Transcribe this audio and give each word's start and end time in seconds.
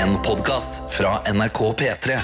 En 0.00 0.14
podkast 0.24 0.94
fra 0.94 1.18
NRK 1.32 1.58
P3. 1.76 2.14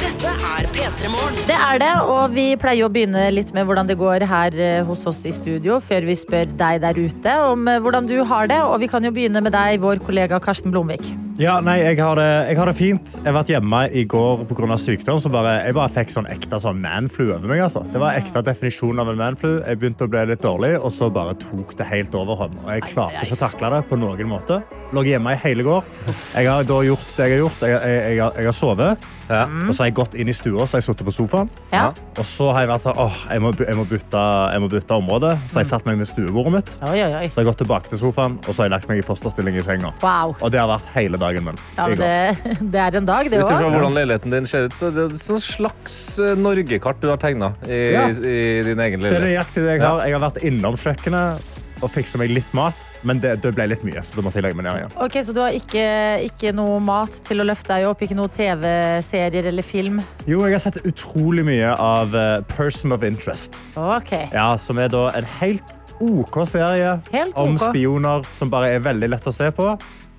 Dette 0.00 0.32
er 0.32 0.66
P3 0.74 1.12
Morgen. 1.12 1.38
Det 1.46 1.54
er 1.54 1.78
det, 1.78 1.92
og 2.02 2.34
vi 2.34 2.56
pleier 2.58 2.88
å 2.88 2.90
begynne 2.90 3.28
litt 3.30 3.54
med 3.54 3.68
hvordan 3.68 3.86
det 3.86 3.94
går 4.00 4.26
her 4.26 4.58
eh, 4.58 4.80
hos 4.88 5.06
oss 5.06 5.22
i 5.30 5.34
studio, 5.36 5.78
før 5.78 6.08
vi 6.10 6.18
spør 6.18 6.50
deg 6.58 6.82
der 6.82 6.98
ute 6.98 7.36
om 7.52 7.70
eh, 7.70 7.78
hvordan 7.86 8.10
du 8.10 8.18
har 8.26 8.50
det. 8.50 8.58
Og 8.66 8.80
vi 8.82 8.90
kan 8.90 9.06
jo 9.06 9.14
begynne 9.14 9.46
med 9.46 9.54
deg, 9.54 9.78
vår 9.84 10.02
kollega 10.02 10.42
Karsten 10.42 10.74
Blomvik. 10.74 11.06
Ja, 11.34 11.56
nei, 11.58 11.80
jeg 11.82 11.96
har, 11.98 12.14
det, 12.14 12.26
jeg 12.46 12.58
har 12.60 12.68
det 12.70 12.74
fint. 12.78 13.14
Jeg 13.16 13.26
har 13.26 13.34
vært 13.34 13.48
hjemme 13.50 13.80
i 13.90 14.04
går 14.06 14.44
pga. 14.46 14.76
sykdom. 14.78 15.18
Så 15.18 15.32
bare, 15.34 15.56
jeg 15.66 15.74
bare 15.74 15.90
fikk 15.90 16.12
sånn 16.14 16.28
ekte 16.30 16.60
sånn 16.62 16.78
manflu 16.78 17.32
over 17.32 17.50
meg. 17.50 17.64
Altså. 17.64 17.82
Det 17.90 17.98
var 17.98 18.14
ekte 18.20 18.42
definisjon 18.46 19.02
av 19.02 19.10
en 19.10 19.18
manflu. 19.18 19.56
Jeg 19.64 19.80
begynte 19.80 20.06
å 20.06 20.12
bli 20.12 20.22
litt 20.30 20.44
dårlig, 20.44 20.76
og 20.78 20.94
så 20.94 21.10
bare 21.10 21.34
tok 21.42 21.74
det 21.80 21.88
helt 21.90 22.14
overhånd. 22.14 22.54
Og 22.62 22.70
jeg 22.76 22.86
klarte 22.92 23.26
ikke 23.26 23.40
å 23.40 23.42
takle 23.48 23.72
det 23.74 23.82
på 23.90 23.98
noen 23.98 24.30
måte. 24.30 24.60
Lå 24.94 25.02
hjemme 25.08 25.34
i 25.34 25.42
hele 25.42 25.66
går. 25.66 25.90
Jeg 26.36 26.52
har 26.52 26.70
da 26.70 26.78
gjort 26.86 27.18
det 27.18 27.26
jeg 27.26 27.34
har 27.34 27.42
gjort. 27.42 27.66
Jeg, 27.66 27.82
jeg, 27.82 27.98
jeg, 28.14 28.22
har, 28.22 28.38
jeg 28.38 28.50
har 28.52 28.58
sovet, 28.60 29.10
og 29.24 29.72
så 29.72 29.82
har 29.82 29.88
jeg 29.88 29.96
gått 29.96 30.14
inn 30.20 30.28
i 30.28 30.36
stua 30.36 30.66
så 30.68 30.76
har 30.76 30.82
jeg 30.82 30.86
sittet 30.86 31.08
på 31.08 31.14
sofaen. 31.16 31.50
Ja. 31.72 31.88
Og 32.14 32.26
så 32.28 32.50
har 32.52 32.62
jeg 32.62 32.70
vært 32.70 32.84
sånn 32.84 32.98
åh, 33.00 33.20
jeg 33.32 33.42
må, 33.42 33.50
jeg 33.58 33.78
må, 33.78 33.86
bytte, 33.88 34.24
jeg 34.54 34.62
må 34.62 34.70
bytte 34.70 34.98
område. 35.00 35.34
Så 35.48 35.58
har 35.58 35.64
jeg 35.64 35.72
satt 35.72 35.88
meg 35.88 35.98
med 35.98 36.10
stuebordet 36.10 36.54
mitt. 36.58 36.72
Oi, 36.84 36.98
oi, 37.00 37.10
oi. 37.10 37.26
Så 37.26 37.40
har 37.40 37.46
jeg 37.46 37.50
gått 37.50 37.62
tilbake 37.64 37.90
til 37.90 38.02
sofaen, 38.04 38.38
og 38.44 38.50
så 38.52 38.62
har 38.62 38.70
jeg 38.70 38.76
lagt 38.76 38.90
meg 38.92 39.02
i 39.02 39.06
fosterstilling 39.06 39.58
i 39.58 39.64
senga. 39.64 39.94
Wow. 40.04 40.36
Og 40.38 40.54
det 40.54 40.62
har 40.62 40.70
vært 40.70 40.90
hele 40.94 41.18
dagen 41.18 41.23
min. 41.32 41.56
Ja, 41.78 41.86
men 41.88 41.96
går. 41.96 42.04
det, 42.04 42.58
det 42.74 42.80
er 42.84 42.96
en 43.00 43.06
dag, 43.06 43.30
det 43.30 43.38
Ut 43.40 43.50
ifra 43.50 43.70
hvordan 43.72 43.94
leiligheten 43.94 44.30
din 44.30 44.46
ser 44.46 44.64
ut, 44.68 44.72
så 44.76 44.90
det 44.92 45.06
er 45.08 45.14
et 45.14 45.42
slags 45.42 46.18
eh, 46.18 46.34
Norgekart 46.36 47.00
du 47.00 47.08
har 47.08 47.16
tegna 47.16 47.54
i, 47.66 47.92
Ja. 47.94 48.08
i 48.12 48.62
din 48.62 48.78
egen 48.80 49.00
Det 49.00 49.12
er 49.16 49.20
nøyaktig 49.24 49.62
det 49.64 49.78
jeg 49.78 49.80
har. 49.86 50.04
Jeg 50.04 50.12
har 50.18 50.20
vært 50.30 50.42
innom 50.44 50.76
kjøkkenet 50.76 51.40
og 51.82 51.90
fiksa 51.90 52.16
meg 52.16 52.30
litt 52.30 52.52
mat, 52.56 52.74
men 53.04 53.18
det, 53.20 53.34
det 53.42 53.50
ble 53.52 53.66
litt 53.68 53.82
mye. 53.84 54.00
så 54.06 54.16
da 54.16 54.22
måtte 54.24 54.38
jeg 54.38 54.44
legge 54.46 54.56
meg 54.56 54.64
ned 54.64 54.76
igjen. 54.78 54.92
Ok, 55.04 55.18
Så 55.26 55.34
du 55.36 55.40
har 55.42 55.52
ikke, 55.52 55.82
ikke 56.30 56.52
noe 56.56 56.78
mat 56.80 57.18
til 57.26 57.42
å 57.42 57.44
løfte 57.44 57.74
deg 57.74 57.88
opp? 57.90 58.00
Ikke 58.06 58.16
noe 58.16 58.30
TV-serier 58.32 59.48
eller 59.50 59.62
film? 59.66 59.98
Jo, 60.24 60.44
jeg 60.46 60.54
har 60.56 60.62
sett 60.64 60.78
utrolig 60.86 61.44
mye 61.44 61.74
av 61.76 62.14
eh, 62.16 62.38
Person 62.54 62.94
of 62.96 63.02
Interest, 63.04 63.60
Ok. 63.76 64.14
ja, 64.32 64.52
som 64.56 64.78
er 64.80 64.88
da 64.92 65.08
en 65.18 65.26
helt 65.40 65.80
OK 66.02 66.40
serie 66.48 66.96
Helt 67.12 67.36
om 67.38 67.54
spioner 67.60 68.24
som 68.34 68.50
bare 68.50 68.72
er 68.74 68.80
veldig 68.82 69.08
lett 69.12 69.28
å 69.30 69.32
se 69.34 69.46
på. 69.54 69.68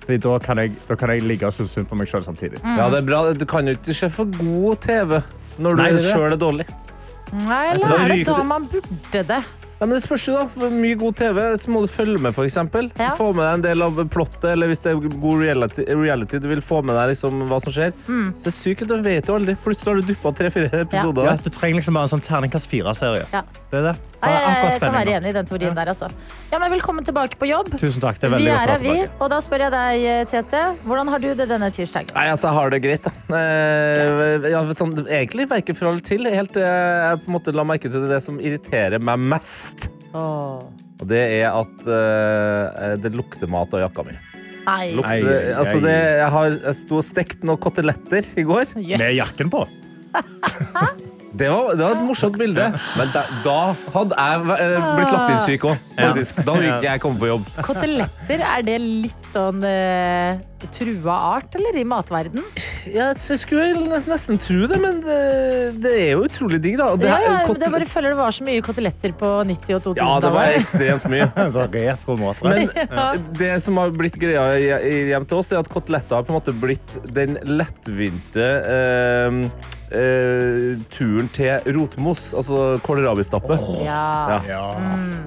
Fordi 0.06 0.18
da 0.22 0.36
kan 0.38 0.58
jeg, 0.62 0.72
da 0.88 0.94
kan 0.94 1.10
jeg 1.10 1.22
ligge 1.26 1.46
og 1.48 1.52
synes 1.56 1.72
synd 1.74 1.88
på 1.90 1.96
meg 1.98 2.06
sjøl 2.10 2.22
samtidig. 2.22 2.60
Ja, 2.62 2.86
det 2.92 3.00
er 3.02 3.06
bra. 3.08 3.24
Du 3.34 3.44
kan 3.50 3.66
jo 3.66 3.74
ikke 3.74 3.94
se 3.94 4.08
for 4.14 4.30
god 4.38 4.76
TV 4.86 5.20
når 5.58 5.76
Nei, 5.80 5.88
du 5.90 5.96
det 5.96 6.02
er 6.02 6.04
det. 6.04 6.12
sjøl 6.12 6.32
er 6.36 6.40
dårlig. 6.40 6.66
Nei, 7.32 7.64
Da 7.66 7.72
eller 7.74 7.86
er 7.96 8.04
det 8.06 8.18
ryker 8.20 8.36
da 8.38 8.42
man 8.46 8.68
burde 8.70 9.22
det? 9.32 9.40
Ja, 9.76 9.84
men 9.84 9.92
det 9.92 10.06
spørs 10.06 10.22
jo 10.24 10.32
da, 10.38 10.46
for 10.48 10.72
Mye 10.72 10.96
god 10.96 11.18
TV 11.18 11.38
så 11.60 11.72
må 11.72 11.82
du 11.84 11.90
følge 11.92 12.16
med. 12.22 12.32
For 12.36 12.48
eksempel. 12.48 12.88
Ja. 12.96 13.10
Få 13.16 13.28
med 13.36 13.44
deg 13.44 13.58
en 13.58 13.64
del 13.66 13.84
av 13.84 13.98
plottet, 14.12 14.48
eller 14.54 14.70
hvis 14.70 14.80
det 14.84 14.94
er 14.94 15.02
god 15.20 15.42
reality, 15.44 15.84
reality 15.90 16.40
du 16.40 16.48
vil 16.48 16.62
få 16.64 16.80
med 16.86 16.96
deg 16.96 17.12
liksom, 17.12 17.44
hva 17.50 17.60
som 17.60 17.74
skjer. 17.76 17.92
Mm. 18.08 18.30
Så 18.32 18.46
det 18.46 18.52
er 18.52 18.56
sykt, 18.56 18.86
du 18.88 18.96
vet 19.04 19.28
jo 19.28 19.36
aldri. 19.36 19.56
Plutselig 19.60 19.92
har 19.92 20.00
du 20.00 20.12
duppa 20.14 20.32
tre-fire 20.40 20.70
episoder. 20.86 21.28
Ja, 21.28 21.36
ja. 21.36 21.44
du 21.44 21.52
trenger 21.52 21.82
liksom 21.82 21.98
bare 21.98 22.08
en 22.08 22.14
sånn 22.16 22.24
terningkast 22.24 22.72
fire-serie. 22.72 23.28
Ja. 23.34 23.44
Det 23.68 23.82
er 23.82 23.90
det. 23.90 23.96
Ja, 24.16 24.20
Bare 24.22 24.32
jeg, 24.32 24.46
akkurat 24.48 24.72
jeg 24.72 24.80
kan 24.80 24.94
være 24.96 25.12
enig 25.18 25.28
i 25.28 25.34
den 25.36 25.48
teorien 25.50 25.76
der, 25.76 25.90
altså. 25.92 26.08
Ja, 26.50 26.58
men 26.62 26.72
Velkommen 26.72 27.04
tilbake 27.04 27.38
på 27.38 27.46
jobb. 27.50 27.68
Tusen 27.76 28.02
takk. 28.02 28.16
Det 28.20 28.26
er 28.30 28.32
veldig 28.32 28.48
vi 28.48 28.50
godt 28.50 28.56
å 28.56 28.62
her, 28.62 28.72
være 28.72 28.82
vi. 28.82 28.94
tilbake. 28.96 29.20
Og 29.22 29.30
da 29.32 29.38
spør 29.44 29.64
jeg 29.66 29.74
deg, 29.76 30.06
Tete. 30.32 30.62
Hvordan 30.88 31.12
har 31.12 31.22
du 31.22 31.28
det 31.36 31.46
denne 31.52 31.68
tirsdagen? 31.76 32.16
Nei, 32.16 32.26
altså, 32.32 32.48
jeg 32.48 32.56
har 32.56 32.72
det 32.72 32.80
greit, 32.84 33.06
da. 33.06 33.12
Eh, 33.42 34.48
ja, 34.54 34.64
sånn, 34.80 34.96
egentlig 35.04 35.46
verken 35.52 35.78
fra 35.78 35.92
eller 35.92 36.04
til. 36.08 36.26
Helt 36.32 36.56
til 36.56 36.64
jeg 36.64 37.22
på 37.22 37.30
en 37.30 37.36
måte 37.36 37.54
la 37.54 37.68
merke 37.68 37.92
til 37.92 38.08
det 38.08 38.22
som 38.24 38.40
irriterer 38.40 39.04
meg 39.04 39.20
mest. 39.36 39.65
Åh. 40.16 40.84
Og 40.96 41.08
det 41.10 41.22
er 41.40 41.50
at 41.50 41.82
uh, 41.84 42.94
det 43.02 43.12
lukter 43.16 43.50
mat 43.52 43.74
av 43.76 43.84
jakka 43.84 44.06
mi. 44.06 44.16
Nei. 44.66 44.84
Lukter, 44.96 45.12
ei, 45.12 45.50
ai. 45.50 45.56
Altså 45.60 45.80
det, 45.84 45.92
jeg, 45.94 46.30
har, 46.36 46.54
jeg 46.56 46.78
sto 46.80 47.00
og 47.00 47.06
stekte 47.06 47.46
noen 47.46 47.60
koteletter 47.62 48.32
i 48.40 48.46
går. 48.48 48.72
Med 48.80 49.12
jakken 49.18 49.52
på. 49.52 49.66
Det 51.36 51.48
var, 51.52 51.74
det 51.76 51.84
var 51.84 51.94
et 51.98 52.04
morsomt 52.06 52.38
bilde. 52.40 52.66
Men 52.96 53.10
da, 53.12 53.22
da 53.44 53.56
hadde 53.94 54.16
jeg 54.16 54.56
eh, 54.56 54.90
blitt 54.96 55.12
lagt 55.12 55.32
inn 55.34 55.42
syk 55.44 55.66
òg. 55.68 55.86
Da 55.96 56.10
hadde 56.12 56.68
ikke 56.70 56.86
jeg 56.86 57.02
kommet 57.04 57.20
på 57.22 57.30
jobb. 57.30 57.50
Koteletter, 57.66 58.44
er 58.54 58.64
det 58.66 58.76
litt 58.80 59.28
sånn 59.32 59.60
eh, 59.68 60.40
trua 60.72 61.16
art, 61.36 61.54
eller, 61.58 61.76
i 61.76 61.84
matverden? 61.88 62.42
Ja, 62.88 63.10
jeg 63.12 63.38
skulle 63.40 64.00
nesten 64.06 64.40
tro 64.40 64.66
det, 64.70 64.78
men 64.80 65.02
det, 65.04 65.18
det 65.84 65.92
er 66.06 66.10
jo 66.14 66.24
utrolig 66.26 66.60
digg, 66.64 66.78
da. 66.80 66.88
Det 66.96 67.10
Ja, 67.10 67.18
ja, 67.22 67.34
men 67.44 67.60
det 67.60 67.68
jeg 67.68 67.74
bare 67.76 67.88
føler 67.90 68.14
det 68.14 68.20
var 68.20 68.36
så 68.36 68.46
mye 68.46 68.64
koteletter 68.64 69.14
på 69.20 69.32
90- 69.50 69.76
og 69.76 70.00
ja, 70.00 70.10
det 70.22 70.32
var 70.32 70.56
ekstremt 70.56 71.08
mye. 71.12 71.28
Men 72.46 72.68
Ja. 72.96 73.06
det 73.38 73.54
som 73.64 73.76
har 73.80 73.90
blitt 73.94 74.16
greia 74.20 74.56
hjem 74.56 75.26
til 75.28 75.40
oss, 75.40 75.50
er 75.52 75.60
at 75.60 75.68
koteletter 75.72 76.18
har 76.18 76.26
på 76.26 76.32
en 76.32 76.38
måte 76.38 76.54
blitt 76.56 76.96
den 77.16 77.36
lettvinte 77.48 78.46
eh, 78.72 79.40
eh, 79.90 80.76
turen 80.92 81.28
til 81.34 81.66
rotmos, 81.76 82.28
altså 82.36 82.78
kålrabistappe. 82.86 83.58
Ja. 83.84 84.40
Ja. 84.48 84.64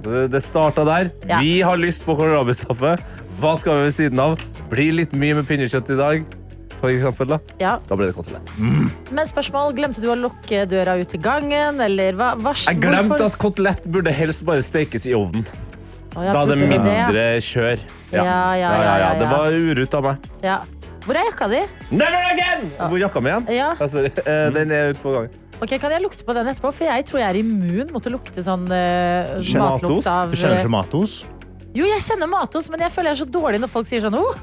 Det, 0.03 0.27
det 0.33 0.43
starta 0.45 0.85
der. 0.87 1.11
Ja. 1.27 1.39
Vi 1.43 1.61
har 1.65 1.79
lyst 1.79 2.05
på 2.07 2.17
kålrabistappe. 2.19 2.97
Hva 3.39 3.55
skal 3.59 3.79
vi 3.79 3.87
ved 3.87 3.95
siden 3.95 4.19
av? 4.23 4.35
Blir 4.71 4.97
litt 4.97 5.15
mye 5.15 5.39
med 5.39 5.47
pinnekjøtt 5.49 5.93
i 5.95 5.99
dag. 5.99 6.35
For 6.79 6.87
eksempel, 6.87 7.27
da. 7.33 7.39
ja. 7.59 7.73
da 7.89 7.95
ble 7.99 8.07
det 8.07 8.15
kotelett. 8.15 8.51
Men 8.59 9.25
spørsmål, 9.27 9.73
glemte 9.75 9.99
du 9.99 10.07
å 10.13 10.15
lukke 10.15 10.63
døra 10.71 10.95
ut 10.99 11.11
til 11.11 11.19
gangen, 11.23 11.81
eller 11.83 12.15
hva? 12.15 12.29
hva 12.39 12.53
Jeg 12.55 12.79
glemte 12.79 13.19
at 13.25 13.35
kotelett 13.41 13.83
burde 13.91 14.13
helst 14.15 14.45
bare 14.47 14.63
stekes 14.63 15.07
i 15.09 15.15
ovnen. 15.17 15.43
Ja, 16.15 16.31
Da 16.33 16.41
er 16.41 16.47
det 16.47 16.55
burde 16.57 16.69
det, 16.71 16.93
ja. 16.95 17.05
mindre 17.05 17.25
kjør. 17.45 17.83
Ja, 18.09 18.23
ja, 18.23 18.39
ja, 18.57 18.71
ja, 18.79 18.93
ja. 19.03 19.09
Det 19.19 19.27
var 19.29 19.57
urutt 19.59 19.97
av 19.99 20.07
meg. 20.07 20.29
Ja. 20.43 20.57
Hvor 21.09 21.17
er 21.17 21.25
jakka 21.25 21.47
di? 21.49 21.59
Never 21.89 22.21
again! 22.29 22.67
Hvor 22.77 22.93
er 22.93 23.01
jakka 23.01 23.21
mi 23.25 23.31
igjen? 23.31 23.47
Ja. 23.57 23.69
Ja, 23.79 23.87
sorry. 23.89 24.11
Eh, 24.13 24.49
Den 24.53 24.69
er 24.75 24.91
ute 24.91 25.01
på 25.01 25.13
gangen. 25.15 25.31
Ok, 25.57 25.73
Kan 25.81 25.89
jeg 25.91 26.03
lukte 26.03 26.23
på 26.27 26.35
den 26.37 26.47
etterpå? 26.51 26.69
For 26.69 26.85
jeg 26.85 27.05
tror 27.09 27.19
jeg 27.23 27.29
er 27.33 27.39
immun 27.41 27.89
mot 27.95 28.05
å 28.05 28.11
lukte 28.13 28.43
sånn 28.45 28.67
uh, 28.69 29.39
matlukt 29.57 30.05
av 30.07 30.29
Du 30.29 30.37
kjenner 30.37 30.61
ikke 30.61 30.69
matos? 30.71 31.23
Jo, 31.73 31.87
jeg 31.89 32.03
kjenner 32.05 32.29
matos, 32.29 32.69
men 32.69 32.85
jeg 32.85 32.93
føler 32.93 33.09
jeg 33.09 33.17
er 33.17 33.21
så 33.23 33.27
dårlig 33.39 33.59
når 33.63 33.71
folk 33.73 33.89
sier 33.89 34.05
sånn 34.05 34.15
oh, 34.21 34.37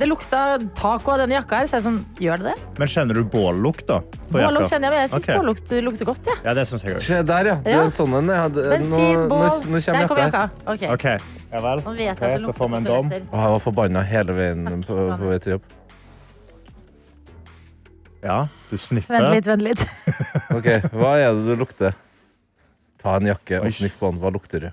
det 0.00 0.08
lukta 0.08 0.40
taco 0.76 1.12
av 1.14 1.22
denne 1.22 1.36
jakka 1.36 1.60
her. 1.60 1.68
Så 1.68 1.76
jeg 1.76 1.82
er 1.82 1.86
sånn, 1.86 2.00
gjør 2.20 2.42
det 2.42 2.50
det? 2.50 2.56
Men 2.80 2.90
kjenner 2.96 3.20
du 3.20 3.22
bållukt, 3.36 3.86
da? 3.92 4.00
På 4.00 4.38
Bållukt 4.40 4.64
jakka? 4.66 4.72
kjenner 4.72 4.88
jeg, 4.88 4.96
men 4.96 5.00
jeg 5.04 5.12
syns 5.12 5.28
Ok. 5.28 5.38
bållukt 5.38 5.72
lukter 5.86 6.10
godt. 6.10 6.28
Ja. 6.32 6.36
Ja, 6.48 6.56
det 6.58 6.66
syns 6.72 6.84
jeg 6.88 6.96
òg. 6.96 7.04
Se 7.06 7.22
der, 7.30 7.52
ja. 7.52 7.54
Det 7.60 7.72
er 7.76 7.80
Ja. 7.84 7.86
sånn 8.00 8.16
en. 8.18 8.32
jeg 8.32 8.42
hadde. 8.46 8.68
Bensin, 8.72 9.16
nå, 9.20 9.28
bål 9.28 9.46
nå, 9.46 9.52
nå 9.52 9.80
Der 9.80 9.92
kommer 9.92 10.08
kommer 10.08 10.24
jakka 10.24 10.44
jakka. 10.44 10.74
Ok. 10.74 10.82
OK. 10.96 11.06
Ja 11.52 11.60
vel. 11.64 11.80
Nå 11.86 11.90
vet 11.96 12.00
jeg 12.00 12.10
at 12.12 12.20
Greit, 12.20 12.32
det 12.32 12.40
da 12.40 12.46
lukter 12.48 12.58
får 12.60 12.68
vi 12.72 12.76
en 12.76 12.84
dom. 12.84 13.10
Å, 13.12 13.40
jeg 13.44 13.50
var 13.56 13.60
forbanna 13.70 14.02
hele 14.04 14.32
veien 14.36 14.84
på, 14.84 14.94
på 15.16 15.30
vei 15.30 15.38
til 15.38 15.52
jobb. 15.56 15.62
Ja, 18.26 18.48
du 18.70 18.74
sniffer. 18.80 19.20
Vent 19.20 19.36
litt, 19.36 19.46
vent 19.46 19.62
litt. 19.62 19.86
Ok, 20.56 20.66
Hva 20.96 21.12
er 21.20 21.30
det 21.36 21.44
du 21.46 21.54
lukter? 21.60 21.94
Ta 23.02 23.20
en 23.20 23.28
jakke 23.30 23.60
og 23.62 23.70
sniff 23.74 24.00
på 24.00 24.10
den. 24.10 24.18
Hva 24.22 24.32
lukter 24.34 24.66
du? 24.66 24.68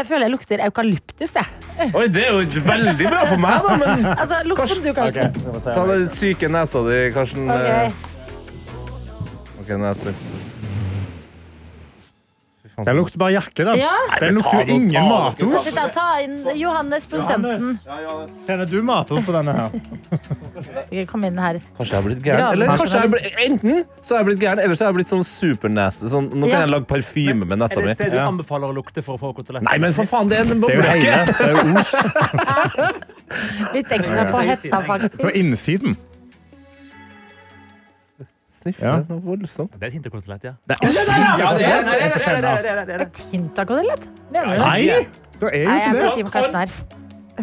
Jeg 0.00 0.08
føler 0.08 0.26
jeg 0.26 0.34
lukter 0.34 0.62
eukalyptus. 0.66 1.34
Jeg. 1.38 1.90
Oi, 1.94 2.04
Det 2.12 2.26
er 2.26 2.34
jo 2.34 2.62
veldig 2.66 3.06
bra 3.06 3.22
for 3.30 3.40
meg, 3.40 3.64
da! 3.64 3.78
Men 3.80 4.06
Altså, 4.20 4.42
Lukt 4.48 4.72
som 4.74 4.84
du, 4.84 4.92
Karsten. 4.96 5.40
Okay, 5.54 5.64
ta 5.70 5.86
den 5.92 6.06
syke 6.12 6.50
nesa 6.52 6.84
di, 6.88 7.00
Karsten. 7.16 7.48
Ok. 7.56 8.06
okay 9.62 9.76
nå 9.78 9.86
er 9.86 9.92
jeg 9.92 10.00
spent. 10.02 10.39
Faen, 12.80 12.86
Den 12.88 12.96
lukter 12.96 13.18
bare 13.20 13.32
jakke, 13.36 13.64
da. 13.68 13.74
Ja. 13.78 13.92
Den 14.20 14.34
lukter 14.38 14.60
jo 14.64 14.74
ingen 14.76 15.08
matos. 15.08 15.66
Ta, 15.74 15.86
Ta 15.94 16.06
inn 16.24 16.38
Johannes, 16.56 17.06
produsenten. 17.06 17.76
Kjenner 18.46 18.66
du 18.70 18.80
matos 18.82 19.20
på 19.26 19.32
denne 19.36 19.52
her? 19.52 21.06
Kom 21.10 21.24
inn 21.28 21.38
her. 21.38 21.60
Kanskje 21.76 21.92
jeg 21.92 22.00
har 22.00 22.06
blitt 22.08 22.22
gæren? 22.24 22.52
Eller 22.54 22.66
kanskje 22.76 22.96
jeg 22.96 23.04
har 23.04 23.12
blitt, 23.14 23.38
enten 23.46 23.84
så 24.00 24.14
har 24.16 24.22
jeg 24.22 24.28
blitt 24.30 24.42
gæren, 24.44 24.62
eller 24.64 24.74
så 24.78 24.84
har 24.86 24.92
jeg 24.92 24.98
blitt 25.00 25.12
sånn 25.12 25.24
supernese. 25.28 26.08
Sånn, 26.12 26.30
nå 26.32 26.48
kan 26.48 26.56
Ja. 26.56 26.60
jeg 26.66 26.70
lage 26.74 26.86
parfyme 26.90 27.44
med 27.46 27.58
nesa 27.58 27.80
mi. 27.80 27.86
Det 27.86 27.90
er 27.90 27.94
sted 28.00 28.12
du 28.12 28.16
Ja. 28.18 28.26
anbefaler 28.28 28.68
å 28.72 28.74
lukte 28.74 29.02
for 29.04 29.16
å 29.16 29.20
få 29.20 29.34
koteletter? 29.36 29.62
Nei, 29.68 29.78
men 29.78 29.92
for 29.94 30.04
faen, 30.04 30.28
det 30.28 30.38
er 30.38 30.50
en 30.52 30.60
Det. 30.60 30.68
Det 30.70 31.76
os 31.76 31.94
Litt 33.74 33.86
ekstra 33.94 34.24
på 34.32 34.40
hetta, 34.46 34.80
faktisk. 34.86 35.20
på 35.22 35.30
innsiden. 35.38 35.96
Sniffe 38.60 38.84
Ja. 38.84 38.96
noe 39.08 39.20
voldsomt. 39.24 39.72
Det 39.72 39.82
er 39.82 39.86
et 39.88 39.94
hint 39.96 40.06
av 40.06 40.12
kotelett, 40.12 40.44
ja. 40.44 40.54
Det 40.68 40.76
er. 40.76 40.80
Ja, 40.84 41.52
det 41.56 41.66
er, 41.66 42.62
det 42.62 42.86
det. 42.90 43.00
Et 43.06 43.20
hint 43.32 43.58
av 43.58 43.66
kotelett? 43.70 44.08
Mener 44.30 44.46
du 44.46 44.52
det? 44.52 44.66
Nei, 44.66 44.80
det 44.84 45.52
er 45.52 45.60
jo 45.60 45.76
ikke 45.76 45.92
det. 45.96 46.14
Team 46.18 46.32
Karsten 46.34 46.58
her. 46.60 46.70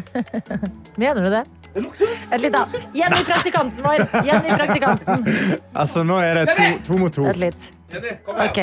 Mener 1.01 1.23
du 1.23 1.29
det? 1.33 1.43
Et 1.77 2.41
litt, 2.41 2.53
da. 2.53 2.63
Jenny, 2.93 3.23
praktikanten 3.25 3.83
vår. 3.85 4.03
Jenny, 4.25 4.53
praktikanten. 4.57 5.25
Altså, 5.77 6.03
nå 6.05 6.19
er 6.21 6.39
det 6.41 6.45
to, 6.53 6.67
to 6.91 6.97
mot 7.01 7.13
to. 7.13 7.25
Vent 7.27 7.41
litt. 7.41 7.71
Ok. 8.27 8.61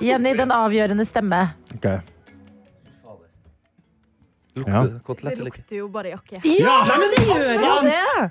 Jenny, 0.00 0.34
den 0.36 0.52
avgjørende 0.56 1.04
stemme. 1.08 1.42
Okay. 1.76 2.00
Lukter 4.56 4.72
Ja. 4.72 4.82
kotelett 5.06 5.38
Det 5.38 5.44
lukter 5.46 5.76
jo 5.76 5.88
bare 5.88 6.10
jakke. 6.16 6.40
Ja, 6.44 6.76
men 6.90 7.10
det 7.14 7.22
gjør 7.28 7.44
jo 7.64 7.76
det! 7.86 8.30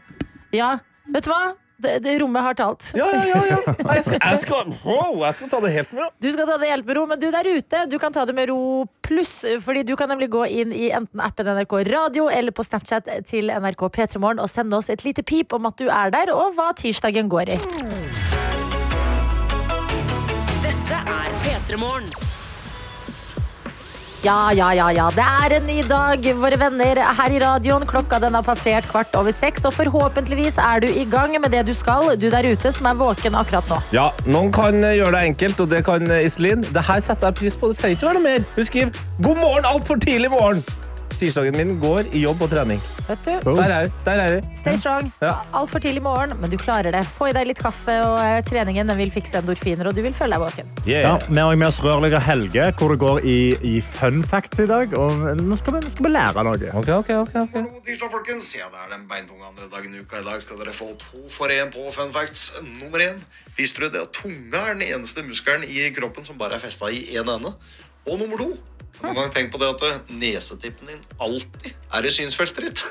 Ja, 0.57 0.73
vet 1.13 1.23
du 1.25 1.31
hva? 1.31 1.53
Det, 1.79 1.99
det 2.03 2.19
rommet 2.19 2.43
har 2.43 2.53
talt. 2.59 2.91
Ja, 2.93 3.07
ja, 3.07 3.23
ja. 3.23 3.57
ja. 3.67 3.73
Jeg, 3.95 4.03
skal, 4.03 4.19
jeg, 4.19 4.37
skal, 4.41 4.73
wow, 4.83 5.21
jeg 5.23 5.37
skal 5.37 5.51
ta 5.51 5.59
det 5.63 5.71
helt 5.77 5.93
med 5.95 6.03
ro. 6.03 6.09
Du 6.19 6.27
skal 6.35 6.49
ta 6.49 6.57
det 6.59 6.71
helt 6.73 6.89
med 6.89 6.97
ro, 6.99 7.05
men 7.07 7.21
du 7.21 7.29
der 7.31 7.47
ute, 7.47 7.83
du 7.87 7.95
kan 8.01 8.15
ta 8.15 8.25
det 8.27 8.35
med 8.35 8.51
ro 8.51 8.59
pluss. 9.05 9.33
Fordi 9.63 9.85
du 9.87 9.95
kan 9.95 10.11
nemlig 10.11 10.27
gå 10.33 10.43
inn 10.59 10.75
i 10.75 10.89
enten 10.95 11.23
appen 11.23 11.47
NRK 11.55 11.77
Radio 11.87 12.27
eller 12.27 12.51
på 12.51 12.65
Snapchat 12.67 13.07
til 13.29 13.47
NRK 13.53 13.87
P3morgen 13.95 14.43
og 14.43 14.51
sende 14.51 14.75
oss 14.75 14.91
et 14.91 15.05
lite 15.07 15.23
pip 15.23 15.55
om 15.55 15.71
at 15.71 15.79
du 15.79 15.87
er 15.87 16.11
der, 16.11 16.33
og 16.35 16.51
hva 16.59 16.73
tirsdagen 16.75 17.31
går 17.31 17.55
i. 17.55 17.59
Dette 20.65 20.99
er 20.99 21.39
P3 21.45 21.79
Morgen. 21.79 22.28
Ja, 24.19 24.51
ja, 24.51 24.73
ja, 24.75 24.89
ja. 24.91 25.05
Det 25.15 25.23
er 25.23 25.53
en 25.55 25.63
ny 25.63 25.77
dag, 25.87 26.25
våre 26.41 26.57
venner, 26.59 26.99
her 27.15 27.31
i 27.31 27.37
radioen. 27.39 27.85
Klokka 27.87 28.17
den 28.19 28.35
har 28.35 28.43
passert 28.43 28.89
kvart 28.91 29.15
over 29.15 29.31
seks, 29.31 29.63
og 29.69 29.71
forhåpentligvis 29.77 30.57
er 30.59 30.83
du 30.83 30.89
i 30.91 31.05
gang 31.07 31.37
med 31.39 31.53
det 31.55 31.61
du 31.69 31.71
skal, 31.77 32.11
du 32.19 32.27
der 32.33 32.49
ute 32.51 32.73
som 32.75 32.89
er 32.91 32.99
våken 32.99 33.37
akkurat 33.39 33.71
nå. 33.71 33.79
Ja, 33.95 34.09
Noen 34.27 34.51
kan 34.51 34.83
eh, 34.83 34.97
gjøre 34.99 35.15
det 35.15 35.23
enkelt, 35.29 35.63
og 35.63 35.71
det 35.71 35.85
kan 35.87 36.11
eh, 36.11 36.25
Iselin. 36.27 36.67
Det 36.67 36.83
her 36.89 36.99
setter 37.05 37.31
jeg 37.31 37.39
pris 37.39 37.55
på. 37.55 37.71
Det 37.71 37.79
trenger 37.79 37.95
ikke 37.95 38.09
være 38.09 38.19
noe 38.19 38.27
mer. 38.27 38.45
Hun 38.59 38.69
skriver 38.73 39.01
'God 39.23 39.43
morgen 39.45 39.71
altfor 39.71 40.03
tidlig 40.03 40.35
morgen'. 40.35 40.67
Tirsdagen 41.19 41.55
min 41.57 41.73
går 41.81 42.07
i 42.15 42.21
jobb 42.23 42.45
og 42.45 42.51
trening. 42.53 42.79
Vet 43.09 43.25
du? 43.25 43.31
Boom. 43.43 43.57
Der 43.59 43.73
er 43.75 43.87
det. 43.87 43.93
Der 44.05 44.21
er 44.23 44.35
det. 44.37 44.59
Stay 44.59 44.77
strong. 44.79 45.09
Ja. 45.19 45.33
Altfor 45.51 45.81
tidlig 45.83 46.03
morgen, 46.05 46.31
men 46.39 46.51
du 46.51 46.55
klarer 46.57 46.93
det. 46.95 47.01
Få 47.17 47.27
i 47.27 47.33
deg 47.35 47.49
litt 47.49 47.59
kaffe, 47.59 47.95
og 48.05 48.15
eh, 48.23 48.37
treningen 48.47 48.87
den 48.87 48.99
vil 49.01 49.11
fikse 49.11 49.41
endorfiner, 49.41 49.89
og 49.89 49.97
du 49.97 49.99
vil 50.05 50.15
føle 50.15 50.37
deg 50.37 50.45
våken. 50.45 50.71
Yeah. 50.85 51.03
Ja, 51.03 51.11
vi 51.27 51.41
har 51.43 51.59
med 51.59 51.67
oss 51.67 51.81
rørlegger 51.83 52.23
Helge, 52.23 52.69
hvor 52.79 52.93
det 52.93 52.99
går 53.03 53.19
i, 53.27 53.35
i 53.67 53.75
fun 53.83 54.23
facts 54.23 54.63
i 54.63 54.69
dag. 54.69 54.95
Og 54.95 55.25
nå 55.41 55.59
skal 55.59 55.75
vi, 55.75 55.83
nå 55.83 55.91
skal 55.91 56.07
vi 56.07 56.13
lære 56.15 56.47
noe. 56.47 56.71
Ok, 56.79 56.93
ok, 57.01 57.13
ok, 57.25 57.35
okay. 57.43 57.67
God 57.67 57.83
tirsdag, 57.89 58.13
folkens. 58.15 58.49
Ja, 58.55 58.71
det 58.71 58.81
er 58.85 58.95
den 58.95 59.05
beintunge 59.11 59.51
andre 59.51 59.67
dagen 59.75 59.91
i 59.91 60.05
uka. 60.05 60.23
I 60.23 60.27
dag 60.29 60.39
skal 60.45 60.63
dere 60.63 60.75
få 60.79 60.93
to 61.03 61.27
for 61.35 61.51
én 61.51 61.75
på 61.75 61.83
fun 61.95 62.15
facts. 62.15 62.63
Nummer 62.63 63.03
én. 63.03 63.19
Visste 63.59 63.83
du 63.83 63.91
det 63.91 64.07
at 64.07 64.15
tunga 64.15 64.63
er 64.69 64.79
den 64.79 64.87
eneste 64.87 65.27
muskelen 65.27 65.67
i 65.67 65.89
kroppen 65.99 66.23
som 66.23 66.39
bare 66.39 66.55
er 66.55 66.63
festa 66.63 66.87
i 66.87 67.09
én 67.19 67.27
ende? 67.27 67.51
Og 68.07 68.15
nummer 68.15 68.39
to. 68.39 68.53
Noen 69.03 69.15
gang 69.15 69.31
tenkt 69.35 69.53
på 69.53 69.61
det 69.61 69.69
at 69.75 69.85
eh, 69.87 69.99
nesetippen 70.19 70.91
din 70.91 71.03
alltid 71.23 71.71
er 71.95 72.05
i 72.09 72.11
synsfeltet 72.11 72.67
ditt? 72.69 72.85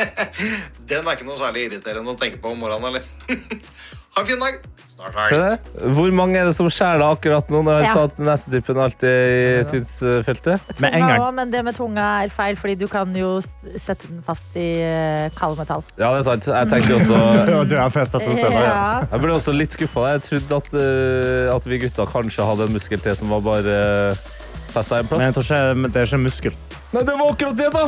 Den 0.90 1.04
er 1.04 1.12
ikke 1.18 1.26
noe 1.28 1.36
særlig 1.36 1.66
irriterende 1.68 2.14
å 2.14 2.18
tenke 2.18 2.38
på 2.40 2.54
om 2.54 2.62
morgenen, 2.62 2.94
eller? 2.94 3.04
ha 4.16 4.22
en 4.22 4.28
fin 4.30 4.40
dag. 4.40 4.60
Snart 4.90 5.14
Hør 5.16 5.34
det. 5.44 5.82
Hvor 5.96 6.10
mange 6.16 6.40
er 6.40 6.48
det 6.48 6.54
som 6.56 6.66
skjærer 6.72 7.04
akkurat 7.06 7.50
nå 7.52 7.60
når 7.66 7.76
jeg 7.78 7.86
Ja. 7.86 7.92
sa 7.94 8.04
at 8.08 8.16
nesetippen 8.24 8.80
alltid 8.80 9.06
er 9.10 9.60
i 9.60 9.66
synsfeltet? 9.68 10.64
Med 10.80 10.88
en 10.88 10.96
Tunga 10.96 11.10
gang. 11.12 11.20
også, 11.20 11.34
men 11.36 11.52
det 11.52 11.62
med 11.68 11.76
tunga 11.76 12.06
er 12.24 12.32
feil, 12.32 12.56
fordi 12.60 12.74
du 12.80 12.86
kan 12.90 13.12
jo 13.16 13.30
sette 13.76 14.08
den 14.08 14.24
fast 14.26 14.56
i 14.60 14.66
eh, 14.82 15.28
kaldmetall. 15.36 15.84
Ja, 16.00 16.10
det 16.16 16.24
er 16.24 16.26
sant. 16.30 16.48
Jeg 16.48 16.72
tenkte 16.72 16.98
også 16.98 17.20
du 17.70 17.76
er 17.76 17.94
festet 17.94 18.24
til 18.26 18.36
stemmer, 18.40 18.66
ja. 18.66 18.82
Jeg 19.12 19.24
ble 19.24 19.36
også 19.36 19.54
litt 19.56 19.76
skuffa. 19.76 20.08
Jeg 20.16 20.24
trodde 20.30 20.60
at, 20.64 20.74
eh, 20.80 21.54
at 21.54 21.68
vi 21.70 21.82
gutta 21.86 22.08
kanskje 22.16 22.48
hadde 22.50 22.68
en 22.70 22.76
muskel 22.80 23.04
til 23.04 23.16
som 23.20 23.32
var 23.36 23.44
bare 23.46 23.78
festa 24.74 24.98
en 25.00 25.04
Men 25.04 25.08
plass. 25.10 25.22
jeg 25.26 25.34
tror 25.34 25.44
ikke, 25.48 25.76
men 25.82 25.90
det 25.94 26.00
er 26.02 26.06
ikke 26.10 26.22
muskel. 26.24 26.54
Nei, 26.90 27.02
det 27.06 27.14
var 27.20 27.30
akkurat 27.34 27.56
det, 27.60 27.68
da! 27.74 27.84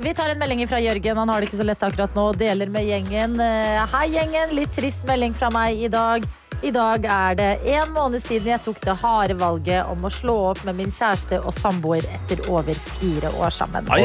Vi 0.00 0.14
tar 0.16 0.30
en 0.32 0.38
melding 0.40 0.62
fra 0.68 0.78
Jørgen. 0.80 1.16
Han 1.20 1.28
har 1.28 1.40
det 1.42 1.50
ikke 1.50 1.58
så 1.60 1.66
lett 1.68 1.82
akkurat 1.84 2.14
nå. 2.16 2.24
Deler 2.40 2.70
med 2.72 2.86
gjengen. 2.88 3.34
Eh, 3.44 3.82
Hei, 3.92 4.06
gjengen. 4.14 4.54
Litt 4.56 4.72
trist 4.74 5.04
melding 5.08 5.34
fra 5.36 5.50
meg 5.54 5.82
i 5.84 5.90
dag. 5.92 6.24
I 6.60 6.70
dag 6.74 7.06
er 7.08 7.36
det 7.38 7.50
en 7.72 7.92
måned 7.94 8.20
siden 8.20 8.50
jeg 8.50 8.60
tok 8.60 8.80
det 8.84 8.92
harde 9.00 9.32
valget 9.40 9.88
om 9.88 10.02
å 10.04 10.10
slå 10.12 10.34
opp 10.50 10.60
med 10.66 10.76
min 10.76 10.90
kjæreste 10.92 11.38
og 11.40 11.54
samboer 11.56 12.04
etter 12.04 12.42
over 12.52 12.76
fire 12.98 13.30
år 13.40 13.54
sammen. 13.54 13.88
Oi. 13.88 14.04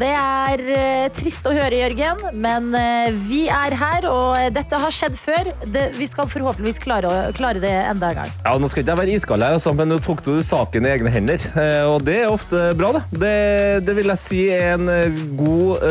Det 0.00 0.08
er 0.08 0.62
uh, 0.64 1.10
trist 1.12 1.44
å 1.44 1.52
høre, 1.52 1.82
Jørgen, 1.82 2.22
men 2.40 2.70
uh, 2.72 3.10
vi 3.26 3.42
er 3.52 3.76
her, 3.76 4.06
og 4.08 4.38
eh, 4.38 4.48
dette 4.54 4.80
har 4.80 4.94
skjedd 4.94 5.18
før. 5.20 5.50
Det, 5.68 5.82
vi 5.98 6.08
skal 6.08 6.30
forhåpentligvis 6.32 6.80
klare, 6.80 7.10
å, 7.10 7.34
klare 7.36 7.60
det 7.60 7.74
enda 7.90 8.08
en 8.14 8.22
gang. 8.22 8.32
Ja, 8.46 8.56
Nå 8.56 8.70
skal 8.72 8.84
ikke 8.84 8.94
jeg 8.94 9.00
være 9.02 9.18
iskald, 9.18 9.44
her, 9.44 9.58
altså, 9.58 9.74
men 9.76 9.92
nå 9.92 10.00
tok 10.04 10.24
du 10.24 10.32
saken 10.46 10.88
i 10.88 10.94
egne 10.94 11.12
hender. 11.12 11.44
Uh, 11.52 11.92
og 11.92 12.08
det 12.08 12.22
er 12.22 12.32
ofte 12.32 12.70
bra, 12.78 12.94
det. 12.96 13.04
Det, 13.20 13.36
det 13.84 13.98
vil 14.00 14.14
jeg 14.14 14.22
si 14.22 14.42
er 14.54 14.78
en 14.78 14.88
god 15.36 15.84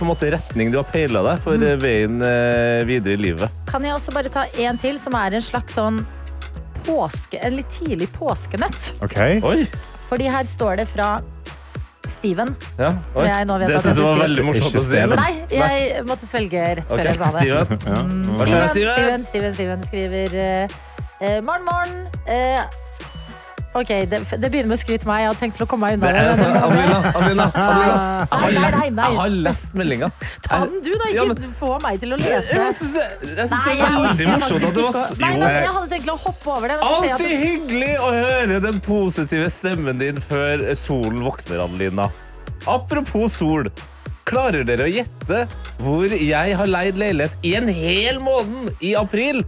på 0.00 0.04
en 0.04 0.08
måte, 0.08 0.30
retning 0.32 0.70
du 0.72 0.78
har 0.80 0.88
peila 0.88 1.22
deg 1.26 1.40
for 1.44 1.60
mm. 1.60 1.82
veien 1.82 2.16
videre 2.88 3.16
i 3.16 3.20
livet. 3.20 3.60
Kan 3.68 3.84
jeg 3.86 3.94
også 3.94 4.14
bare 4.14 4.32
ta 4.32 4.46
en 4.64 4.78
til, 4.80 4.98
som 5.02 5.09
er 5.18 5.36
en 5.38 5.44
slags 5.44 5.76
sånn 5.78 6.02
påske, 6.86 7.40
en 7.44 7.58
litt 7.58 7.70
tidlig 7.74 8.08
påskenøtt? 8.16 8.94
Okay. 9.04 9.40
Oi! 9.44 9.64
Fordi 10.10 10.26
her 10.32 10.48
står 10.48 10.80
det 10.80 10.88
fra 10.90 11.20
Steven. 12.08 12.54
Ja, 12.80 12.94
Som 13.14 13.26
jeg 13.28 13.46
nå 13.46 13.56
vet 13.60 13.68
Det 13.70 13.76
at 13.78 13.84
syns 13.84 13.98
jeg 14.00 14.06
var 14.06 14.20
veldig 14.22 14.44
morsomt 14.48 14.78
å 14.80 14.84
si. 14.86 15.02
Nei, 15.12 15.32
jeg 15.52 16.04
måtte 16.08 16.26
svelge 16.26 16.62
rett 16.80 16.88
før 16.90 17.10
jeg 17.10 17.18
sa 17.20 17.32
det. 17.36 17.42
Steven. 17.44 17.82
Ja. 17.86 18.00
Hva 18.38 18.48
skjer, 18.48 18.68
Steven? 18.72 18.96
Steven, 18.96 19.26
Steven, 19.28 19.56
Steven 19.58 19.84
skriver 19.90 20.38
eh, 20.40 20.78
eh, 21.20 21.36
Morgen, 21.44 21.68
morgen. 21.68 22.00
Eh, 22.26 22.64
ok, 23.74 23.90
det, 24.10 24.18
det 24.42 24.48
begynner 24.50 24.70
med 24.72 24.76
å 24.76 24.80
skryte 24.80 25.06
meg. 25.08 25.22
Jeg 25.22 25.28
hadde 25.30 25.40
tenkt 25.40 25.56
til 25.58 25.64
å 25.66 25.68
komme 25.70 25.90
meg 25.90 25.98
unna 26.00 26.10
det. 26.16 26.36
så, 26.40 26.46
Adelina, 26.60 26.96
Adelina, 27.14 27.46
Adelina. 28.30 28.70
Nei. 28.90 29.10
Jeg 29.10 29.18
har 29.20 29.34
lest 29.46 29.76
meldinga. 29.78 30.08
Ta 30.46 30.58
den 30.64 30.80
du, 30.84 30.90
da. 30.94 31.10
Ja, 31.14 31.26
Ikke 31.28 31.36
men- 31.38 31.54
få 31.60 31.70
meg 31.84 32.00
til 32.02 32.16
å 32.16 32.18
lese. 32.20 32.56
Jeg 32.58 32.74
syns 32.80 32.96
det, 32.96 33.06
jeg 33.36 33.48
synes 33.52 33.68
det 33.68 33.76
er 33.76 33.94
veldig 33.98 34.26
morsomt 34.32 34.66
at 34.70 34.74
det 34.74 34.86
var 34.88 34.98
Nei, 35.20 35.52
jeg 35.60 35.70
hadde 35.76 35.92
tenkt 35.94 36.08
til 36.08 36.14
å 36.14 36.18
hoppe 36.24 36.50
over 36.56 36.68
det. 36.72 36.80
Alltid 36.90 37.36
hyggelig 37.44 37.92
å 38.00 38.10
høre 38.16 38.60
den 38.66 38.82
positive 38.84 39.52
stemmen 39.54 40.02
din 40.02 40.20
før 40.24 40.66
solen 40.78 41.22
våkner, 41.24 41.64
Adelina. 41.68 42.10
Apropos 42.68 43.38
sol. 43.40 43.70
Klarer 44.30 44.62
dere 44.68 44.84
å 44.84 44.90
gjette 44.90 45.46
hvor 45.80 46.12
jeg 46.12 46.54
har 46.54 46.68
leid 46.68 46.98
leilighet 47.00 47.32
i 47.46 47.54
en 47.58 47.66
hel 47.72 48.20
måned 48.22 48.76
i 48.84 48.92
april? 48.98 49.40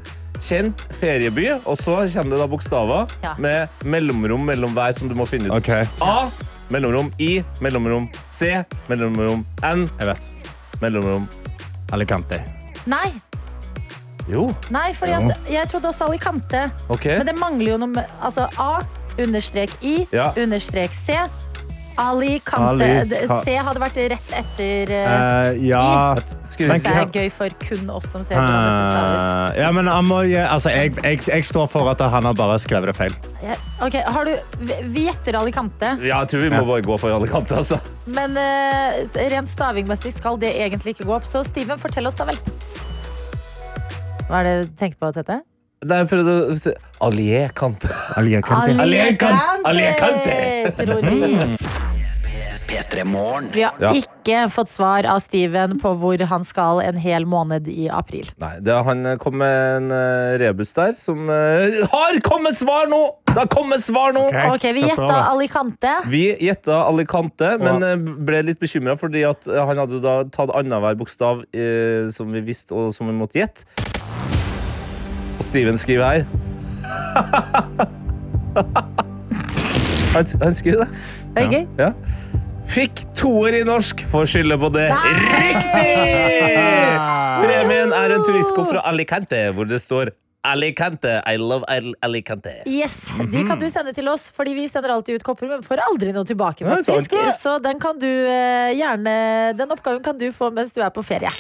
Kjent 0.42 0.80
ferieby, 0.98 1.44
og 1.64 1.76
så 1.78 2.00
kommer 2.10 2.34
det 2.34 2.38
da 2.42 2.46
bokstaver 2.50 3.10
Ja. 3.22 3.34
med 3.38 3.68
mellomrom 3.84 4.42
mellom 4.48 4.72
hver 4.74 4.92
som 4.98 5.08
du 5.08 5.14
må 5.14 5.26
finne 5.26 5.46
ut. 5.50 5.56
Ok, 5.56 5.68
A, 6.02 6.30
mellomrom 6.70 7.12
I, 7.22 7.44
mellomrom 7.62 8.08
C, 8.28 8.64
mellomrom 8.88 9.44
N, 9.62 9.88
jeg 10.00 10.06
vet. 10.08 10.30
mellomrom 10.82 11.28
Alicante. 11.92 12.40
Nei, 12.86 13.12
Jo, 14.30 14.44
nei, 14.70 14.92
fordi 14.94 15.12
at 15.18 15.48
jeg 15.50 15.66
trodde 15.68 15.88
også 15.90 16.06
Alicante. 16.06 16.70
OK. 16.94 17.04
Men 17.18 17.26
det 17.26 17.34
mangler 17.38 17.72
jo 17.72 17.78
noe 17.82 17.88
med 17.90 18.04
Altså 18.22 18.44
A 18.56 18.80
understrek 19.18 19.70
I 19.82 20.06
Ja. 20.12 20.28
understrek 20.38 20.94
C. 20.94 21.16
Ali- 21.98 22.40
Kante. 22.44 22.88
Ka- 23.26 23.40
C 23.44 23.56
hadde 23.56 23.80
vært 23.82 23.96
rett 24.12 24.30
etter 24.42 24.92
uh, 24.92 25.50
ja 25.64 26.14
Skriv 26.52 26.68
Men- 26.68 26.82
Det 26.82 26.92
er 26.92 27.10
gøy 27.16 27.30
for 27.32 27.48
kun 27.62 27.90
oss 27.90 28.10
som 28.12 28.22
ser 28.22 28.36
på. 28.36 28.44
Eh, 28.44 29.60
Ja, 29.62 29.70
men 29.72 29.86
han 29.86 30.04
må, 30.06 30.22
altså, 30.46 30.70
jeg, 30.70 30.94
jeg, 31.02 31.20
jeg 31.28 31.44
står 31.48 31.66
for 31.72 31.88
at 31.90 32.00
han 32.00 32.24
har 32.28 32.34
bare 32.36 32.58
skrevet 32.62 32.92
det 32.92 32.96
feil. 32.96 33.14
Ja, 33.42 33.56
okay, 33.84 34.02
har 34.04 34.28
du 34.28 34.36
Vi 34.60 35.06
gjetter 35.08 35.22
gjetter 35.22 35.38
Alicante, 35.38 35.92
Ja, 36.02 36.20
jeg 36.22 36.28
tror 36.32 36.40
vi 36.42 36.50
må 36.50 36.64
bare 36.66 36.82
gå 36.82 36.98
for 36.98 37.14
Alicante, 37.14 37.54
altså. 37.56 37.78
men 38.06 38.36
uh, 38.36 38.98
rent 39.32 39.48
stavingmessig 39.48 40.12
skal 40.12 40.36
det 40.40 40.54
egentlig 40.56 40.96
ikke 40.96 41.06
gå 41.08 41.14
opp. 41.16 41.24
Så 41.28 41.44
Steven, 41.46 41.78
fortell 41.78 42.06
oss 42.06 42.18
da 42.18 42.26
vel. 42.28 42.38
Hva 44.28 44.40
er 44.40 44.48
det 44.48 44.54
du 44.66 44.76
tenker 44.80 44.98
på, 44.98 45.12
Tete? 45.14 45.40
Nei, 45.82 46.02
jeg 46.02 46.10
prøvde 46.12 46.34
å 46.46 46.58
si 46.58 46.72
Alliekante. 47.02 47.88
Alliekante. 48.20 48.74
Alliekante. 49.66 50.36
Tror 50.78 51.02
vi. 51.08 51.56
P3 52.72 53.02
Vi 53.52 53.62
har 53.62 53.74
Ja. 53.82 53.90
ikke 53.92 54.48
fått 54.48 54.70
svar 54.70 55.04
av 55.04 55.18
Steven 55.20 55.78
på 55.82 55.90
hvor 55.98 56.22
han 56.24 56.44
skal 56.44 56.80
en 56.80 56.96
hel 56.96 57.26
måned 57.26 57.66
i 57.68 57.88
april. 57.90 58.30
Nei, 58.40 58.60
det, 58.60 58.76
han 58.86 59.18
kom 59.20 59.36
med 59.42 59.58
en 59.76 59.90
uh, 59.90 60.38
rebus 60.40 60.72
der 60.72 60.94
som 60.96 61.28
uh, 61.28 61.66
Har 61.90 62.20
kommet 62.24 62.56
svar 62.56 62.88
nå! 62.88 63.02
Det 63.26 63.36
har 63.36 63.50
kommet 63.50 63.82
svar 63.82 64.14
nå! 64.14 64.28
Ok, 64.30 64.54
okay 64.54 64.72
Vi 64.78 64.86
gjetta? 64.86 65.18
Alicante. 65.32 65.96
Vi 66.06 66.24
gjetta 66.46 66.84
Alicante, 66.86 67.56
men 67.58 67.82
eh, 67.82 67.96
ble 67.98 68.42
litt 68.44 68.60
bekymra 68.60 68.94
fordi 69.00 69.24
at 69.26 69.48
han 69.48 69.80
hadde 69.82 70.00
da 70.04 70.20
tatt 70.30 70.52
annenhver 70.52 70.96
bokstav 71.00 71.42
som 72.12 72.36
vi 72.36 72.44
visste, 72.44 72.76
og 72.76 72.92
som 72.94 73.08
vi 73.08 73.16
måtte 73.16 73.40
gjette. 73.40 73.91
Og 75.42 75.46
Steven 75.46 75.78
skriver 75.80 76.06
her 76.06 76.22
han, 80.12 80.26
han 80.42 80.54
skriver 80.54 80.84
det. 80.84 80.88
Det 81.34 81.42
er 81.42 81.48
gøy. 81.50 81.64
Ja. 81.80 81.88
Fikk 82.70 83.00
toer 83.18 83.56
i 83.58 83.62
norsk, 83.66 84.04
får 84.12 84.28
skylde 84.30 84.58
på 84.60 84.68
det. 84.74 84.84
Riktig! 84.92 85.94
Premien 87.42 87.94
er 87.96 88.14
en 88.14 88.22
turistko 88.28 88.68
fra 88.68 88.84
Alicante, 88.92 89.40
hvor 89.56 89.66
det 89.66 89.80
står 89.82 90.12
Alicante, 90.46 91.16
I 91.26 91.40
love 91.40 91.66
Alicante. 92.04 92.54
Yes, 92.68 93.14
De 93.32 93.42
kan 93.48 93.58
du 93.58 93.66
sende 93.72 93.96
til 93.96 94.12
oss, 94.12 94.28
fordi 94.36 94.54
vi 94.60 94.68
sender 94.70 94.94
alltid 94.94 95.18
ut 95.18 95.26
kopper, 95.26 95.50
men 95.56 95.66
får 95.66 95.82
aldri 95.88 96.14
noe 96.14 96.28
tilbake. 96.28 96.68
Faktisk. 96.68 97.18
Så 97.40 97.58
den 97.64 97.82
kan 97.82 97.98
du 97.98 98.10
eh, 98.10 98.76
gjerne 98.78 99.18
Den 99.58 99.74
oppgaven 99.74 100.02
kan 100.06 100.18
du 100.22 100.28
få 100.34 100.52
mens 100.54 100.70
du 100.76 100.82
er 100.84 100.94
på 100.94 101.02
ferie. 101.06 101.34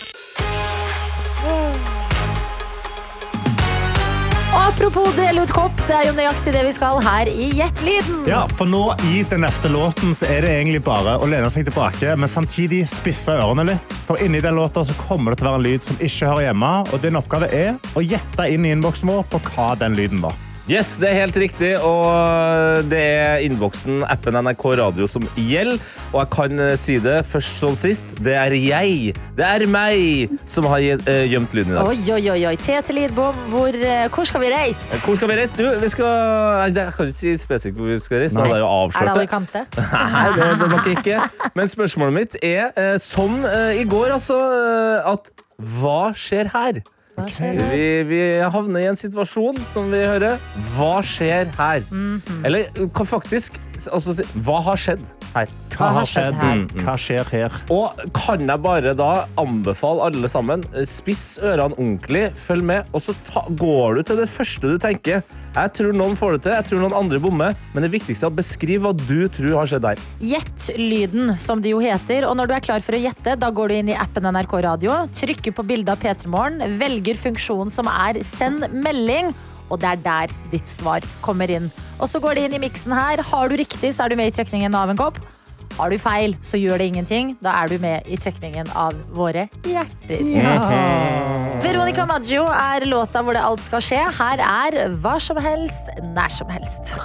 Apropos 4.82 5.12
dele 5.14 5.42
ut 5.42 5.50
kopp, 5.54 5.78
det 5.86 5.94
er 5.94 6.08
jo 6.08 6.14
nøyaktig 6.16 6.50
det 6.56 6.64
vi 6.66 6.72
skal 6.74 6.96
her 7.04 7.28
i 7.30 7.52
Gjett-lyden. 7.54 8.24
Ja, 8.26 8.40
for 8.50 8.66
nå 8.66 8.80
I 9.12 9.20
den 9.30 9.44
neste 9.46 9.70
låten 9.70 10.10
så 10.10 10.26
er 10.26 10.42
det 10.42 10.56
egentlig 10.56 10.80
bare 10.82 11.14
å 11.22 11.28
lene 11.30 11.46
seg 11.54 11.68
tilbake, 11.68 12.16
men 12.18 12.26
samtidig 12.26 12.80
spisse 12.90 13.36
ørene 13.38 13.68
litt. 13.70 13.94
For 14.08 14.18
inni 14.18 14.42
den 14.42 14.58
låta 14.58 14.82
så 14.82 14.98
kommer 15.04 15.30
det 15.30 15.38
til 15.38 15.52
å 15.52 15.52
være 15.52 15.62
en 15.62 15.68
lyd 15.68 15.86
som 15.86 16.02
ikke 16.02 16.32
hører 16.32 16.48
hjemme. 16.48 16.72
Og 16.90 17.06
din 17.06 17.20
oppgave 17.22 17.54
er 17.54 17.76
å 17.94 18.02
gjette 18.02 18.50
inn 18.50 18.66
i 18.66 18.74
innboksen 18.74 19.14
vår 19.14 19.28
på 19.30 19.46
hva 19.52 19.68
den 19.78 19.94
lyden 19.94 20.26
var. 20.26 20.34
Yes, 20.70 20.92
det 21.02 21.08
er 21.10 21.16
helt 21.24 21.36
riktig, 21.42 21.72
og 21.82 22.86
det 22.86 22.98
er 23.02 23.40
innboksen, 23.42 24.04
appen 24.06 24.36
NRK 24.46 24.62
Radio 24.78 25.08
som 25.10 25.24
gjelder. 25.34 25.80
Og 26.12 26.20
jeg 26.20 26.30
kan 26.36 26.62
eh, 26.62 26.76
si 26.78 27.00
det 27.02 27.16
først 27.26 27.58
som 27.58 27.74
sist. 27.74 28.12
Det 28.22 28.36
er 28.38 28.54
jeg, 28.54 29.16
det 29.34 29.48
er 29.48 29.64
meg, 29.66 30.30
som 30.46 30.68
har 30.70 30.78
eh, 30.78 31.24
gjemt 31.32 31.56
lyden 31.58 31.74
i 31.74 31.76
dag. 31.80 31.90
Oi, 31.90 31.98
oi, 32.14 32.44
oi. 32.46 32.54
Tete 32.62 32.94
Lidbom, 32.94 33.42
hvor, 33.50 33.74
eh, 33.74 34.06
hvor 34.14 34.30
skal 34.30 34.44
vi 34.44 34.52
reise? 34.54 35.02
Hvor 35.02 35.18
skal 35.18 35.32
vi 35.32 35.40
reise? 35.40 35.58
Du, 35.58 35.66
vi 35.82 35.90
skal 35.90 36.06
Nei, 36.62 36.70
Jeg 36.78 36.94
kan 36.94 37.10
ikke 37.10 37.18
si 37.18 37.34
spesifikt 37.42 37.82
hvor 37.82 37.90
vi 37.90 37.98
skal 38.06 38.22
reise. 38.22 38.38
Da 38.38 38.46
hadde 38.46 38.60
jeg 38.60 38.62
jo 38.62 38.70
Er 38.70 38.70
det 38.70 38.86
avslørt 38.86 39.10
det. 39.10 39.18
Alicante? 39.18 39.66
Nei, 40.14 40.24
det 40.38 40.46
er 40.46 40.58
det 40.62 40.72
nok 40.76 40.90
ikke. 40.94 41.20
Men 41.58 41.74
spørsmålet 41.74 42.18
mitt 42.20 42.38
er, 42.38 42.98
som 43.02 43.40
i 43.74 43.82
går, 43.82 44.14
altså, 44.14 44.38
at 45.10 45.34
hva 45.58 46.12
skjer 46.14 46.54
her? 46.54 46.84
Vi, 47.16 47.86
vi 48.08 48.20
havner 48.40 48.80
i 48.80 48.88
en 48.90 48.98
situasjon 48.98 49.58
som 49.68 49.90
vi 49.92 50.00
hører. 50.00 50.40
Hva 50.76 50.94
skjer 51.04 51.50
her? 51.58 51.84
Mhm. 51.90 52.44
Eller 52.48 52.70
faktisk 53.08 53.58
altså, 53.92 54.16
Hva 54.34 54.62
har 54.70 54.80
skjedd 54.80 55.04
her? 55.34 55.52
Hva 55.72 55.90
har 55.96 56.08
skjedd? 56.08 56.40
her? 56.42 56.64
Hva 56.84 56.96
skjer 57.00 57.30
her? 57.32 57.60
Og 57.72 58.02
kan 58.16 58.44
jeg 58.46 58.62
bare 58.64 58.94
da 58.98 59.26
anbefale 59.40 60.08
alle 60.08 60.30
sammen, 60.30 60.64
eh, 60.74 60.86
spiss 60.88 61.38
ørene 61.42 61.76
ordentlig, 61.78 62.28
følg 62.36 62.66
med, 62.72 62.90
og 62.92 63.04
så 63.04 63.16
ta, 63.28 63.44
går 63.48 63.96
du 63.96 64.02
til 64.10 64.20
det 64.22 64.28
første 64.32 64.74
du 64.74 64.78
tenker. 64.82 65.22
Jeg 65.52 65.72
tror 65.76 65.92
noen 65.92 66.14
får 66.16 66.36
det 66.36 66.42
til, 66.46 66.54
jeg 66.56 66.66
tror 66.70 66.80
noen 66.80 66.96
andre 66.96 67.20
bommer, 67.20 67.56
men 67.74 67.84
det 67.84 67.90
viktigste 67.92 68.24
er 68.24 68.32
å 68.32 68.36
beskrive 68.38 68.86
hva 68.86 68.92
du 68.96 69.28
tror 69.28 69.58
har 69.60 69.68
skjedd 69.68 69.84
der. 69.84 70.00
Gjett 70.24 70.68
lyden, 70.80 71.34
som 71.40 71.60
det 71.60 71.74
jo 71.74 71.82
heter. 71.84 72.24
Og 72.28 72.36
når 72.38 72.48
du 72.48 72.54
er 72.56 72.64
klar 72.64 72.84
for 72.84 72.96
å 72.96 73.02
gjette, 73.02 73.36
da 73.36 73.50
går 73.52 73.68
du 73.68 73.76
inn 73.76 73.92
i 73.92 73.98
appen 73.98 74.24
NRK 74.32 74.54
Radio, 74.64 74.96
trykker 75.12 75.52
på 75.56 75.66
bildet 75.68 75.92
av 75.92 76.00
P3 76.00 76.32
Morgen, 76.32 76.78
velger 76.80 77.20
funksjonen 77.20 77.72
som 77.72 77.90
er 77.92 78.22
send 78.24 78.64
melding, 78.72 79.32
og 79.72 79.80
det 79.80 79.88
er 79.94 80.02
der 80.04 80.34
ditt 80.52 80.68
svar 80.70 81.04
kommer 81.24 81.50
inn. 81.50 81.70
Og 81.98 82.10
så 82.10 82.20
går 82.22 82.36
det 82.36 82.48
inn 82.48 82.58
i 82.58 82.64
miksen 82.66 82.92
her. 82.94 83.22
Har 83.24 83.48
du 83.48 83.56
riktig, 83.56 83.94
så 83.96 84.04
er 84.04 84.12
du 84.12 84.20
med 84.20 84.28
i 84.32 84.36
trekningen 84.36 84.76
av 84.76 84.92
en 84.92 85.00
kopp. 85.00 85.18
Har 85.78 85.88
du 85.88 85.96
feil, 85.96 86.36
så 86.44 86.60
gjør 86.60 86.82
det 86.82 86.90
ingenting. 86.92 87.32
Da 87.40 87.54
er 87.62 87.72
du 87.72 87.78
med 87.80 88.04
i 88.04 88.18
trekningen 88.20 88.68
av 88.76 88.96
våre 89.16 89.48
hjerter. 89.64 90.20
Veronica 91.64 92.04
Maggio 92.08 92.44
er 92.52 92.84
låta 92.90 93.24
hvor 93.24 93.38
det 93.38 93.44
alt 93.48 93.64
skal 93.64 93.84
skje. 93.84 94.02
Her 94.20 94.44
er 94.44 94.80
hva 95.00 95.16
som 95.22 95.40
helst, 95.40 95.92
nær 96.12 96.32
som 96.32 96.52
helst. 96.52 96.96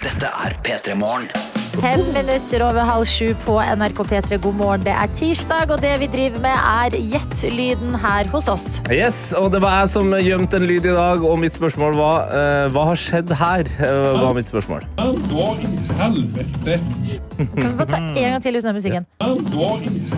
Dette 0.00 0.32
er 0.46 0.56
P3 0.64 0.96
Morgen. 0.96 1.59
Fem 1.80 2.00
minutter 2.12 2.60
over 2.60 2.84
halv 2.84 3.06
sju 3.08 3.30
på 3.40 3.54
NRK 3.62 4.02
P3. 4.04 4.36
God 4.44 4.56
morgen. 4.58 4.82
Det 4.84 4.92
er 4.92 5.12
tirsdag, 5.16 5.70
og 5.72 5.80
det 5.80 5.94
vi 6.02 6.08
driver 6.12 6.42
med, 6.44 6.52
er 6.52 6.96
Gjett-lyden 7.14 7.94
her 8.02 8.28
hos 8.28 8.48
oss. 8.52 8.66
Yes, 8.92 9.20
og 9.38 9.48
det 9.54 9.62
var 9.64 9.78
jeg 9.78 9.88
som 9.94 10.12
gjemte 10.20 10.60
en 10.60 10.66
lyd 10.68 10.84
i 10.84 10.92
dag, 10.92 11.24
og 11.24 11.38
mitt 11.40 11.56
spørsmål 11.56 11.96
var 11.96 12.28
uh, 12.34 12.66
hva 12.74 12.84
har 12.90 13.00
skjedd 13.00 13.32
her? 13.40 13.70
Uh, 13.80 14.20
var 14.20 14.36
mitt 14.36 14.50
spørsmål. 14.52 14.84
Helvete? 16.00 16.76
Kan 17.38 17.64
vi 17.64 17.72
bare 17.78 17.88
ta 17.94 18.02
en 18.02 18.12
gang 18.18 18.44
til 18.44 18.60
uten 18.60 18.68
den 18.68 18.76
musikken? 18.76 19.08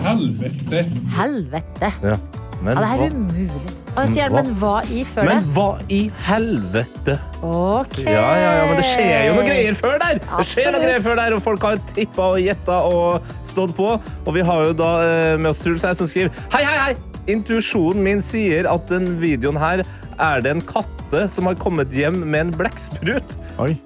Helvete? 0.09 0.83
Helvete. 1.15 1.93
Ja. 2.03 2.19
Men, 2.63 2.75
Ja, 2.75 2.91
det 2.91 3.07
er 3.07 3.15
umulig. 3.15 3.82
Og 3.93 4.07
sier 4.09 4.31
Hva? 4.33 4.41
men 4.41 4.55
hva 4.57 4.73
i 4.89 5.03
før 5.05 5.27
det? 5.27 5.33
men 5.35 5.49
hva 5.53 5.67
i 5.93 5.99
helvete? 6.25 7.17
Ok. 7.45 7.99
Ja, 8.07 8.23
ja, 8.41 8.51
ja, 8.57 8.63
men 8.69 8.79
det 8.79 8.85
skjer 8.89 9.27
jo 9.27 9.35
noe 9.37 9.45
greier 9.45 9.77
før 9.77 9.99
der! 10.01 10.21
Det 10.23 10.45
skjer 10.49 10.71
noe 10.73 10.81
greier 10.81 11.03
før 11.05 11.19
der, 11.19 11.35
og 11.37 11.43
Folk 11.45 11.67
har 11.67 11.81
tippa 11.91 12.31
og 12.33 12.39
gjetta 12.41 12.79
og 12.89 13.27
stått 13.45 13.75
på. 13.77 13.91
Og 14.01 14.31
vi 14.33 14.45
har 14.47 14.63
jo 14.69 14.77
da 14.79 14.91
eh, 15.05 15.33
med 15.37 15.51
oss 15.51 15.61
Truls 15.61 15.85
her 15.85 15.93
som 15.99 16.09
skriver 16.09 16.33
Hei, 16.55 16.63
hei, 16.65 16.77
hei! 16.87 16.95
Intuisjonen 17.33 18.01
min 18.03 18.23
sier 18.25 18.67
at 18.67 18.89
den 18.89 19.13
videoen 19.21 19.59
her 19.61 19.85
er 20.21 20.41
det 20.43 20.55
en 20.57 20.63
katte 20.67 21.27
som 21.31 21.47
har 21.47 21.55
kommet 21.61 21.93
hjem 21.93 22.17
med 22.25 22.47
en 22.47 22.55
blekksprut. 22.57 23.37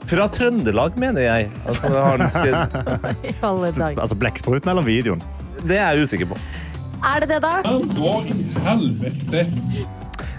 Fra 0.08 0.30
Trøndelag, 0.32 0.96
mener 1.00 1.28
jeg. 1.28 1.52
Altså, 1.68 1.92
har 1.92 2.18
den 2.24 2.32
dager. 3.84 4.00
Altså 4.00 4.18
Blekkspruten 4.18 4.72
eller 4.72 4.88
videoen? 4.88 5.22
det 5.68 5.80
er 5.82 5.98
jeg 5.98 6.08
usikker 6.08 6.32
på. 6.32 6.38
Er 7.06 7.22
det 7.24 7.30
det, 7.30 7.42
da? 7.44 7.60
Hva 7.98 8.18
i 8.26 8.42
helvete? 8.66 9.46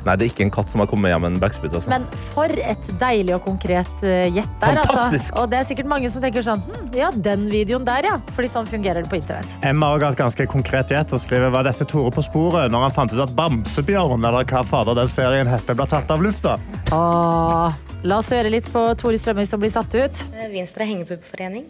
Nei, 0.08 0.16
det 0.18 0.28
er 0.28 0.34
ikke 0.34 0.46
en 0.48 0.54
katt 0.58 0.72
som 0.72 0.82
har 0.82 0.90
kommet 0.90 1.12
hjem 1.12 1.26
med 1.26 1.36
en 1.36 1.40
blekksprut. 1.44 1.74
Altså. 1.76 1.92
Men 1.92 2.08
for 2.32 2.50
et 2.58 2.92
deilig 3.00 3.36
og 3.38 3.44
konkret 3.46 4.06
gjett 4.32 4.48
gjett 4.48 4.60
der, 4.60 4.78
altså. 4.78 4.94
Fantastisk. 4.94 5.36
Og 5.38 5.50
det 5.50 5.58
er 5.58 5.66
sikkert 5.68 5.90
mange 5.90 6.10
som 6.12 6.22
tenker 6.24 6.44
sånn 6.44 6.62
hm, 6.66 6.86
Ja, 6.96 7.10
den 7.12 7.46
videoen 7.52 7.86
der, 7.88 8.08
ja. 8.10 8.16
Fordi 8.36 8.50
sånn 8.52 8.68
fungerer 8.68 9.04
det 9.04 9.12
på 9.12 9.18
internett. 9.20 9.58
Emma 9.66 9.92
har 9.92 10.06
hatt 10.08 10.18
ganske 10.20 10.48
konkret 10.50 10.92
gjett 10.94 11.12
og 11.14 11.22
skriver 11.22 11.52
var 11.54 11.66
dette 11.68 11.86
Tore 11.88 12.12
på 12.14 12.24
sporet 12.24 12.72
når 12.72 12.88
han 12.88 12.96
fant 12.96 13.14
ut 13.14 13.24
at 13.24 13.34
Bamsebjørn 13.38 14.24
eller 14.28 14.48
hva 14.48 14.64
fader 14.66 14.98
den 14.98 15.12
serien 15.12 15.50
heter, 15.50 15.78
ble 15.78 15.88
tatt 15.90 16.10
av 16.14 16.24
lufta. 16.24 16.56
Åh, 16.94 17.76
la 18.08 18.22
oss 18.22 18.32
høre 18.34 18.52
litt 18.52 18.70
på 18.72 18.88
Tore 19.00 19.20
Strømøy 19.20 19.46
som 19.48 19.62
blir 19.62 19.74
satt 19.74 19.94
ut. 19.98 20.24
Venstre 20.54 20.88
hengepuppforening. 20.88 21.68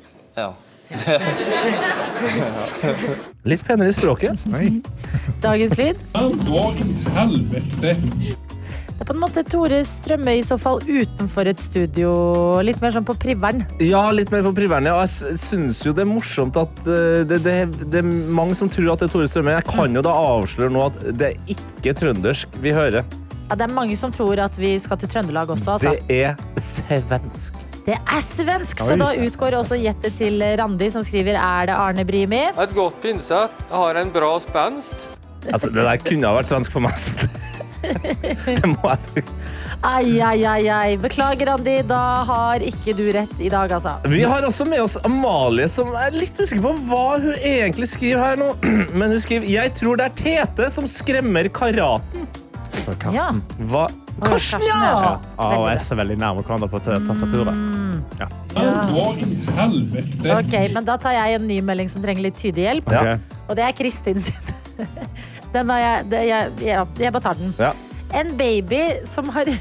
Litt 3.49 3.65
penere 3.67 3.89
i 3.89 3.93
språket. 3.93 4.39
Dagens 5.43 5.77
lyd. 5.79 5.97
Det 8.99 9.05
er 9.05 9.07
på 9.07 9.15
en 9.15 9.21
måte 9.23 9.45
Tore 9.47 9.79
Strømøy 9.87 10.41
i 10.41 10.43
så 10.47 10.57
fall 10.59 10.81
utenfor 10.83 11.47
et 11.51 11.61
studio. 11.63 12.11
Litt 12.67 12.81
mer 12.83 12.91
sånn 12.97 13.07
på 13.07 13.15
priveren. 13.21 13.63
Ja, 13.85 14.11
litt 14.11 14.33
mer 14.35 14.43
på 14.49 14.53
privern. 14.57 14.89
Ja. 14.91 14.97
jeg 15.05 15.39
syns 15.39 15.85
jo 15.87 15.93
det 15.95 16.03
er 16.03 16.11
morsomt 16.11 16.59
at 16.59 16.83
eh, 16.83 17.23
det, 17.29 17.39
det, 17.45 17.57
det 17.85 18.03
er 18.03 18.09
mange 18.09 18.59
som 18.59 18.73
tror 18.73 18.97
at 18.97 19.05
det 19.05 19.07
er 19.11 19.15
Tore 19.15 19.29
Strømøy. 19.31 19.55
Jeg 19.61 19.69
kan 19.71 19.95
jo 19.95 20.03
da 20.03 20.13
avsløre 20.33 20.73
nå 20.75 20.81
at 20.89 20.99
det 21.21 21.27
er 21.31 21.37
ikke 21.55 21.95
trøndersk 22.01 22.49
vi 22.65 22.75
hører. 22.75 23.07
Ja, 23.49 23.55
det 23.55 23.65
er 23.69 23.73
mange 23.73 23.97
som 23.97 24.11
tror 24.13 24.41
at 24.45 24.59
vi 24.61 24.75
skal 24.83 24.99
til 25.01 25.09
Trøndelag 25.15 25.49
også, 25.55 25.79
altså. 25.79 25.95
Det 25.95 26.25
er 26.27 26.35
svensk. 26.61 27.68
Det 27.89 27.97
er 27.97 28.21
svensk, 28.21 28.83
så 28.85 28.99
da 29.01 29.15
utgår 29.17 29.55
også 29.63 29.79
gjettet 29.81 30.19
til 30.19 30.43
Randi, 30.61 30.91
som 30.93 31.01
skriver 31.07 31.39
er 31.41 31.71
det 31.71 31.77
Arne 31.79 32.05
Brimi? 32.05 32.43
Et 32.53 32.75
godt 32.77 32.99
pinsett. 33.01 33.55
Har 33.73 33.97
en 33.97 34.11
bra 34.13 34.35
spenst. 34.45 35.07
Altså, 35.49 35.71
det 35.73 35.87
der 35.87 36.03
kunne 36.03 36.29
ha 36.29 36.37
vært 36.37 36.51
svensk 36.51 36.75
for 36.75 36.85
meg. 36.85 36.99
Så 37.01 37.17
det, 37.23 38.35
det 38.45 38.69
må 38.69 38.91
jeg 38.91 39.23
Ai, 39.87 40.19
ai, 40.21 40.43
ai, 40.51 40.67
ai. 40.75 40.97
Beklager, 41.01 41.47
Randi. 41.49 41.79
Da 41.89 42.01
har 42.29 42.65
ikke 42.67 42.93
du 42.99 43.05
rett 43.15 43.41
i 43.41 43.49
dag, 43.49 43.73
altså. 43.73 43.95
Vi 44.11 44.21
har 44.27 44.45
også 44.45 44.67
med 44.69 44.83
oss 44.83 44.99
Amalie, 45.07 45.69
som 45.71 45.95
er 45.97 46.13
litt 46.13 46.37
usikker 46.37 46.65
på 46.67 46.75
hva 46.91 47.05
hun 47.23 47.39
egentlig 47.39 47.89
skriver 47.95 48.21
her 48.21 48.43
nå. 48.43 48.51
Men 48.99 49.15
hun 49.15 49.23
skriver 49.25 49.49
Jeg 49.49 49.73
tror 49.79 50.03
det 50.03 50.11
er 50.11 50.19
Tete 50.19 50.69
som 50.75 50.91
skremmer 50.91 51.49
karaten. 51.55 52.29
Ja. 52.69 52.95
Karsten. 52.99 53.43
Hva? 53.71 53.87
Karsten, 54.25 54.65
ja! 54.67 54.79
ja. 54.85 55.13
A 55.39 55.49
og 55.57 55.69
S 55.73 55.91
er 55.93 56.01
veldig 56.01 56.19
nærme 56.21 56.43
hverandre 56.43 56.69
på 56.71 56.81
tastaturet. 56.83 57.55
Ja. 58.19 58.29
i? 58.59 60.31
Ok, 60.35 60.55
men 60.75 60.87
Da 60.87 60.97
tar 61.01 61.15
jeg 61.17 61.39
en 61.39 61.47
ny 61.49 61.61
melding 61.65 61.91
som 61.91 62.03
trenger 62.05 62.29
litt 62.29 62.39
tydelig 62.41 62.67
hjelp. 62.67 62.93
Ja. 62.93 63.19
Og 63.49 63.57
det 63.59 63.67
er 63.69 63.77
Kristin 63.77 64.21
sin. 64.23 64.55
Den 65.55 65.71
har 65.73 65.81
jeg, 65.81 66.09
det, 66.13 66.23
jeg, 66.29 66.57
jeg, 66.61 66.89
jeg 67.01 67.13
bare 67.15 67.25
tar 67.25 67.39
den. 67.39 67.55
Ja. 67.59 67.73
En 68.19 68.35
baby 68.37 68.83
som 69.09 69.29
har 69.33 69.49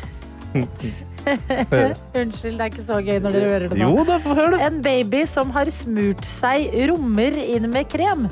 Unnskyld, 2.16 2.56
det 2.56 2.64
er 2.64 2.70
ikke 2.72 2.84
så 2.86 3.00
gøy 3.04 3.18
når 3.24 3.36
dere 3.36 3.50
hører 3.52 3.72
det 3.72 3.78
nå. 3.80 3.88
Jo 3.88 4.04
da, 4.08 4.18
få 4.24 4.36
høre 4.38 4.56
det. 4.56 4.62
En 4.68 4.78
baby 4.84 5.24
som 5.28 5.52
har 5.56 5.72
smurt 5.74 6.28
seg 6.28 6.72
rommer 6.92 7.36
inn 7.44 7.68
med 7.72 7.90
krem. 7.92 8.28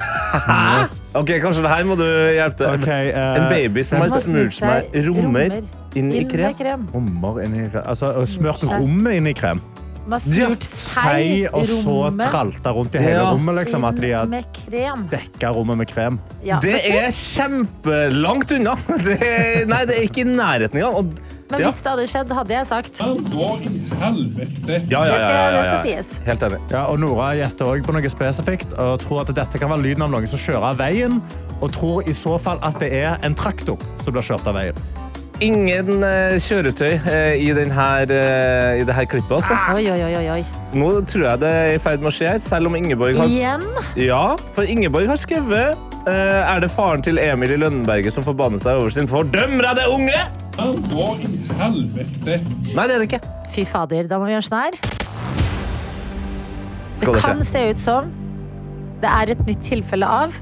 Ok, 1.20 1.30
Kanskje 1.40 1.62
det 1.64 1.70
her 1.72 1.86
må 1.88 1.96
du 1.96 2.04
hjelpe 2.04 2.58
til. 2.60 2.74
Okay, 2.76 3.08
uh, 3.14 3.38
En 3.40 3.46
baby 3.48 3.84
som 3.88 4.02
har 4.04 4.12
smurt 4.20 4.52
seg 4.58 4.92
rommer 5.08 5.60
inn 5.96 6.10
i 6.12 6.24
krem. 6.28 6.52
krem. 6.58 6.84
Rommer 6.92 7.40
inn 7.46 7.54
i 7.56 7.66
krem. 7.72 7.82
Altså, 7.88 8.12
smurt 8.28 8.66
rommet 8.68 9.16
inn 9.22 9.30
i 9.30 9.34
krem. 9.36 9.62
Som 10.06 10.12
har 10.12 10.22
smurt 10.22 10.62
seg 10.68 11.46
og 11.56 11.64
så 11.66 11.94
tralta 12.20 12.70
rundt 12.76 12.94
i 12.94 13.00
hele 13.02 13.22
Ja. 13.24 13.30
rommet. 13.32 13.56
Liksom, 13.62 13.86
at 13.88 13.96
de 14.04 14.12
har 14.12 14.28
dekka 15.10 15.50
rommet 15.56 15.80
med 15.80 15.88
krem. 15.90 16.20
Ja. 16.46 16.60
Det 16.62 16.76
er 16.84 17.08
kjempelangt 17.10 18.52
unna. 18.58 18.76
Det 19.08 19.16
er, 19.22 19.64
nei, 19.66 19.82
det 19.88 19.96
er 19.98 20.04
ikke 20.10 20.22
i 20.22 20.28
nærheten 20.28 20.78
engang. 20.78 21.00
Og, 21.00 21.32
Men 21.50 21.60
ja. 21.60 21.66
hvis 21.70 21.80
det 21.82 21.90
hadde 21.94 22.06
skjedd, 22.12 22.36
hadde 22.36 22.54
jeg 22.54 22.66
sagt. 22.66 23.00
Helvete? 24.00 24.80
Ja, 24.90 25.02
ja, 25.06 25.16
ja, 25.16 25.30
ja, 25.30 25.30
ja, 25.30 25.50
det 25.54 25.64
skal 25.64 25.86
sies. 25.86 26.20
Helt 26.26 26.44
enig. 26.48 26.60
Ja, 26.72 26.84
og 26.90 27.00
Nora 27.00 27.30
gjetter 27.38 27.72
også 27.72 27.86
på 27.88 27.96
noe 27.96 28.12
spesifikt 28.12 28.76
og 28.76 29.00
tror 29.04 29.24
at 29.24 29.32
dette 29.36 29.62
kan 29.62 29.72
være 29.72 29.86
lyden 29.88 30.06
av 30.06 30.12
noen 30.12 30.28
som 30.30 30.40
kjører 30.42 30.70
av 30.72 30.80
veien. 30.82 31.18
Og 31.60 31.72
tror 31.72 32.06
i 32.08 32.14
så 32.16 32.36
fall 32.42 32.60
at 32.66 32.78
det 32.82 32.92
er 33.00 33.16
en 33.26 33.36
traktor 33.36 33.80
som 34.04 34.16
blir 34.16 34.26
kjørt 34.26 34.46
av 34.48 34.58
veien. 34.58 34.86
Ingen 35.44 36.00
eh, 36.00 36.38
kjøretøy 36.40 36.94
eh, 36.96 37.34
i, 37.44 37.50
den 37.52 37.72
her, 37.74 38.08
eh, 38.08 38.80
i 38.80 38.86
det 38.88 38.94
her 38.96 39.04
klippet. 39.10 39.34
Altså. 39.36 39.56
Oi, 39.74 39.84
oi, 39.92 39.98
oi, 40.06 40.24
oi. 40.38 40.38
Nå 40.72 40.88
tror 41.10 41.26
jeg 41.26 41.42
det 41.42 41.50
er 41.58 41.72
i 41.74 41.82
ferd 41.82 42.00
med 42.00 42.08
å 42.08 42.14
skje 42.16 42.30
her, 42.30 42.40
selv 42.40 42.70
om 42.70 42.78
Ingeborg 42.78 43.20
har 43.20 43.28
Igjen? 43.28 43.66
Ja, 44.00 44.24
for 44.56 44.64
Ingeborg 44.64 45.10
har 45.12 45.20
skrevet 45.20 45.76
eh, 46.08 46.40
Er 46.40 46.64
det 46.64 46.72
faren 46.72 47.04
til 47.04 47.20
Emil 47.20 47.52
i 47.52 47.60
Lønneberget 47.60 48.16
som 48.16 48.24
forbanner 48.24 48.60
seg 48.62 48.80
over 48.80 48.96
sin 48.96 49.10
fordømmer 49.10 49.72
av 49.74 49.80
det 49.80 49.88
unge? 49.92 50.24
Hva 50.56 51.10
i 51.20 51.34
helvete? 51.60 52.40
Nei, 52.72 52.86
det 52.88 52.94
er 52.94 53.02
det 53.02 53.10
ikke. 53.10 53.35
Fy 53.54 53.64
fader, 53.68 54.08
da 54.10 54.18
må 54.20 54.28
vi 54.28 54.34
gjøre 54.36 54.48
sånn 54.48 54.62
her. 54.66 54.78
Det 56.96 57.06
det 57.12 57.20
kan 57.20 57.42
se 57.44 57.62
ut 57.70 57.80
som 57.80 58.08
det 59.02 59.08
er 59.12 59.34
et 59.34 59.42
nytt 59.46 59.60
tilfelle 59.66 60.08
av 60.08 60.36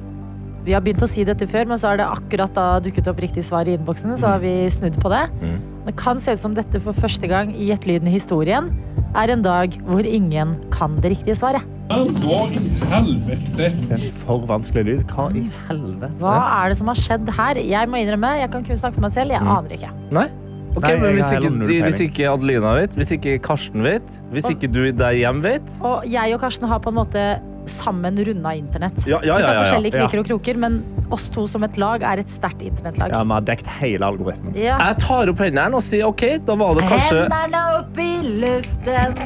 Vi 0.64 0.72
har 0.72 0.80
begynt 0.80 1.02
å 1.04 1.08
si 1.10 1.24
dette 1.28 1.44
før, 1.50 1.66
men 1.68 1.76
så 1.76 1.90
har 1.90 1.98
det 2.00 2.06
akkurat 2.08 2.54
da 2.56 2.78
dukket 2.80 3.08
opp 3.10 3.18
riktig 3.20 3.42
svar 3.44 3.68
i 3.68 3.74
innboksen. 3.76 4.14
Så 4.16 4.30
har 4.30 4.38
vi 4.40 4.52
snudd 4.72 4.96
på 5.02 5.10
det. 5.12 5.26
Mm. 5.42 5.58
Det 5.84 5.92
kan 6.00 6.22
se 6.24 6.32
ut 6.32 6.40
som 6.40 6.54
dette 6.56 6.80
for 6.80 6.96
første 6.96 7.28
gang 7.28 7.50
i 7.52 7.66
Gjettelyden 7.68 8.08
i 8.08 8.14
historien 8.14 8.70
er 9.12 9.28
en 9.34 9.42
dag 9.44 9.76
hvor 9.84 10.08
ingen 10.08 10.54
kan 10.72 10.96
det 11.04 11.10
riktige 11.18 11.36
svaret. 11.36 11.66
Hva 11.92 12.38
i 12.48 12.62
helvete? 12.94 13.68
Det 13.90 13.98
en 13.98 14.06
for 14.22 14.46
vanskelig 14.48 14.86
lyd. 14.88 15.04
Hva 15.12 15.26
i 15.36 15.44
helvete? 15.68 16.16
Hva 16.22 16.38
er 16.62 16.72
det 16.72 16.78
som 16.80 16.88
har 16.88 16.96
skjedd 17.02 17.28
her? 17.36 17.60
Jeg 17.60 17.90
må 17.92 18.00
innrømme, 18.00 18.32
jeg 18.40 18.50
kan 18.56 18.64
kun 18.64 18.80
snakke 18.80 18.96
for 18.96 19.04
meg 19.04 19.12
selv. 19.12 19.36
Jeg 19.36 19.44
Mm. 19.44 19.52
aner 19.58 19.76
ikke. 19.76 19.92
Nei? 20.16 20.28
Ok, 20.74 20.82
Nei, 20.88 20.94
men 20.98 21.04
jeg 21.06 21.14
hvis 21.20 21.28
har 21.30 21.40
ikke, 21.40 21.50
null 21.54 21.68
peiling. 21.68 21.84
hvis 21.86 22.00
ikke 22.08 22.24
Adelina 22.32 22.70
vet, 22.74 22.94
hvis 22.98 23.10
ikke 23.14 23.34
Karsten 23.46 23.82
vet, 23.86 24.16
hvis 24.34 24.48
ikke 24.50 24.66
du 24.74 24.80
der 24.90 25.14
hjemme 25.14 25.42
vet 25.46 25.68
Og 25.86 26.02
jeg 26.10 26.34
og 26.34 26.40
Karsten 26.42 26.66
har 26.66 26.80
på 26.82 26.90
en 26.90 26.96
måte 26.98 27.22
sammen 27.70 28.18
runda 28.26 28.50
internett. 28.58 28.98
Ja, 29.08 29.20
ja, 29.24 29.38
ja, 29.38 29.46
tar 29.46 29.46
ja, 29.46 29.52
ja. 29.54 29.60
forskjellige 29.64 29.92
kriker 29.94 30.18
Ja. 30.18 30.20
og 30.20 30.26
kroker, 30.28 30.58
men 30.60 30.74
oss 31.14 31.30
to 31.32 31.46
som 31.48 31.62
et 31.64 31.78
lag 31.80 32.02
er 32.04 32.20
et 32.20 32.28
sterkt 32.28 32.60
internettlag. 32.60 33.08
Ja, 33.14 33.22
Vi 33.24 33.32
har 33.32 33.40
dekt 33.48 33.66
hele 33.78 34.04
algoritmen. 34.04 34.52
Ja. 34.58 34.76
Jeg 34.90 34.98
tar 35.00 35.30
opp 35.32 35.38
hendene 35.40 35.74
og 35.78 35.80
sier 35.86 36.04
OK, 36.10 36.26
da 36.44 36.54
var 36.60 36.74
det 36.76 36.84
kanskje 36.90 37.22
Hendene 37.22 37.62
opp 37.78 37.96
i 37.96 38.10
luften. 38.42 39.16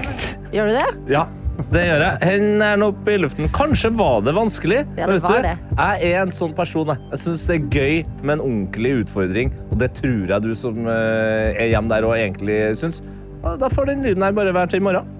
Gjør 0.52 0.70
du 0.70 0.76
det? 0.78 0.86
Ja, 1.16 1.24
det 1.72 1.82
gjør 1.88 2.02
jeg. 2.04 2.18
Hendene 2.22 2.86
opp 2.88 3.08
i 3.10 3.16
luften. 3.18 3.48
Kanskje 3.54 3.90
var 3.98 4.22
det 4.26 4.34
vanskelig. 4.36 4.80
Ja, 4.98 5.08
det 5.10 5.18
var 5.24 5.42
det. 5.44 5.54
Jeg 5.74 6.12
er 6.14 6.22
en 6.22 6.32
sånn 6.34 6.54
person. 6.56 6.92
Jeg, 6.94 7.02
jeg 7.12 7.22
syns 7.24 7.46
det 7.50 7.56
er 7.58 7.68
gøy 7.74 7.94
med 8.22 8.34
en 8.38 8.44
ordentlig 8.46 8.92
utfordring, 9.02 9.52
og 9.68 9.78
det 9.82 9.92
tror 9.98 10.32
jeg 10.34 10.44
du 10.46 10.50
som 10.58 10.78
eh, 10.86 11.58
er 11.58 11.72
hjemme 11.74 11.90
der 11.92 12.06
og 12.08 12.16
egentlig 12.16 12.58
syns. 12.80 13.02
Da, 13.44 13.70
får 13.70 13.90
den 13.92 14.04
lyden 14.06 14.24
her 14.26 14.34
bare 14.36 14.54
være 14.54 14.72
til 14.74 14.82
i 14.82 14.86
morgen. 14.88 15.14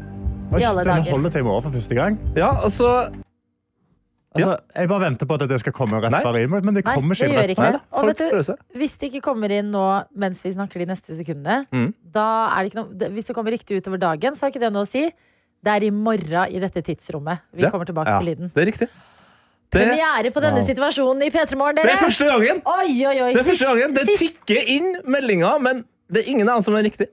I 0.57 0.65
alle 0.65 0.85
den 0.87 0.95
dager. 0.95 1.11
holder 1.13 1.35
til 1.35 1.45
i 1.45 1.49
morgen 1.49 1.67
for 1.67 1.75
første 1.77 1.99
gang. 1.99 2.21
Ja, 2.39 2.55
altså 2.65 2.93
Altså, 4.39 4.59
jeg 4.77 4.89
bare 4.91 5.01
venter 5.03 5.27
på 5.27 5.37
at 5.39 5.43
det 5.51 5.57
skal 5.63 5.73
komme 5.75 5.99
rett 6.05 6.15
svar 6.21 6.37
inn, 6.39 6.51
men 6.53 6.77
det 6.77 6.83
Nei, 6.85 6.95
kommer 6.95 7.17
det 7.17 7.55
ikke 7.55 7.69
rett 7.73 8.21
du, 8.21 8.53
hvis 8.79 8.95
det 9.01 9.09
ikke 9.09 9.23
kommer 9.25 9.51
inn 9.57 9.71
nå 9.73 9.85
mens 10.21 10.43
vi 10.45 10.53
snakker 10.53 10.85
de 10.85 10.87
neste 10.91 11.17
sekundene, 11.17 11.65
Mm. 11.73 11.89
da 12.13 12.27
er 12.53 12.63
det 12.63 12.71
ikke 12.71 12.83
noe, 12.85 13.09
hvis 13.17 13.31
det 13.31 13.35
kommer 13.35 13.57
riktig 13.57 13.81
utover 13.81 13.99
dagen, 13.99 14.37
så 14.37 14.45
har 14.47 14.53
ikke 14.53 14.63
det 14.63 14.71
noe 14.77 14.85
å 14.85 14.89
si. 14.89 15.09
Det 15.65 15.73
er 15.75 15.85
i 15.89 15.91
morgen 15.91 16.53
i 16.55 16.59
dette 16.63 16.83
tidsrommet 16.87 17.41
vi 17.53 17.63
Ja. 17.63 17.71
kommer 17.71 17.85
tilbake 17.89 18.09
Ja. 18.13 18.19
til 18.19 18.29
lyden. 18.31 18.51
Det 18.55 18.63
er 18.63 18.67
riktig. 18.71 18.89
Det, 18.89 19.83
Premiere 19.85 20.31
på 20.33 20.41
denne 20.41 20.61
Wow. 20.61 20.67
situasjonen 20.67 21.23
i 21.27 21.31
P3 21.31 21.57
Morgen, 21.57 21.75
det 21.77 21.85
er 21.85 21.97
første 21.99 22.25
gangen! 22.25 22.63
Oi, 22.65 23.05
oi, 23.07 23.21
oi. 23.21 23.33
Det 23.35 23.41
er 23.41 23.45
første 23.51 23.67
gangen. 23.67 23.93
Det 23.95 24.07
tikker 24.17 24.63
inn 24.67 24.97
meldinger, 25.05 25.59
men 25.61 25.85
det 26.11 26.25
er 26.25 26.31
ingen 26.31 26.49
annen 26.49 26.63
som 26.63 26.75
er 26.75 26.83
riktig. 26.83 27.09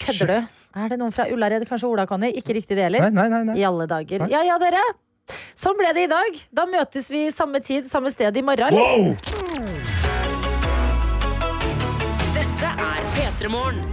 kødder 0.00 0.26
du. 0.26 0.80
Er 0.80 0.88
det 0.88 0.98
noen 0.98 1.12
fra 1.12 1.26
Ullared? 1.30 1.68
Kanskje 1.68 1.84
Ola 1.86 2.06
Conny? 2.06 2.32
Ikke 2.32 2.54
riktig 2.56 2.74
det 2.74 2.78
heller? 2.90 3.10
Nei, 3.10 3.10
nei, 3.10 3.28
nei, 3.28 3.42
nei. 3.44 3.54
I 3.60 3.62
alle 3.68 3.86
dager. 3.86 4.18
Nei. 4.20 4.28
Ja 4.30 4.42
ja, 4.42 4.58
dere. 4.58 4.80
Sånn 5.54 5.76
ble 5.76 5.92
det 5.92 6.04
i 6.04 6.06
dag. 6.06 6.32
Da 6.52 6.64
møtes 6.66 7.10
vi 7.10 7.28
samme 7.30 7.60
tid, 7.62 7.84
samme 7.84 8.10
sted 8.10 8.34
i 8.36 8.42
morgen. 8.42 8.72
Wow! 8.72 9.14
Dette 12.34 12.66
er 12.66 13.02
P3 13.14 13.48
Morgen. 13.50 13.91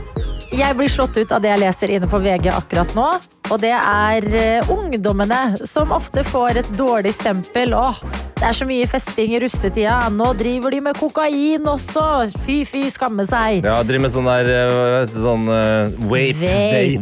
Jeg 0.60 0.76
blir 0.76 0.92
slått 0.92 1.16
ut 1.16 1.30
av 1.32 1.40
det 1.40 1.54
jeg 1.54 1.62
leser 1.62 1.92
inne 1.96 2.08
på 2.12 2.20
VG 2.20 2.50
akkurat 2.52 2.90
nå. 2.92 3.06
Og 3.50 3.62
det 3.64 3.72
er 3.72 4.26
eh, 4.36 4.72
ungdommene 4.74 5.56
som 5.64 5.94
ofte 5.96 6.26
får 6.28 6.60
et 6.60 6.72
dårlig 6.76 7.14
stempel. 7.16 7.72
Åh, 7.78 7.96
det 8.36 8.44
er 8.50 8.58
så 8.58 8.68
mye 8.68 8.88
festing 8.90 9.32
i 9.38 9.40
russetida. 9.40 10.02
Nå 10.12 10.34
driver 10.38 10.76
de 10.76 10.82
med 10.84 11.00
kokain 11.00 11.64
også. 11.64 12.04
Fy, 12.44 12.60
fy, 12.68 12.84
skamme 12.92 13.24
seg. 13.30 13.64
Ja, 13.64 13.78
driver 13.88 14.04
med 14.10 14.14
sånn 14.18 14.28
der 14.28 14.52
vet 14.52 15.16
du, 15.16 15.22
sånn 15.24 15.48
uh, 15.48 15.96
vape. 16.12 16.52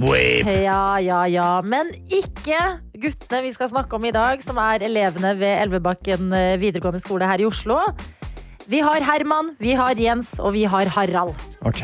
Vape. 0.06 0.58
Ja, 0.62 0.84
ja, 1.02 1.24
ja. 1.32 1.50
Men 1.66 1.90
ikke 2.06 2.62
guttene 2.94 3.42
vi 3.48 3.56
skal 3.58 3.74
snakke 3.74 3.98
om 3.98 4.06
i 4.06 4.14
dag, 4.14 4.46
som 4.46 4.62
er 4.62 4.86
elevene 4.86 5.34
ved 5.42 5.64
Elvebakken 5.66 6.30
eh, 6.30 6.54
videregående 6.62 7.02
skole 7.02 7.26
her 7.30 7.42
i 7.42 7.50
Oslo. 7.50 7.82
Vi 8.68 8.80
har 8.84 9.00
Herman, 9.08 9.54
vi 9.64 9.74
har 9.80 9.96
Jens 9.96 10.34
og 10.44 10.52
vi 10.58 10.66
har 10.68 10.90
Harald. 10.98 11.36
Ok, 11.66 11.84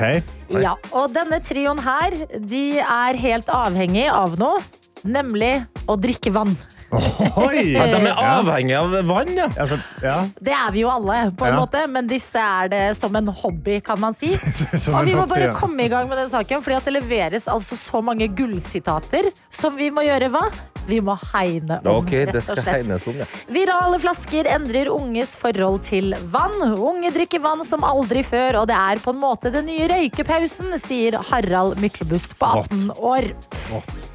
Ja, 0.53 0.75
og 0.91 1.13
denne 1.15 1.39
trioen 1.41 1.79
her, 1.81 2.13
de 2.37 2.79
er 2.83 3.17
helt 3.17 3.47
avhengig 3.49 4.09
av 4.11 4.35
noe. 4.41 4.59
Nemlig 5.03 5.65
å 5.91 5.95
drikke 5.99 6.31
vann. 6.31 6.53
Oi! 6.93 7.63
Ja, 7.73 7.87
de 7.91 7.97
er 8.05 8.19
avhengig 8.21 8.75
av 8.77 8.93
vann, 9.09 9.31
ja. 9.35 9.47
Altså, 9.59 9.79
ja. 10.03 10.19
Det 10.39 10.53
er 10.55 10.69
vi 10.75 10.83
jo 10.83 10.91
alle, 10.93 11.31
på 11.35 11.47
en 11.47 11.55
Ja. 11.55 11.59
måte, 11.63 11.81
men 11.91 12.07
disse 12.07 12.39
er 12.39 12.69
det 12.71 12.83
som 12.99 13.15
en 13.19 13.27
hobby, 13.27 13.79
kan 13.83 13.99
man 13.99 14.13
si. 14.15 14.29
Som 14.83 14.93
Og 14.95 15.01
en 15.01 15.07
vi 15.09 15.15
må 15.17 15.23
hobby, 15.25 15.33
bare 15.33 15.49
ja. 15.49 15.55
komme 15.59 15.83
i 15.83 15.89
gang 15.91 16.07
med 16.07 16.17
den 16.21 16.29
saken, 16.31 16.61
fordi 16.63 16.77
at 16.77 16.87
det 16.87 16.93
leveres 17.01 17.47
altså 17.51 17.75
så 17.79 18.03
mange 18.05 18.27
gullsitater 18.37 19.31
som 19.51 19.75
vi 19.79 19.89
må 19.91 20.05
gjøre 20.07 20.29
hva? 20.35 20.45
Vi 20.87 20.99
må 21.03 21.15
hegne 21.33 21.79
om, 21.83 21.99
okay, 22.01 22.25
rett 22.27 22.39
og 22.41 22.61
slett. 22.61 23.07
om, 23.07 23.19
ja. 23.21 23.27
Virale 23.53 23.99
flasker 24.03 24.49
endrer 24.51 24.91
unges 24.93 25.35
forhold 25.39 25.83
til 25.87 26.15
vann. 26.33 26.59
Unge 26.73 27.13
drikker 27.15 27.43
vann 27.43 27.63
som 27.67 27.85
aldri 27.87 28.25
før, 28.27 28.61
og 28.63 28.71
det 28.71 28.77
er 28.79 29.03
på 29.03 29.13
en 29.15 29.21
måte 29.23 29.53
den 29.53 29.69
nye 29.69 29.87
røykepausen, 29.91 30.75
sier 30.81 31.19
Harald 31.31 31.79
Myklebust 31.83 32.37
på 32.39 32.55
18 32.63 32.91
år. 32.99 33.31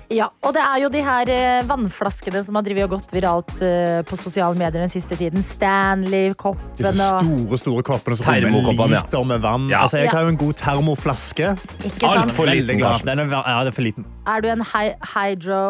Ja, 0.09 0.31
og 0.41 0.55
det 0.57 0.63
er 0.65 0.81
jo 0.81 0.89
de 0.93 1.01
her 1.05 1.29
eh, 1.29 1.67
vannflaskene 1.69 2.41
som 2.45 2.57
har 2.57 2.65
drivet 2.65 2.87
og 2.87 2.95
gått 2.97 3.11
viralt 3.13 3.51
eh, 3.61 4.01
på 4.09 4.17
sosiale 4.17 4.57
medier 4.57 4.81
den 4.81 4.93
siste 4.93 5.19
tiden. 5.21 5.45
Stanley-koppene 5.45 6.79
Disse 6.81 6.95
store 6.97 7.59
store 7.61 7.85
koppene 7.85 8.17
som 8.17 8.31
kommer 8.31 8.73
med 8.73 8.87
en 8.87 8.95
liter 8.97 9.27
med 9.29 9.45
vann. 9.45 9.69
Ja. 9.69 9.83
Altså, 9.85 10.01
jeg 10.01 10.13
har 10.15 10.25
jo 10.25 10.33
en 10.33 10.41
god 10.41 10.57
termoflaske. 10.63 11.53
Altfor? 11.53 12.35
For 12.39 12.49
liten, 12.49 12.81
Den 13.05 13.25
er, 13.27 13.35
ja, 13.37 13.59
det 13.67 13.75
er 13.75 13.77
for 13.77 13.85
liten. 13.85 14.09
Er 14.29 14.45
du 14.45 14.49
en 14.53 14.65
hy 14.73 14.87
hydro... 15.13 15.61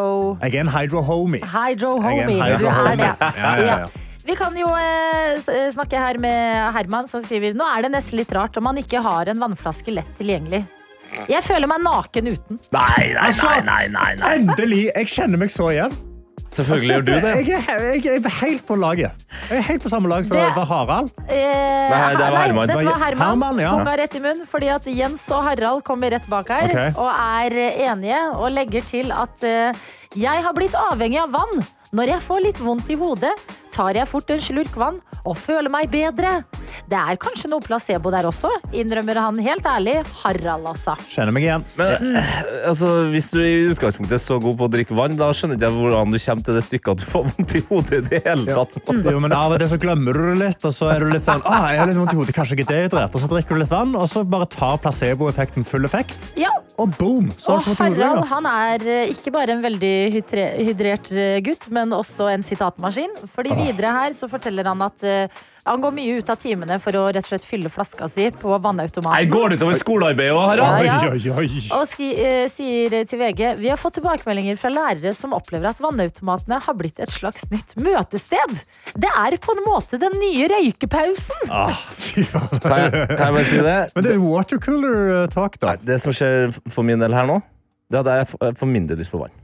Jeg 0.44 0.54
er 0.54 0.66
en 0.68 0.74
hydro-homie. 0.76 1.42
Hydro-homie. 1.42 2.38
Er 2.38 2.62
Du 2.62 2.70
er 2.70 2.94
det. 2.94 3.12
Ja, 3.42 3.56
ja, 3.58 3.78
ja. 3.88 4.06
Vi 4.28 4.34
kan 4.36 4.54
jo 4.60 4.70
eh, 4.76 5.38
snakke 5.72 5.98
her 5.98 6.18
med 6.20 6.74
Herman, 6.76 7.08
som 7.08 7.22
skriver 7.24 7.56
Nå 7.56 7.66
er 7.74 7.86
det 7.86 7.94
nesten 7.96 8.20
litt 8.20 8.32
rart 8.36 8.58
om 8.60 8.68
man 8.68 8.78
ikke 8.78 9.00
har 9.02 9.30
en 9.32 9.40
vannflaske 9.40 9.94
lett 9.94 10.10
tilgjengelig. 10.18 10.66
Jeg 11.28 11.44
føler 11.46 11.70
meg 11.70 11.80
naken 11.84 12.34
uten. 12.34 12.60
Nei, 12.74 13.06
nei, 13.14 13.24
Altså, 13.28 13.48
nei, 13.48 13.62
nei, 13.64 13.88
nei, 13.94 14.12
nei. 14.20 14.34
Endelig! 14.40 14.84
Jeg 14.94 15.10
kjenner 15.14 15.40
meg 15.40 15.52
så 15.54 15.72
igjen. 15.72 15.96
Selvfølgelig 16.48 16.94
gjør 16.94 17.02
du 17.04 17.10
det. 17.12 17.32
Jeg 17.48 17.64
er, 17.68 17.82
jeg 18.00 18.20
er 18.24 18.36
helt 18.40 18.62
på 18.66 18.76
laget. 18.80 19.24
Jeg 19.50 19.58
er 19.58 19.64
helt 19.66 19.82
på 19.84 19.90
samme 19.92 20.08
lag 20.08 20.24
som 20.24 20.36
Det- 20.36 20.54
var 20.56 20.64
Harald. 20.64 21.10
Eh, 21.28 21.34
Nei, 21.36 22.14
det 22.16 22.24
var 22.24 22.36
Herman. 22.42 22.68
Dette 22.68 22.84
var 22.84 22.98
Herman. 23.04 23.26
Herman, 23.28 23.58
ja. 23.60 23.68
Tunga 23.68 23.96
rett 24.00 24.14
i 24.14 24.20
munn. 24.24 24.46
Fordi 24.46 24.68
at 24.72 24.86
Jens 24.86 25.28
og 25.30 25.44
Harald 25.44 25.82
kommer 25.84 26.10
rett 26.10 26.28
bak 26.28 26.48
her 26.48 26.70
okay. 26.70 26.92
og 26.96 27.10
er 27.12 27.58
enige 27.90 28.20
og 28.36 28.50
legger 28.52 28.80
til 28.80 29.12
at 29.12 29.44
uh, 29.44 29.76
jeg 30.16 30.42
har 30.46 30.54
blitt 30.56 30.72
avhengig 30.74 31.20
av 31.20 31.32
vann. 31.36 31.66
Når 31.96 32.10
jeg 32.12 32.20
får 32.20 32.40
litt 32.44 32.58
vondt 32.60 32.90
i 32.92 32.98
hodet, 33.00 33.30
tar 33.72 33.96
jeg 33.96 34.08
fort 34.10 34.28
en 34.34 34.42
slurk 34.42 34.74
vann 34.76 34.98
og 35.22 35.36
føler 35.38 35.70
meg 35.72 35.88
bedre. 35.92 36.42
Det 36.88 36.98
er 36.98 37.16
kanskje 37.20 37.48
noe 37.48 37.64
placebo 37.64 38.10
der 38.12 38.26
også, 38.28 38.50
innrømmer 38.76 39.16
han 39.22 39.38
helt 39.40 39.66
ærlig. 39.68 39.94
Harald, 40.20 40.66
altså. 40.68 40.94
Skjønner 41.08 41.32
meg 41.32 41.46
igjen. 41.46 41.64
Men 41.78 42.18
eh, 42.18 42.34
altså, 42.68 42.90
Hvis 43.12 43.30
du 43.32 43.38
i 43.40 43.70
utgangspunktet 43.70 44.18
er 44.18 44.22
så 44.22 44.36
god 44.42 44.58
på 44.60 44.68
å 44.68 44.72
drikke 44.72 44.96
vann, 44.98 45.16
da 45.16 45.30
skjønner 45.32 45.56
ikke 45.56 45.68
jeg 45.68 45.78
hvordan 45.78 46.12
du 46.12 46.18
kommer 46.24 46.46
til 46.48 46.58
det 46.58 46.64
stykket 46.66 46.92
at 46.92 47.02
du 47.04 47.06
får 47.08 47.26
vondt 47.30 47.56
i 47.56 47.64
hodet 47.70 48.00
i 48.00 48.04
det 48.10 48.22
hele 48.26 48.58
tatt. 48.58 48.78
Jo, 49.08 49.16
men 49.24 49.36
Av 49.38 49.56
og 49.56 49.62
til 49.62 49.72
så 49.72 49.80
glemmer 49.86 50.18
du 50.20 50.24
det 50.32 50.38
litt, 50.42 50.68
og 50.68 50.76
så 50.76 50.92
er 50.92 51.04
du 51.04 51.12
litt 51.14 51.24
sånn 51.28 51.44
ah, 51.48 51.70
jeg 51.72 51.82
har 51.82 51.92
litt 51.92 52.00
vondt 52.02 52.16
i 52.16 52.20
hodet, 52.20 52.36
kanskje 52.36 52.58
ikke 52.58 52.68
dehydrert, 52.72 53.16
og 53.16 53.24
så 53.24 53.32
drikker 53.32 53.56
du 53.56 53.62
litt 53.64 53.72
vann, 53.72 53.96
og 53.96 54.08
så 54.12 54.24
bare 54.28 54.48
tar 54.52 54.76
placeboeffekten 54.84 55.64
full 55.68 55.88
effekt, 55.88 56.28
Ja, 56.36 56.52
og 56.78 56.92
boom! 57.00 57.32
Så 57.40 57.56
og 57.56 57.64
ikke 57.64 57.78
Harald 57.80 58.28
han 58.30 58.46
er 58.50 58.84
eh, 58.86 59.12
ikke 59.14 59.32
bare 59.34 59.56
en 59.56 59.64
veldig 59.64 59.94
hydrert 60.14 61.10
eh, 61.16 61.38
gutt, 61.46 61.68
men 61.78 61.94
også 61.96 62.28
en 62.32 62.44
sitatmaskin. 62.44 63.14
Fordi 63.32 63.54
videre 63.56 63.92
her 63.94 64.16
så 64.16 64.28
forteller 64.30 64.66
han 64.68 64.82
at 64.84 65.04
uh, 65.06 65.44
han 65.68 65.82
går 65.82 65.94
mye 65.94 66.18
ut 66.18 66.30
av 66.32 66.38
timene 66.40 66.78
for 66.82 66.96
å 66.96 67.06
rett 67.12 67.24
og 67.26 67.30
slett 67.30 67.46
fylle 67.46 67.70
flaska 67.72 68.08
si 68.10 68.28
på 68.32 68.56
Nei, 68.68 68.86
Jeg 68.88 69.30
Går 69.32 69.52
det 69.52 69.58
utover 69.60 69.78
skolearbeidet 69.78 70.34
òg, 70.34 70.44
Harald? 70.50 70.86
Ja, 70.88 70.98
ja. 71.14 71.36
Og 71.78 71.84
skri, 71.88 72.10
uh, 72.18 72.44
sier 72.50 72.98
til 73.08 73.20
VG 73.20 73.42
Vi 73.60 73.70
har 73.70 73.80
fått 73.80 73.98
tilbakemeldinger 73.98 74.58
fra 74.60 74.72
lærere 74.72 75.14
som 75.16 75.34
opplever 75.36 75.70
at 75.70 75.82
vannautomatene 75.82 76.60
har 76.64 76.78
blitt 76.78 77.00
et 77.02 77.12
slags 77.12 77.48
nytt 77.52 77.76
møtested. 77.80 78.62
Det 78.98 79.10
er 79.10 79.38
på 79.42 79.54
en 79.54 79.64
måte 79.66 80.00
den 80.00 80.16
nye 80.22 80.48
røykepausen. 80.52 81.52
Ah. 81.54 81.76
Kan 82.68 82.80
jeg, 82.82 82.90
kan 82.92 83.24
jeg 83.24 83.34
bare 83.34 83.46
si 83.46 83.60
det? 83.64 83.76
Men 83.94 84.06
det 84.06 84.14
er 84.14 84.22
watercooler-tak, 84.22 85.60
da. 85.62 85.74
Nei, 85.74 85.90
det 85.90 86.00
som 86.02 86.14
skjer 86.16 86.54
for 86.72 86.86
min 86.86 87.02
del 87.02 87.14
her 87.14 87.28
nå, 87.28 87.40
det 87.92 88.00
er 88.00 88.24
at 88.24 88.34
jeg 88.34 88.56
får 88.60 88.70
mindre 88.70 88.98
lyst 88.98 89.14
på 89.14 89.20
vann. 89.20 89.34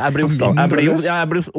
Jeg 0.00 0.72
blir 0.72 0.84
ja, 0.84 0.94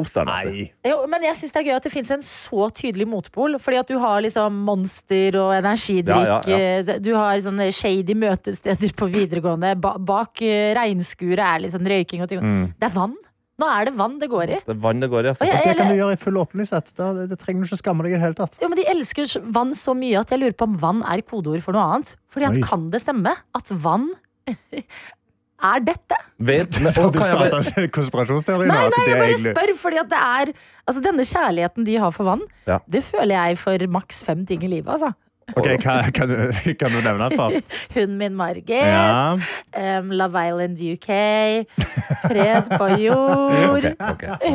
oppstandelse. 0.02 0.52
Jo, 0.90 0.98
men 1.10 1.22
jeg 1.28 1.38
synes 1.38 1.52
det 1.54 1.60
er 1.62 1.66
gøy 1.70 1.76
at 1.76 1.86
det 1.88 1.92
finnes 1.94 2.10
en 2.16 2.24
så 2.26 2.68
tydelig 2.74 3.06
motpol. 3.08 3.58
Fordi 3.62 3.80
at 3.80 3.88
du 3.92 3.98
har 4.02 4.20
liksom 4.24 4.60
Monster 4.66 5.38
og 5.40 5.52
energidrikk. 5.58 6.48
Ja, 6.50 6.58
eh, 6.58 6.98
Du 7.02 7.12
har 7.16 7.36
sånne 7.44 7.70
shady 7.72 8.14
møtesteder 8.18 8.94
på 8.98 9.08
videregående. 9.12 9.74
Ba 9.80 9.96
bak 9.98 10.42
eh, 10.42 10.72
regnskuret 10.78 11.42
er 11.42 11.68
sånn 11.72 11.86
røyking 11.88 12.22
og 12.24 12.28
ting. 12.32 12.40
Mm. 12.42 12.64
Det 12.78 12.90
er 12.90 12.96
vann. 12.96 13.14
Nå 13.60 13.66
er 13.68 13.84
det 13.86 13.92
vann 13.94 14.18
det 14.18 14.28
går 14.32 14.48
i. 14.50 14.56
Det 14.64 14.72
er 14.74 14.78
vann 14.82 14.98
det 15.02 15.08
går 15.12 15.26
i. 15.26 15.28
Altså. 15.28 15.46
Jeg- 15.46 15.64
Det 15.68 15.76
kan 15.76 15.92
du 15.92 15.94
gjøre 16.00 16.12
i 16.16 16.16
full 16.16 16.34
åpenlyshet. 16.40 16.94
Det, 16.96 17.28
det 17.30 17.38
trenger 17.38 17.62
du 17.62 17.68
ikke 17.68 17.82
skamme 17.82 18.02
deg 18.02 18.12
i 18.12 18.16
det 18.16 18.22
hele 18.24 18.34
tatt. 18.34 18.56
Jo, 18.62 18.68
men 18.68 18.76
De 18.80 18.84
elsker 18.90 19.28
vann 19.52 19.70
så 19.78 19.94
mye 19.94 20.18
at 20.18 20.30
jeg 20.30 20.40
lurer 20.40 20.56
på 20.56 20.66
om 20.66 20.74
vann 20.76 21.02
er 21.04 21.22
kodeord 21.22 21.62
for 21.62 21.72
noe 21.76 21.84
annet. 21.84 22.16
Fordi 22.32 22.46
at 22.48 22.56
Oi. 22.58 22.62
Kan 22.66 22.88
det 22.90 23.02
stemme 23.04 23.36
at 23.54 23.68
vann 23.70 24.08
er 25.62 25.80
dette? 25.86 26.18
Vet, 26.42 26.78
men, 26.82 26.92
Så 26.92 27.08
du 27.14 27.18
starta 27.22 27.58
bare- 27.62 27.88
konspirasjonsteorien? 27.98 28.68
Nei, 28.72 28.84
nei, 28.90 29.02
jeg 29.08 29.18
bare 29.18 29.32
egentlig- 29.32 29.56
spør, 29.56 29.74
fordi 29.86 30.00
at 30.04 30.08
det 30.12 30.22
er 30.22 30.54
Altså 30.82 30.98
Denne 31.04 31.22
kjærligheten 31.22 31.84
de 31.86 31.94
har 32.02 32.10
for 32.10 32.26
vann, 32.26 32.40
Ja. 32.66 32.80
det 32.90 33.04
føler 33.06 33.36
jeg 33.36 33.58
for 33.60 33.78
maks 33.86 34.24
fem 34.26 34.44
ting 34.46 34.64
i 34.66 34.70
livet. 34.72 34.88
altså 34.90 35.12
Ok, 35.56 35.66
hva, 35.82 35.94
kan, 36.14 36.28
du, 36.30 36.36
kan 36.80 36.90
du 36.94 36.98
nevne 37.02 37.26
et 37.28 37.36
par? 37.36 37.52
Hunden 37.94 38.16
min 38.18 38.34
Margit, 38.38 38.70
Ja. 38.70 39.34
um, 39.98 40.10
Love 40.10 40.38
Island 40.48 40.78
UK, 40.80 41.08
Fred 42.22 42.70
på 42.78 42.88
jord 43.02 43.86
Ok, 44.08 44.22
ok, 44.32 44.52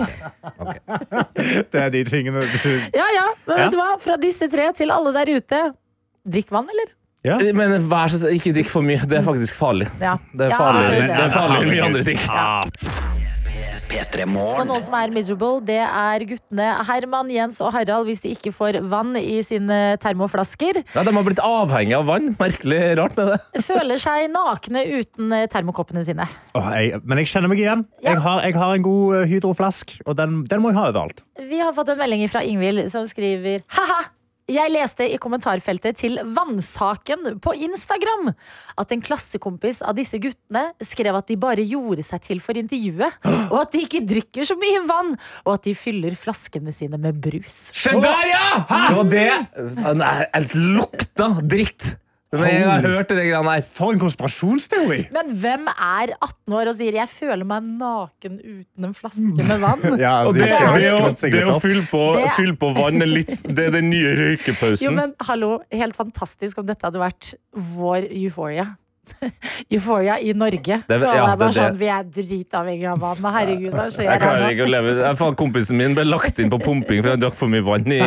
ok. 0.63 0.75
Det 1.71 1.81
er 1.83 1.89
de 1.93 2.03
tingene 2.07 2.43
du 2.43 2.69
Ja 2.95 3.07
ja, 3.15 3.27
men 3.47 3.57
Ja. 3.57 3.63
vet 3.65 3.75
du 3.75 3.77
hva? 3.79 3.89
Fra 4.03 4.17
disse 4.19 4.47
tre 4.51 4.71
til 4.73 4.91
alle 4.91 5.11
der 5.15 5.31
ute. 5.37 5.61
Drikk 6.27 6.51
vann, 6.55 6.67
eller? 6.71 6.91
Ja. 7.27 7.37
Men 7.57 7.77
vær 7.91 8.11
så 8.13 8.21
snill, 8.21 8.37
ikke 8.39 8.55
drikk 8.57 8.71
for 8.73 8.85
mye. 8.87 9.03
Det 9.07 9.19
er 9.19 9.27
faktisk 9.27 9.59
farlig. 9.59 9.89
Ja. 10.01 10.17
Det 10.33 10.47
er 10.47 10.55
Ja, 10.55 10.63
farligere 10.63 10.95
jeg 10.95 11.07
tror 11.07 11.17
det 11.17 11.27
er 11.27 11.37
farlig 11.37 11.71
mye 11.73 11.87
andre 11.91 12.07
ting. 12.07 13.15
P3 13.87 14.25
Og 14.27 14.65
noen 14.67 14.83
som 14.83 14.95
er 14.99 15.11
miserable, 15.15 15.61
det 15.63 15.79
er 15.79 16.23
guttene 16.27 16.65
Herman, 16.89 17.29
Jens 17.31 17.61
og 17.63 17.71
Harald 17.75 18.07
hvis 18.09 18.19
de 18.23 18.33
ikke 18.35 18.51
får 18.55 18.81
vann 18.91 19.15
i 19.19 19.39
sine 19.45 19.95
termoflasker. 20.03 20.81
Ja, 20.95 21.05
de 21.07 21.13
har 21.15 21.23
blitt 21.27 21.39
avhengig 21.43 21.95
av 21.95 22.07
vann. 22.09 22.33
Merkelig 22.39 22.81
rart 22.99 23.15
med 23.19 23.31
det. 23.31 23.63
Føler 23.67 24.01
seg 24.03 24.27
nakne 24.33 24.83
uten 24.91 25.31
eh, 25.37 25.47
termokoppene 25.51 26.03
sine. 26.07 26.27
Oh, 26.57 26.67
jeg, 26.75 26.99
Men 27.07 27.23
jeg 27.23 27.31
kjenner 27.31 27.53
meg 27.53 27.63
igjen. 27.63 27.85
Ja. 28.01 28.11
Jeg, 28.11 28.23
har, 28.27 28.43
jeg 28.49 28.59
har 28.59 28.75
en 28.75 28.85
god 28.89 29.21
eh, 29.21 29.25
hydroflask, 29.31 29.97
og 30.05 30.19
den, 30.19 30.41
den 30.51 30.63
må 30.63 30.73
jeg 30.73 30.81
ha 30.81 30.89
overalt. 30.91 31.23
Vi 31.47 31.63
har 31.63 31.71
fått 31.77 31.93
en 31.95 32.01
melding 32.01 32.27
fra 32.31 32.43
Ingvild 32.43 32.89
som 32.91 33.07
skriver 33.07 33.63
Haha! 33.77 34.03
Jeg 34.47 34.71
leste 34.71 35.03
i 35.11 35.17
kommentarfeltet 35.19 35.97
til 35.99 36.13
Vannsaken 36.23 37.33
på 37.43 37.51
Instagram 37.67 38.29
at 38.79 38.93
en 38.95 39.01
klassekompis 39.03 39.81
av 39.83 39.97
disse 39.97 40.15
guttene 40.23 40.69
skrev 40.79 41.17
at 41.19 41.27
de 41.27 41.35
bare 41.41 41.65
gjorde 41.67 42.05
seg 42.07 42.23
til 42.23 42.39
for 42.39 42.55
intervjuet, 42.55 43.17
og 43.51 43.57
at 43.59 43.75
de 43.75 43.83
ikke 43.83 44.05
drikker 44.07 44.47
så 44.47 44.55
mye 44.55 44.85
vann, 44.87 45.17
og 45.43 45.57
at 45.57 45.67
de 45.67 45.75
fyller 45.75 46.15
flaskene 46.15 46.71
sine 46.71 46.95
med 46.95 47.19
brus. 47.19 47.59
Se 47.75 47.91
der, 47.91 48.23
ja! 48.31 48.47
Det 48.71 48.95
var 49.01 49.11
det. 49.11 49.29
Nei, 49.99 50.15
jeg 50.31 50.63
lukta 50.77 51.31
dritt. 51.43 51.97
Men 52.41 52.53
jeg 52.53 52.67
har 52.69 52.87
hørt 52.87 53.09
det 53.09 53.17
greiene 53.17 53.53
her. 53.55 53.61
For 53.77 53.93
en 53.95 53.99
konspirasjonsteori! 54.01 54.99
Men 55.15 55.31
hvem 55.41 55.67
er 55.73 56.13
18 56.21 56.53
år 56.59 56.71
og 56.71 56.75
sier 56.79 56.93
'jeg 56.99 57.09
føler 57.09 57.45
meg 57.45 57.63
naken 57.63 58.39
uten 58.39 58.85
en 58.89 58.93
flaske 58.93 59.35
med 59.37 59.59
vann'? 59.63 59.99
Ja, 60.05 60.13
altså, 60.23 60.33
det, 60.33 60.41
de- 60.41 60.47
det, 60.47 60.83
det, 60.83 60.93
å, 60.93 61.31
det 61.37 61.45
å 61.55 61.59
fylle 61.61 61.85
på, 61.91 62.03
Det- 62.17 62.31
fylle 62.37 62.55
på 62.57 62.73
vann 62.77 63.01
er 63.01 63.11
litt 63.11 63.35
Det 63.47 63.67
er 63.67 63.71
den 63.71 63.89
nye 63.89 64.15
røykepausen. 64.21 64.85
Jo, 64.85 64.91
men 64.91 65.13
hallo, 65.21 65.59
helt 65.71 65.95
fantastisk 65.95 66.57
om 66.59 66.65
dette 66.65 66.85
hadde 66.85 66.99
vært 66.99 67.33
vår 67.53 68.07
euphoria. 68.11 68.75
Euphoria 69.73 70.17
i 70.19 70.33
Norge. 70.37 70.81
Det- 70.87 70.99
ja, 71.01 71.35
det 71.35 71.35
er 71.35 71.37
det- 71.41 71.53
sånn, 71.57 71.77
Vi 71.77 71.87
er 71.87 72.03
dritavhengige 72.03 72.91
av 72.91 72.99
vann. 72.99 73.33
Herregud, 73.37 73.71
hva 73.73 73.85
skjer 73.93 74.07
Jeg 74.09 74.21
klarer 74.21 74.49
ikke 74.53 74.65
å 74.67 74.71
leve 74.71 74.93
jeg, 75.01 75.17
faen, 75.17 75.35
Kompisen 75.35 75.77
min 75.77 75.95
ble 75.97 76.03
lagt 76.07 76.39
inn 76.39 76.49
på 76.49 76.59
pumping 76.63 77.01
fordi 77.03 77.13
han 77.15 77.19
drakk 77.21 77.35
for 77.39 77.47
mye 77.51 77.63
vann 77.65 77.91
i 77.91 78.01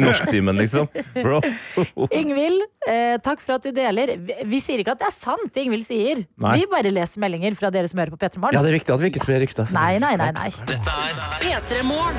norsktimen, 0.00 0.56
liksom. 0.58 0.88
Bro. 1.22 1.40
Ingvild, 2.20 2.62
eh, 2.88 3.16
takk 3.24 3.40
for 3.44 3.58
at 3.58 3.62
du 3.62 3.72
deler. 3.72 4.14
Vi, 4.18 4.34
vi 4.44 4.60
sier 4.64 4.82
ikke 4.82 4.92
at 4.96 5.02
det 5.04 5.08
er 5.10 5.16
sant, 5.16 5.52
det 5.54 5.64
Ingvild 5.66 5.86
sier. 5.86 6.24
Nei. 6.38 6.56
Vi 6.60 6.66
bare 6.70 6.90
leser 6.94 7.20
meldinger 7.22 7.54
fra 7.58 7.70
dere 7.74 7.88
som 7.88 7.98
hører 8.00 8.14
på 8.16 8.20
P3 8.20 8.52
Ja, 8.54 8.62
det 8.62 8.72
er 8.72 8.78
viktig 8.78 8.94
at 8.94 9.00
vi 9.04 9.10
ikke 9.12 9.22
sprer 9.24 9.40
rykter. 9.44 9.64
altså. 9.66 9.74
Nei, 9.78 9.98
nei, 9.98 10.14
nei, 10.16 10.30
nei. 10.32 10.48
P3 11.42 11.82
Morgen. 11.84 12.16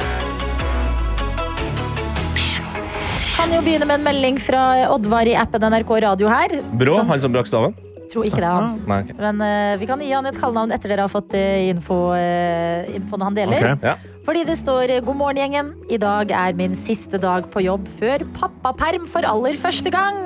Kan 3.40 3.54
jo 3.56 3.62
begynne 3.64 3.86
med 3.88 4.02
en 4.02 4.04
melding 4.04 4.38
fra 4.44 4.62
Oddvar 4.92 5.28
i 5.32 5.36
appen 5.40 5.64
NRK 5.72 5.92
Radio 6.04 6.28
her. 6.28 6.58
Brå, 6.76 6.96
Som- 7.00 7.08
han 7.08 7.22
som 7.24 7.32
brakk 7.32 7.48
staven? 7.48 7.74
Tror 8.10 8.26
ikke 8.26 8.42
det 8.42 8.48
er 8.48 8.56
han. 8.56 8.78
Nei, 8.90 9.02
okay. 9.06 9.18
Men 9.20 9.42
eh, 9.46 9.74
vi 9.82 9.90
kan 9.90 10.02
gi 10.02 10.10
han 10.12 10.26
et 10.30 10.38
kallenavn 10.42 10.74
etter 10.74 10.90
dere 10.90 11.06
har 11.06 11.12
fått 11.14 11.36
eh, 11.38 11.70
info, 11.70 12.00
eh, 12.18 12.90
infoen 12.98 13.28
han 13.28 13.38
deler. 13.38 13.68
Ok. 13.76 13.86
Ja. 13.86 13.98
Fordi 14.26 14.44
det 14.46 14.56
står 14.60 14.96
eh, 14.96 15.02
'God 15.06 15.18
morgen, 15.18 15.40
gjengen'. 15.42 15.72
I 15.94 15.98
dag 16.02 16.34
er 16.34 16.58
min 16.58 16.76
siste 16.78 17.22
dag 17.22 17.48
på 17.54 17.64
jobb 17.66 17.88
før 18.00 18.26
pappaperm 18.38 19.06
for 19.10 19.26
aller 19.26 19.58
første 19.58 19.94
gang. 19.94 20.26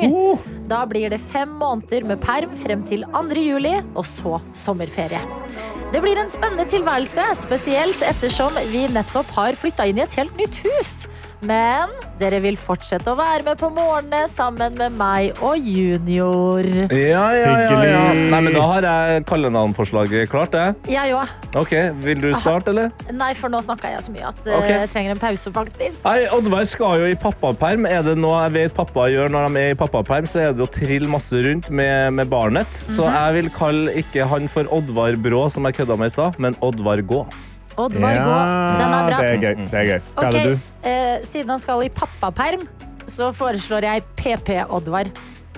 Da 0.71 0.85
blir 0.89 1.11
det 1.11 1.19
fem 1.21 1.51
måneder 1.59 2.07
med 2.07 2.23
perm 2.23 2.55
frem 2.55 2.83
til 2.87 3.03
2. 3.11 3.35
juli, 3.43 3.75
og 3.95 4.07
så 4.07 4.39
sommerferie. 4.55 5.21
Det 5.93 6.01
blir 6.01 6.17
en 6.17 6.31
spennende 6.31 6.65
tilværelse, 6.65 7.27
spesielt 7.43 8.01
ettersom 8.01 8.55
vi 8.71 8.87
nettopp 8.89 9.29
har 9.35 9.59
flytta 9.59 9.85
inn 9.85 9.99
i 9.99 10.07
et 10.07 10.15
helt 10.17 10.39
nytt 10.39 10.57
hus. 10.65 10.93
Men 11.43 11.89
dere 12.21 12.37
vil 12.43 12.55
fortsette 12.59 13.09
å 13.11 13.17
være 13.19 13.43
med 13.43 13.57
på 13.59 13.67
morgenene 13.73 14.27
sammen 14.31 14.77
med 14.79 14.93
meg 14.95 15.39
og 15.43 15.57
junior. 15.59 16.63
Ja, 16.93 17.25
ja, 17.35 17.51
ja, 17.65 17.79
ja. 17.89 18.03
Nei, 18.31 18.39
men 18.45 18.53
Da 18.55 18.61
har 18.69 18.85
jeg 18.87 19.25
kallenavnforslaget 19.27 20.29
klart. 20.31 20.53
jeg. 20.55 20.75
Jeg 20.93 21.13
òg. 21.17 21.27
Ok, 21.59 21.73
Vil 22.05 22.21
du 22.23 22.29
starte, 22.33 22.71
eller? 22.71 22.91
Nei, 23.11 23.33
for 23.37 23.49
nå 23.51 23.59
snakka 23.61 23.91
jeg 23.91 24.01
så 24.05 24.13
mye 24.15 24.27
at 24.31 24.39
okay. 24.47 24.71
Jeg 24.83 24.89
trenger 24.95 25.11
en 25.17 25.19
pause, 25.21 25.51
faktisk. 25.53 25.99
Nei, 26.05 26.25
Oddvar 26.33 26.65
skal 26.69 26.99
jo 27.03 27.11
i 27.11 27.15
pappaperm. 27.19 27.85
Er 27.89 28.01
det 28.07 28.15
noe 28.17 28.43
jeg 28.47 28.55
vet 28.57 28.73
pappa 28.77 29.09
gjør 29.11 29.29
når 29.33 29.49
de 29.53 29.59
er 29.67 29.75
i 29.75 29.79
pappaperm, 29.83 30.25
så 30.29 30.39
er 30.47 30.53
det 30.57 30.63
å 30.65 30.71
trille 30.71 31.09
masse 31.11 31.33
rundt 31.45 31.69
med, 31.69 32.13
med 32.13 32.29
barnet. 32.31 32.67
Så 32.87 33.03
Mhm. 33.03 33.13
jeg 33.13 33.33
vil 33.41 33.49
kalle 33.49 33.93
ikke 34.03 34.27
han 34.27 34.47
for 34.47 34.63
Oddvar 34.71 35.15
Brå, 35.21 35.49
som 35.51 35.63
jeg 35.65 35.75
kødda 35.75 35.97
med 35.97 36.07
i 36.07 36.15
stad, 36.15 36.39
men 36.39 36.55
Oddvar 36.61 37.01
Gå. 37.03 37.25
Oddvar 37.77 38.17
Gå. 38.23 38.33
Den 38.79 38.93
er 38.93 39.07
bra. 39.07 39.17
Det 39.19 39.29
er 39.29 39.37
gøy. 39.41 39.55
Det 39.71 39.79
er 39.79 39.85
gøy. 39.89 39.99
Hva 40.13 40.21
Ok, 40.21 40.25
er 40.25 40.31
det 40.31 40.43
du? 40.45 40.89
eh, 40.89 41.19
Siden 41.25 41.49
han 41.49 41.59
skal 41.59 41.83
i 41.83 41.89
pappaperm, 41.89 42.67
så 43.07 43.31
foreslår 43.33 43.81
jeg 43.89 44.03
PP-Oddvar. 44.15 45.09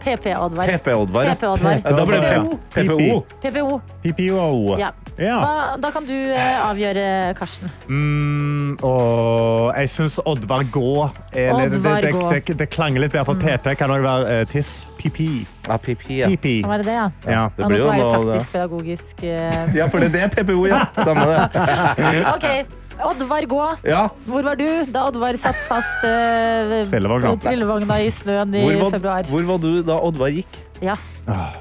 PP-Oddvar. 0.05 0.69
PP-Oddvar. 0.77 1.25
PP-Oddvar. 1.35 1.81
Ja, 1.83 1.91
Da 1.97 2.05
ble 2.05 2.19
det 2.21 2.31
PPO. 2.31 2.59
PPO. 2.75 3.25
PPO. 3.41 3.81
PPO. 4.03 4.77
Ja. 4.79 4.91
Ja. 5.15 5.35
Hva, 5.39 5.51
da 5.79 5.89
kan 5.95 6.03
du 6.03 6.11
eh, 6.13 6.57
avgjøre, 6.65 7.03
Karsten. 7.39 7.69
Mm, 7.87 8.73
og 8.83 9.71
jeg 9.77 9.91
syns 9.93 10.17
Oddvar 10.27 10.65
Gå 10.73 10.89
er 11.31 11.53
litt, 11.55 11.77
Oddvar 11.77 12.01
det, 12.03 12.11
Gå. 12.15 12.23
det, 12.33 12.57
det 12.59 12.67
klanger 12.73 13.05
litt 13.05 13.13
bedre, 13.15 13.23
for 13.29 13.39
PP 13.39 13.77
kan 13.79 13.93
òg 13.95 14.03
være 14.03 14.39
eh, 14.41 14.45
tiss. 14.51 14.73
Pipi. 14.99 15.29
Ja, 15.69 15.77
pipi, 15.81 16.19
ja. 16.19 16.27
Pipi. 16.33 16.57
Kan 16.65 16.73
være 16.75 16.87
det, 16.89 16.95
ja. 16.97 17.05
Ja. 17.31 17.43
Det 17.55 17.69
blir 17.71 17.79
jo 17.85 17.93
noe 17.93 18.09
praktisk 18.17 18.51
pedagogisk. 18.57 19.23
eh. 19.23 19.61
Ja, 19.79 19.87
for 19.91 20.03
det 20.03 20.11
er 20.11 20.27
det 20.33 20.43
PPO, 20.43 20.65
ja. 20.67 20.81
Stemmer 20.91 21.31
det. 21.31 22.19
Ok, 22.35 22.75
Oddvar 23.13 23.47
Gå. 23.55 23.63
Ja. 23.87 24.03
Hvor 24.27 24.43
var 24.51 24.59
du 24.59 24.67
da 24.91 25.07
Oddvar 25.09 25.39
satt 25.39 25.63
fast 25.69 26.03
eh, 26.07 26.75
Trillevogna. 26.91 27.31
på 27.33 27.41
trillevogna 27.47 28.01
i 28.03 28.11
snøen 28.11 28.51
i 28.55 28.67
Hvor 28.67 28.83
var, 28.85 28.95
februar? 28.99 29.31
hvor 29.31 29.47
var 29.53 29.63
du 29.63 29.71
da 29.87 29.97
Oddvar 30.11 30.35
gikk? 30.35 30.59
Ja. 30.83 30.95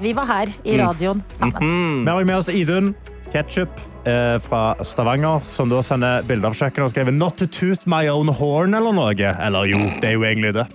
Vi 0.02 0.10
var 0.12 0.26
her 0.28 0.50
i 0.66 0.74
radioen 0.82 1.22
sammen. 1.32 1.62
Mm. 1.62 2.00
Vi 2.04 2.10
har 2.10 2.18
også 2.18 2.26
med 2.34 2.40
oss 2.42 2.48
Idun 2.50 2.94
Ketchup 3.34 3.80
eh, 4.06 4.36
fra 4.38 4.76
Stavanger, 4.86 5.40
som 5.42 5.72
da 5.72 5.80
sender 5.82 6.22
bilder 6.28 6.52
av 6.52 6.54
kjøkkenet 6.54 6.86
og 6.86 6.92
skriver 6.92 7.14
'Not 7.16 7.40
to 7.40 7.48
tooth 7.50 7.88
my 7.90 8.06
own 8.06 8.30
horn' 8.30 8.76
eller 8.78 8.94
noe. 8.94 9.10
Eller 9.18 9.66
jo, 9.66 9.80
det 9.98 10.12
er 10.12 10.14
jo 10.14 10.22
egentlig 10.22 10.52
det. 10.54 10.68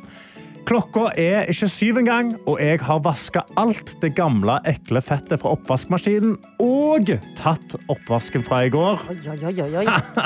Klokka 0.67 1.07
er 1.17 1.47
ikke 1.49 1.69
syv 1.71 1.97
engang, 2.01 2.33
og 2.45 2.59
jeg 2.61 2.81
har 2.83 2.99
vaska 3.01 3.41
alt 3.57 3.95
det 4.03 4.11
gamle, 4.17 4.59
ekle 4.69 5.01
fettet 5.01 5.39
fra 5.41 5.55
oppvaskmaskinen 5.55 6.35
og 6.61 7.09
tatt 7.39 7.77
oppvasken 7.89 8.43
fra 8.45 8.65
i 8.67 8.73
går. 8.73 9.07
Oi, 9.09 9.17
oi, 9.23 9.39
oi, 9.49 9.55
oi, 9.63 9.71
oi. 9.81 9.85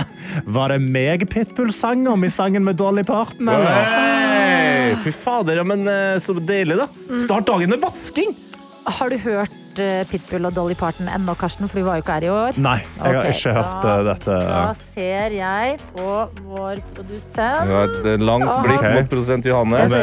Var 0.57 0.73
det 0.73 0.81
meg 0.83 1.27
Pitbull 1.31 1.71
sang 1.71 2.03
om 2.11 2.25
i 2.25 2.31
sangen 2.33 2.65
med 2.65 2.81
Dolly 2.81 3.05
Parton? 3.07 3.53
Eller? 3.53 3.93
Hey, 3.93 4.97
fy 5.05 5.13
fader, 5.15 5.61
ja, 5.61 5.67
men 5.69 5.85
eh, 5.87 6.17
så 6.19 6.35
deilig, 6.35 6.81
da. 6.81 6.89
Start 7.13 7.47
dagen 7.47 7.71
med 7.77 7.85
vasking! 7.85 8.33
Har 8.83 9.09
du 9.09 9.15
hørt 9.23 9.79
eh, 9.79 10.01
Pitbull 10.09 10.43
og 10.49 10.55
Dolly 10.57 10.75
Parton 10.75 11.07
ennå, 11.07 11.33
Karsten? 11.39 11.69
For 11.71 11.79
du 11.79 11.85
var 11.87 11.95
jo 11.99 12.03
ikke 12.03 12.15
her 12.17 12.25
i 12.25 12.31
år. 12.33 12.57
Nei, 12.59 12.75
jeg 12.83 13.15
har 13.15 13.27
ikke 13.29 13.53
hørt 13.55 13.77
da- 13.83 13.93
eh, 13.93 14.03
dette. 14.09 14.35
Da 14.43 14.73
ser 14.75 15.35
jeg 15.37 15.77
på 15.95 16.07
vår 16.49 16.81
produsent. 16.97 17.63
Det 17.63 17.77
har 17.77 17.87
et 17.93 18.09
eh, 18.11 18.25
langt 18.27 18.49
blikk 18.65 18.81
okay. 18.81 18.97
mot 18.97 19.09
produsent 19.13 19.47
Johannes. 19.47 19.95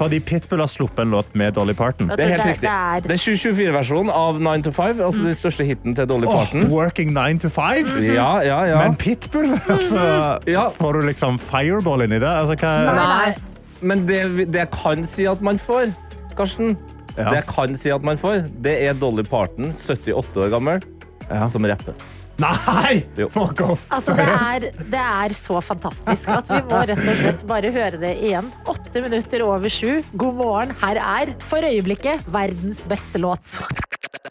Fordi 0.00 0.18
Pitbull 0.20 0.64
har 0.64 0.70
sluppet 0.72 1.04
en 1.06 1.14
låt 1.14 1.30
med 1.38 1.54
Dolly 1.54 1.76
Parton. 1.78 2.10
Det 2.10 2.26
er 2.26 2.34
helt 2.34 2.46
riktig. 2.50 2.66
det 2.66 2.74
er- 2.74 3.14
er 3.14 3.22
2024-versjonen 3.22 4.10
av 4.10 4.42
9 4.42 4.62
to 4.66 4.74
5, 4.74 5.00
altså 5.00 5.22
den 5.28 5.38
største 5.38 5.64
hiten 5.64 5.94
til 5.94 6.06
Dolly 6.10 6.26
Parton. 6.26 6.66
Oh, 6.66 6.74
working 6.74 7.14
9 7.14 7.38
to 7.38 7.48
5? 7.48 7.86
Ja, 8.02 8.40
ja, 8.42 8.64
ja. 8.64 8.82
Men 8.82 8.96
Pitbull? 8.96 9.54
Altså, 9.68 10.40
Ja. 10.46 10.68
Får 10.74 10.92
du 10.92 11.06
liksom 11.06 11.38
fireball 11.38 12.02
inni 12.02 12.18
det? 12.18 12.28
Altså, 12.28 12.56
hva... 12.58 12.74
Nei, 12.84 13.06
nei. 13.06 13.34
Men 13.80 14.06
det, 14.08 14.24
det 14.50 14.64
jeg 14.64 14.70
kan 14.74 15.04
si 15.06 15.24
at 15.30 15.40
man 15.40 15.58
får, 15.58 15.92
Karsten 16.34 16.74
Ja. 17.18 17.28
Det 17.32 17.40
jeg 17.42 17.48
kan 17.50 17.74
si 17.78 17.90
at 17.90 18.04
man 18.06 18.20
får, 18.20 18.44
det 18.62 18.76
er 18.88 18.94
Dolly 18.94 19.24
Parton, 19.26 19.72
78 19.74 20.38
år 20.44 20.52
gammel, 20.54 20.84
Ja. 21.28 21.44
som 21.50 21.66
rapper. 21.66 21.94
Nei! 22.38 23.00
Jo. 23.18 23.26
Fuck 23.34 23.60
off! 23.66 23.88
Altså, 23.90 24.14
det 24.14 24.22
er, 24.30 24.66
det 24.92 25.00
er 25.02 25.32
så 25.34 25.58
fantastisk 25.58 26.28
at 26.30 26.46
vi 26.52 26.60
må 26.70 26.84
rett 26.86 27.00
og 27.02 27.16
slett 27.18 27.42
bare 27.50 27.72
høre 27.74 27.98
det 27.98 28.12
igjen. 28.22 28.52
Åtte 28.70 29.02
minutter 29.02 29.42
over 29.42 29.66
sju. 29.74 30.04
God 30.14 30.38
morgen. 30.38 30.76
Her 30.78 31.00
er 31.02 31.32
for 31.42 31.66
øyeblikket 31.66 32.22
verdens 32.30 32.84
beste 32.86 33.18
låt. 33.18 33.56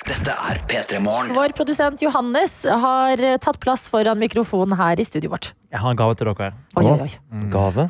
Dette 0.08 0.32
er 0.32 0.62
P3 0.72 1.02
Morgen. 1.04 1.34
Vår 1.36 1.52
produsent 1.58 2.00
Johannes 2.02 2.62
har 2.64 3.20
tatt 3.44 3.60
plass 3.60 3.90
foran 3.92 4.16
mikrofonen 4.24 4.78
her 4.80 4.96
i 4.96 5.04
studioet 5.04 5.34
vårt. 5.36 5.50
Jeg 5.76 5.84
har 5.84 5.92
en 5.92 6.00
gave 6.00 6.16
til 6.16 6.32
dere. 6.32 6.54
Oi, 6.80 6.86
oi, 6.88 7.10
oi. 7.10 7.50
Gave? 7.52 7.90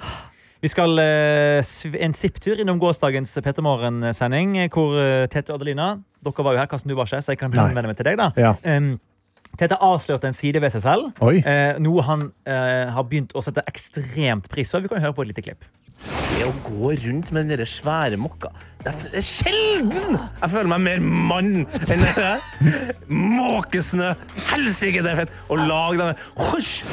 Vi 0.64 0.70
skal 0.72 0.98
eh, 1.02 1.62
en 2.02 2.16
sipptur 2.18 2.58
innom 2.62 2.80
gårsdagens 2.82 3.36
Petter 3.46 3.66
Morgen-sending, 3.66 4.56
eh, 4.64 4.70
hvor 4.74 4.96
eh, 4.98 5.28
Tete 5.30 5.54
og 5.54 5.60
Adelina 5.60 5.92
Dere 6.26 6.46
var 6.46 6.56
jo 6.56 6.62
her, 6.64 6.70
Karsten, 6.72 6.90
du 6.90 6.98
var 6.98 7.06
ikke, 7.06 7.22
så 7.22 7.36
jeg 7.36 7.42
kan 7.44 7.54
henvende 7.54 7.92
meg 7.92 8.00
til 8.00 8.10
deg. 8.10 8.18
da 8.18 8.32
Ja. 8.42 8.56
Um, 8.66 8.96
Tete 9.58 9.78
avslørte 9.82 10.28
en 10.30 10.36
side 10.38 10.60
ved 10.62 10.70
seg 10.74 10.84
selv, 10.84 11.08
Oi. 11.24 11.40
eh, 11.40 11.78
noe 11.82 12.04
han 12.06 12.28
eh, 12.46 12.90
har 12.94 13.06
begynt 13.10 13.32
å 13.34 13.42
sette 13.42 13.64
ekstremt 13.70 14.50
pris 14.54 14.74
på. 14.74 14.82
Vi 14.84 14.92
kan 14.92 15.02
høre 15.02 15.16
på 15.18 15.24
et 15.26 15.32
lite 15.32 15.46
klipp. 15.46 15.66
Det 16.38 16.46
å 16.46 16.52
gå 16.68 16.92
rundt 17.06 17.32
med 17.34 17.50
den 17.50 17.66
svære 17.66 18.20
mokka 18.22 18.52
Det 18.84 18.92
er 19.18 19.24
sjelden 19.26 20.14
jeg 20.14 20.52
føler 20.52 20.70
meg 20.70 20.84
mer 20.86 21.00
mann 21.02 21.50
enn 21.66 22.04
det 22.04 22.12
der. 22.20 22.44
Måkesnø! 23.10 24.12
Helsike, 24.52 25.02
det 25.02 25.16
er 25.16 25.24
fett! 25.24 25.34
Å 25.50 25.58
lage 25.58 26.04
den 26.04 26.22
Husj! 26.52 26.84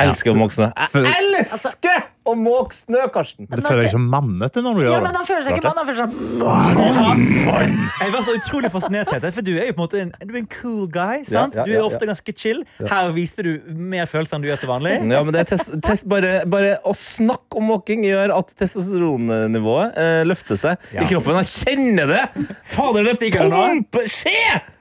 Elsker 0.00 0.32
å 0.32 0.38
måke 0.38 0.54
snø. 0.56 0.66
Jeg 0.74 1.24
elsker 1.44 2.02
å 2.24 2.32
måke 2.40 2.72
snø, 2.74 3.02
Karsten! 3.12 3.46
Du 3.50 3.60
føler 3.62 3.82
deg 3.84 3.90
så 3.92 3.98
mannete 4.00 4.62
når 4.64 4.78
du 4.78 4.82
Ja, 4.86 4.96
men 5.04 5.14
han 5.14 5.26
føler 5.28 5.44
seg 5.44 5.58
ikke 5.58 5.68
mann, 5.68 5.76
han 5.76 5.86
føler 5.86 6.00
seg 6.00 6.98
mann. 7.04 7.74
Jeg 8.00 8.14
var 8.14 8.24
så 8.24 8.34
utrolig 8.38 8.70
fascinert, 8.72 9.10
Tete, 9.12 9.30
for 9.36 9.44
du 9.46 9.52
er 9.58 9.68
jo 9.68 9.76
på 9.76 9.82
en 9.82 9.84
måte 9.84 10.00
en, 10.00 10.12
du 10.24 10.32
er 10.34 10.40
en 10.40 10.48
cool 10.56 10.86
guy. 10.90 11.22
sant? 11.28 11.54
Ja, 11.54 11.62
ja, 11.62 11.66
Du 11.68 11.70
er 11.74 11.78
ja, 11.78 11.84
ofte 11.86 12.08
ganske 12.08 12.34
chill. 12.40 12.64
Her 12.80 13.12
viste 13.16 13.44
du 13.46 13.52
mer 13.76 14.08
følelser 14.10 14.38
enn 14.38 14.46
du 14.46 14.48
gjør 14.50 14.62
til 14.64 14.72
vanlig. 14.72 14.94
Ja, 15.14 15.22
men 15.26 15.36
det 15.36 15.44
er 15.44 15.50
test, 15.52 15.70
test, 15.84 16.08
bare, 16.10 16.32
bare 16.50 16.78
å 16.88 16.94
snakke 16.96 17.60
om 17.60 17.68
måking 17.70 18.06
gjør 18.08 18.34
at 18.38 18.54
testosteronnivået 18.58 19.98
eh, 20.00 20.22
løfter 20.28 20.58
seg 20.60 20.90
Ja. 20.96 21.04
i 21.04 21.10
kroppen. 21.12 21.36
Han 21.38 21.44
kjenner 21.48 22.08
det! 22.10 22.24
Fader, 22.72 23.04
det 23.04 23.18
Stiger 23.20 23.46
det 23.46 23.52
nå? 23.52 23.64
pumper! 23.68 24.08
Se! 24.10 24.34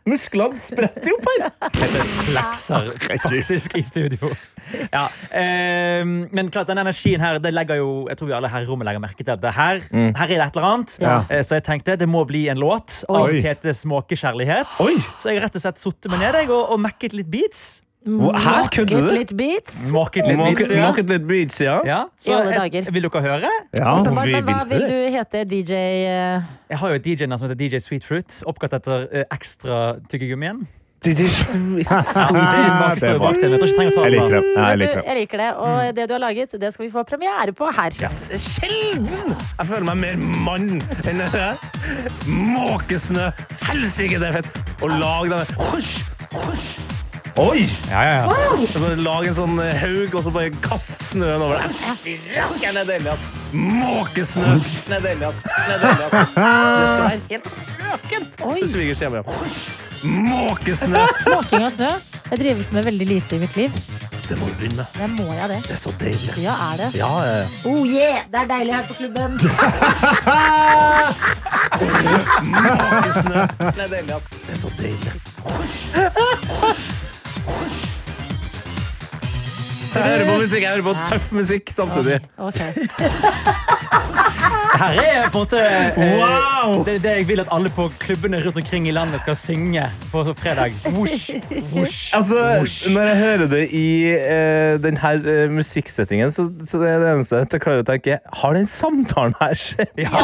Musklene 0.09 0.59
spretter 0.59 1.09
jo 1.13 1.15
opp 1.15 1.29
her! 1.31 1.45
flekser 1.83 2.89
faktisk 3.23 3.77
i 3.79 3.83
studio. 3.85 4.31
Ja, 4.91 5.05
eh, 5.35 6.03
men 6.07 6.49
klart, 6.51 6.67
den 6.71 6.79
energien 6.79 7.19
her 7.23 7.35
det 7.43 7.51
legger 7.51 7.81
jo 7.81 8.05
Jeg 8.07 8.15
tror 8.19 8.29
vi 8.29 8.35
alle 8.37 8.47
her 8.47 8.63
i 8.63 8.67
rommet 8.69 8.87
legger 8.87 9.03
merke 9.03 9.19
til 9.23 9.33
at 9.35 9.41
det 9.43 9.51
her, 9.57 9.81
her 9.91 10.23
er 10.23 10.31
det 10.31 10.39
et 10.39 10.55
eller 10.57 10.67
annet. 10.69 10.97
Ja. 11.03 11.17
Eh, 11.29 11.43
Så 11.43 11.59
jeg 11.59 11.65
tenkte 11.67 11.97
det 11.99 12.07
må 12.09 12.23
bli 12.27 12.45
en 12.51 12.59
låt 12.63 13.01
av 13.09 13.27
Oi. 13.27 13.41
Tetes 13.43 13.83
måkekjærlighet. 13.85 14.75
Oi! 14.83 14.95
Så 15.19 15.31
jeg 15.31 15.39
har 15.41 15.47
rett 15.49 15.59
og 15.59 15.65
slett 15.67 15.79
sittet 15.83 16.11
meg 16.11 16.23
ned 16.23 16.39
og, 16.49 16.71
og 16.73 16.79
mekket 16.83 17.13
litt 17.15 17.31
beats. 17.31 17.82
Kødder 18.03 19.07
du? 19.07 19.13
litt 19.15 19.31
beats. 19.39 19.77
Måket 19.93 20.27
litt 20.27 20.37
beats, 20.37 20.69
ja. 20.73 20.81
måket 20.89 21.09
litt 21.09 21.25
beats, 21.29 21.61
ja. 21.63 21.77
ja. 21.87 22.01
I 22.11 22.25
Så 22.25 22.35
alle 22.35 22.51
dager. 22.57 22.91
vil 22.91 23.05
dere 23.07 23.21
høre? 23.23 23.51
Ja. 23.77 23.95
Men, 24.03 24.13
hva- 24.17 24.25
vi 24.27 24.33
men 24.35 24.43
hva 24.49 24.61
vil 24.67 24.79
vil 24.79 24.87
det. 24.87 24.91
du 24.91 25.17
hete? 25.17 25.43
DJ 25.47 25.73
eh, 26.11 26.41
Jeg 26.73 26.77
har 26.83 26.89
jo 26.89 26.99
et 26.99 27.05
DJ-navn 27.07 27.39
som 27.39 27.47
heter 27.49 27.61
DJ 27.63 27.79
Sweet 27.85 28.03
Fruit, 28.07 28.39
oppkalt 28.45 28.75
etter 28.79 29.07
eh, 29.11 29.25
ekstra 29.31 29.99
tyggegummien. 30.11 30.65
DJ 31.03 31.27
Sweet. 31.27 31.87
Ja, 31.89 31.99
det 31.99 32.31
er 32.39 32.75
bak- 32.79 32.99
det. 32.99 33.09
Jeg 33.09 33.17
tror 33.19 33.31
ikke 33.35 33.47
jeg 33.47 33.73
trenger 33.75 33.91
å 33.91 33.95
ta 33.95 34.03
Jeg 34.07 34.13
liker 34.13 34.35
det. 34.35 34.43
Ja, 34.55 34.67
jeg 34.69 34.79
Vet 34.79 34.79
du, 34.79 34.83
liker 34.83 34.95
det. 34.99 35.05
jeg 35.07 35.17
liker 35.21 35.37
det, 35.43 35.49
og 35.63 35.95
det 35.97 36.07
du 36.07 36.13
har 36.15 36.23
laget, 36.23 36.55
det 36.61 36.73
skal 36.75 36.85
vi 36.85 36.91
få 36.93 37.03
premiere 37.07 37.51
på 37.55 37.71
her. 37.75 37.97
Er 38.31 38.39
sjelden 38.39 39.35
jeg 39.35 39.67
føler 39.67 39.87
meg 39.91 39.97
mer 40.03 40.17
mann 40.47 40.69
enn 41.07 41.23
det 41.23 41.31
der. 41.35 41.59
Måkesnø! 42.27 43.29
Helsike, 43.67 44.19
det 44.19 44.31
er 44.31 44.41
fett! 44.41 44.63
Å 44.83 44.91
lage 44.91 45.31
den 45.35 45.55
Husj! 45.71 46.01
Husj! 46.33 46.92
Oi! 47.35 47.65
Ja, 47.89 48.03
ja, 48.03 48.15
ja. 48.15 48.25
Wow. 48.29 48.95
Lag 49.01 49.25
en 49.25 49.33
sånn 49.33 49.57
eh, 49.63 49.73
haug, 49.81 50.13
og 50.19 50.21
så 50.21 50.31
bare 50.33 50.51
kast 50.61 51.01
snøen 51.09 51.41
over. 51.41 51.57
Er 51.57 53.07
at 53.09 53.23
Måkesnø! 53.53 54.51
Ned 54.91 54.99
er 54.99 55.05
deilig 55.07 55.31
at 55.31 55.35
Det 55.41 55.79
skal 55.81 57.01
være 57.01 57.19
helt 57.31 57.49
strøkent 57.49 58.37
til 58.37 58.69
svigers 58.69 59.01
hjemme. 59.01 59.23
Måkesnø! 60.03 61.01
Måking 61.31 61.65
av 61.65 61.73
snø. 61.73 61.89
Jeg 62.29 62.41
drives 62.43 62.69
med 62.75 62.85
veldig 62.91 63.07
lite 63.15 63.37
i 63.37 63.41
mitt 63.47 63.57
liv. 63.57 63.81
Det 64.29 64.37
må 64.37 64.45
du 64.47 64.53
begynne 64.61 64.77
med. 64.77 64.85
Det 64.93 65.09
må 65.17 65.33
jeg 65.33 65.49
det. 65.49 65.59
Det 65.65 65.73
er 65.73 65.81
så 65.81 65.91
deilig. 65.99 66.37
Ja, 66.37 66.53
er 66.69 66.77
det. 66.83 66.89
Ja, 67.01 67.11
eh, 67.25 67.57
Oh 67.65 67.81
yeah, 67.81 68.29
det 68.29 68.39
er 68.43 68.47
deilig 68.53 68.73
her 68.77 68.85
på 68.87 68.93
klubben. 69.01 69.31
måkesnø. 72.53 73.39
Det 73.57 73.73
er 73.73 73.91
deilig 73.97 74.21
Det 74.37 74.53
er 74.53 74.59
så 74.61 74.69
deilig. 74.77 75.13
Jeg 79.93 80.03
hører 80.03 80.25
på 80.25 80.37
musikk, 80.41 80.61
jeg 80.63 80.69
hører 80.71 80.85
på 80.87 80.93
tøff 81.09 81.31
musikk 81.37 81.69
samtidig. 81.69 82.19
Ok. 82.37 82.61
Her 84.73 84.97
er 84.97 85.27
på 85.29 85.43
en 85.43 85.43
måte 85.43 85.59
eh, 85.61 85.97
Wow! 86.17 86.83
det, 86.87 86.95
det 87.03 87.11
jeg 87.19 87.27
vil 87.29 87.41
at 87.43 87.49
alle 87.53 87.69
på 87.73 87.85
klubbene 88.01 88.39
rundt 88.41 88.57
omkring 88.57 88.87
i 88.89 88.93
landet 88.95 89.21
skal 89.21 89.35
synge 89.37 89.83
på 90.11 90.23
fredag. 90.39 90.73
Whoosh, 90.95 91.29
whoosh. 91.73 92.15
Altså, 92.17 92.39
Når 92.93 93.09
jeg 93.11 93.17
hører 93.17 93.45
det 93.51 93.63
i 93.75 93.87
uh, 94.15 94.81
denne 94.83 95.11
uh, 95.27 95.51
musikksettingen, 95.53 96.31
så, 96.31 96.47
så 96.65 96.81
det 96.81 96.89
er 96.89 97.03
det 97.03 97.11
eneste 97.13 97.41
jeg 97.43 97.61
klarer 97.63 97.83
å 97.83 97.87
tenke 97.87 98.17
Har 98.41 98.57
den 98.57 98.65
samtalen 98.69 99.35
her 99.39 99.53
skjedd? 99.59 99.93
Ja, 99.99 100.23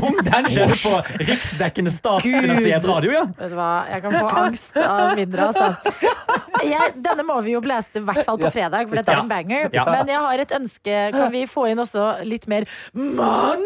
om 0.00 0.18
den 0.24 0.50
skjedde 0.50 0.78
på 0.82 1.22
riksdekkende 1.30 1.92
statsfinansiert 1.94 2.88
radio, 2.88 3.14
ja. 3.14 3.24
Vet 3.38 3.54
du 3.54 3.58
hva, 3.58 3.70
jeg 3.92 4.04
kan 4.04 4.18
få 4.18 4.42
angst 4.42 4.80
av 4.82 5.14
mindre, 5.18 5.50
altså. 5.50 5.72
Jeg, 6.66 6.96
denne 7.04 7.24
må 7.26 7.38
vi 7.44 7.54
jo 7.54 7.60
blæste 7.64 8.00
i 8.00 8.04
hvert 8.06 8.26
fall 8.26 8.38
på 8.40 8.50
fredag, 8.50 8.88
for 8.88 8.98
dette 8.98 9.12
er 9.12 9.22
en 9.22 9.30
banger. 9.30 9.68
Ja. 9.74 9.84
Men 9.90 10.10
jeg 10.10 10.22
har 10.24 10.42
et 10.42 10.54
ønske. 10.56 10.96
Kan 11.14 11.30
vi 11.34 11.44
få 11.50 11.66
inn 11.70 11.80
også 11.82 12.08
litt 12.26 12.46
mer 12.50 12.66
mann? 13.46 13.64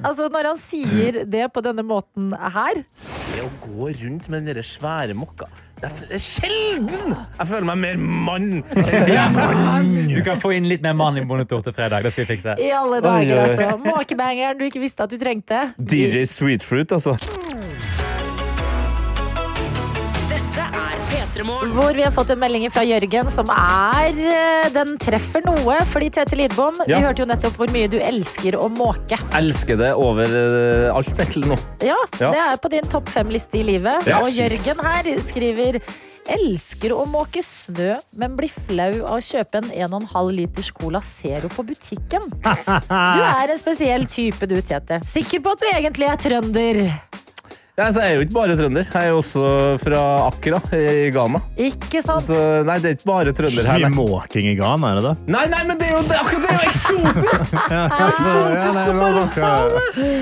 Altså, 0.00 0.28
når 0.32 0.50
han 0.52 0.60
sier 0.60 1.22
det 1.28 1.48
på 1.54 1.62
denne 1.64 1.82
måten 1.86 2.30
her 2.34 2.80
Det 3.34 3.42
å 3.44 3.50
gå 3.64 3.90
rundt 4.02 4.30
med 4.32 4.46
den 4.48 4.62
svære 4.64 5.16
mokka 5.18 5.48
Det 5.80 5.90
er, 5.90 6.20
sjelden 6.22 7.14
jeg 7.14 7.48
føler 7.48 7.66
meg 7.70 7.78
mer 7.80 8.00
mann 8.28 8.48
det. 8.76 9.16
Du 10.10 10.18
kan 10.26 10.40
få 10.42 10.52
inn 10.56 10.66
litt 10.68 10.82
mer 10.84 10.92
mann 10.98 11.16
i 11.16 11.22
Bondetor 11.24 11.62
til 11.64 11.72
fredag. 11.76 12.04
Det 12.04 12.12
skal 12.12 12.26
vi 12.26 12.34
fikse. 12.34 12.56
i 12.60 12.68
alle 12.76 12.98
dager, 13.04 13.40
altså. 13.46 13.70
Måkebangeren 13.80 14.58
du 14.60 14.66
ikke 14.66 14.82
visste 14.82 15.06
at 15.06 15.12
du 15.12 15.16
trengte. 15.20 15.62
DJ 15.80 16.26
Sweetfruit, 16.28 16.92
altså. 16.92 17.14
Hvor 21.46 21.94
vi 21.96 22.02
har 22.04 22.12
fått 22.12 22.30
en 22.34 22.38
melding 22.40 22.66
fra 22.72 22.82
Jørgen 22.84 23.30
som 23.32 23.48
er 23.54 24.18
eh, 24.18 24.68
Den 24.74 24.96
treffer 25.00 25.44
noe. 25.46 25.78
Fordi 25.88 26.10
Tete 26.12 26.36
Lidbom, 26.36 26.76
Ja. 26.86 26.98
vi 26.98 27.06
hørte 27.06 27.24
jo 27.24 27.28
nettopp 27.30 27.56
hvor 27.60 27.72
mye 27.72 27.88
du 27.90 27.98
elsker 28.00 28.58
å 28.60 28.68
måke. 28.72 29.18
Elsker 29.38 29.78
det 29.80 29.92
over 29.96 30.24
eh, 30.26 30.90
alt 30.94 31.12
egentlig 31.16 31.48
nå. 31.54 31.58
Ja, 31.86 31.96
Ja. 32.20 32.30
det 32.34 32.44
er 32.44 32.56
på 32.60 32.70
din 32.70 32.84
topp 32.84 33.08
fem-liste 33.08 33.58
i 33.60 33.64
livet. 33.64 34.06
Og. 34.10 34.30
Jørgen 34.30 34.80
her 34.84 35.10
skriver 35.20 35.80
Elsker 36.30 36.92
å 36.94 37.06
måke 37.10 37.40
snø, 37.42 37.96
men 38.14 38.36
blir 38.38 38.52
flau 38.52 39.00
av 39.08 39.16
å 39.16 39.22
kjøpe 39.24 39.62
en 39.64 39.70
1,5 39.88 40.28
liters 40.36 40.68
Cola 40.76 41.00
Zero 41.02 41.48
på 41.48 41.64
butikken. 41.66 42.28
Du 42.44 43.22
er 43.24 43.50
en 43.50 43.58
spesiell 43.58 44.04
type 44.06 44.46
du, 44.46 44.60
Tete. 44.62 45.00
Sikker 45.08 45.40
på 45.42 45.56
at 45.56 45.64
du 45.64 45.66
egentlig 45.72 46.06
er 46.10 46.20
trønder. 46.20 46.82
Ja, 47.80 47.86
altså, 47.86 48.02
jeg 48.04 48.12
er 48.12 48.18
jo 48.18 48.24
ikke 48.26 48.34
bare 48.36 48.54
trønder. 48.58 48.84
Jeg 48.92 49.06
er 49.08 49.08
jo 49.08 49.20
også 49.22 49.42
fra 49.80 50.00
Accra 50.26 50.58
i 50.76 51.06
Ghana. 51.14 51.38
Ikke 51.56 52.02
sant? 52.04 52.26
Så 52.28 52.36
nei, 52.68 52.74
det 52.82 52.90
er 52.90 52.96
ikke 52.98 53.08
bare 53.08 53.32
trønder 53.38 53.64
Så 53.64 53.70
her. 53.72 53.86
mye 53.86 53.96
måking 53.96 54.50
i 54.50 54.54
Ghana, 54.58 54.90
er 54.90 55.00
det 55.00 55.04
det? 55.06 55.14
nei, 55.32 55.46
nei 55.48 55.62
men 55.70 55.80
det 55.80 55.88
er 55.88 55.94
jo 55.96 56.02
det, 56.04 56.18
akkurat 56.20 56.42
det 56.44 56.50
er 56.50 56.58
jo 56.58 56.68
eksotisk! 56.74 57.56
Ja, 57.70 57.82
nei, 57.88 58.10
det 58.10 58.20
var 58.28 59.08
bare- 59.08 59.32
faen! 59.32 60.20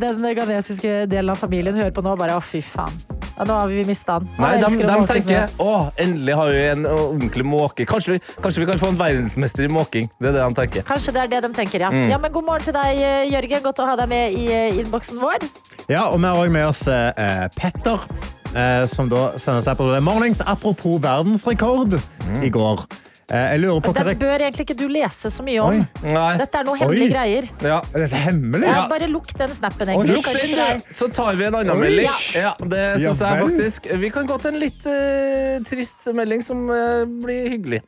den 0.00 0.24
ghanesiske 0.40 0.96
delen 1.12 1.36
av 1.36 1.44
familien 1.44 1.76
hører 1.76 1.92
på 1.92 2.04
nå 2.06 2.16
og 2.16 2.22
bare 2.24 2.40
å, 2.40 2.42
fy 2.44 2.64
faen. 2.64 3.17
Ja, 3.38 3.44
nå 3.46 3.54
har 3.54 3.68
vi 3.70 3.84
mista 3.86 4.16
han. 4.16 4.24
Nei, 4.34 4.56
de, 4.58 4.68
de 4.82 4.94
tenker 5.06 5.52
å, 5.62 5.74
endelig 6.02 6.34
har 6.34 6.48
vi 6.50 6.62
en 6.72 6.88
ordentlig 6.90 7.44
måke. 7.46 7.84
Kanskje 7.86 8.16
vi, 8.16 8.22
kanskje 8.42 8.64
vi 8.64 8.66
kan 8.66 8.80
få 8.82 8.90
en 8.90 8.98
verdensmester 8.98 9.68
i 9.68 9.70
måking. 9.70 10.08
Det 10.18 10.32
er 10.32 10.34
det 10.40 10.42
de 10.42 10.58
tenker. 10.58 10.86
Kanskje 10.88 11.14
det 11.14 11.22
er 11.22 11.30
det 11.36 11.42
de 11.46 11.52
tenker, 11.54 11.86
ja. 11.86 11.92
Mm. 11.94 12.08
ja. 12.10 12.18
Men 12.18 12.34
god 12.34 12.48
morgen 12.48 12.66
til 12.66 12.74
deg, 12.74 12.98
eh, 12.98 13.28
Jørgen. 13.30 13.62
Godt 13.68 13.84
å 13.84 13.86
ha 13.92 13.94
deg 14.02 14.10
med 14.10 14.34
i 14.34 14.48
eh, 14.50 14.80
innboksen 14.82 15.22
vår. 15.22 15.46
Ja, 15.86 16.08
og 16.08 16.18
vi 16.18 16.26
har 16.26 16.42
også 16.42 16.56
med 16.58 16.66
oss 16.66 16.82
eh, 16.90 17.44
Petter, 17.54 18.08
eh, 18.50 18.82
som 18.90 19.12
da 19.12 19.28
sender 19.38 19.62
seg 19.68 19.78
på 19.78 19.86
Mornings. 20.02 20.42
Apropos 20.42 20.98
verdensrekord 21.06 22.00
i 22.42 22.50
går. 22.50 22.88
Eh, 23.28 23.50
jeg 23.52 23.60
lurer 23.60 23.82
på 23.84 23.92
hva 23.92 24.00
Den 24.00 24.08
det 24.08 24.20
bør 24.22 24.40
egentlig 24.40 24.64
ikke 24.64 24.74
du 24.78 24.86
lese 24.88 25.28
så 25.28 25.44
mye 25.44 25.60
om. 25.60 25.80
Oi. 25.82 26.12
Nei. 26.14 26.30
Dette 26.40 26.60
er 26.62 26.64
noe 26.64 26.78
hemmelige 26.80 27.08
Oi. 27.08 27.12
greier. 27.12 27.48
Ja. 27.60 27.80
Er 27.92 28.04
dette 28.06 28.20
hemmelig? 28.24 28.70
Ja, 28.70 28.86
bare 28.88 29.08
lukk 29.12 29.34
den 29.36 29.52
snappen. 29.52 29.92
Oi. 29.92 30.06
Lukk 30.08 30.30
den, 30.32 30.80
Så 30.96 31.10
tar 31.12 31.36
vi 31.36 31.44
en 31.44 31.58
annen 31.58 31.74
Oi. 31.74 31.82
melding. 31.82 32.08
Ja, 32.38 32.54
det 32.72 32.86
synes 33.02 33.20
jeg 33.20 33.42
faktisk 33.44 33.90
Vi 34.00 34.10
kan 34.14 34.28
gå 34.28 34.38
til 34.40 34.54
en 34.54 34.60
litt 34.62 34.88
uh, 34.88 35.60
trist 35.68 36.08
melding 36.16 36.44
som 36.44 36.64
uh, 36.72 37.04
blir 37.04 37.52
hyggelig. 37.52 37.82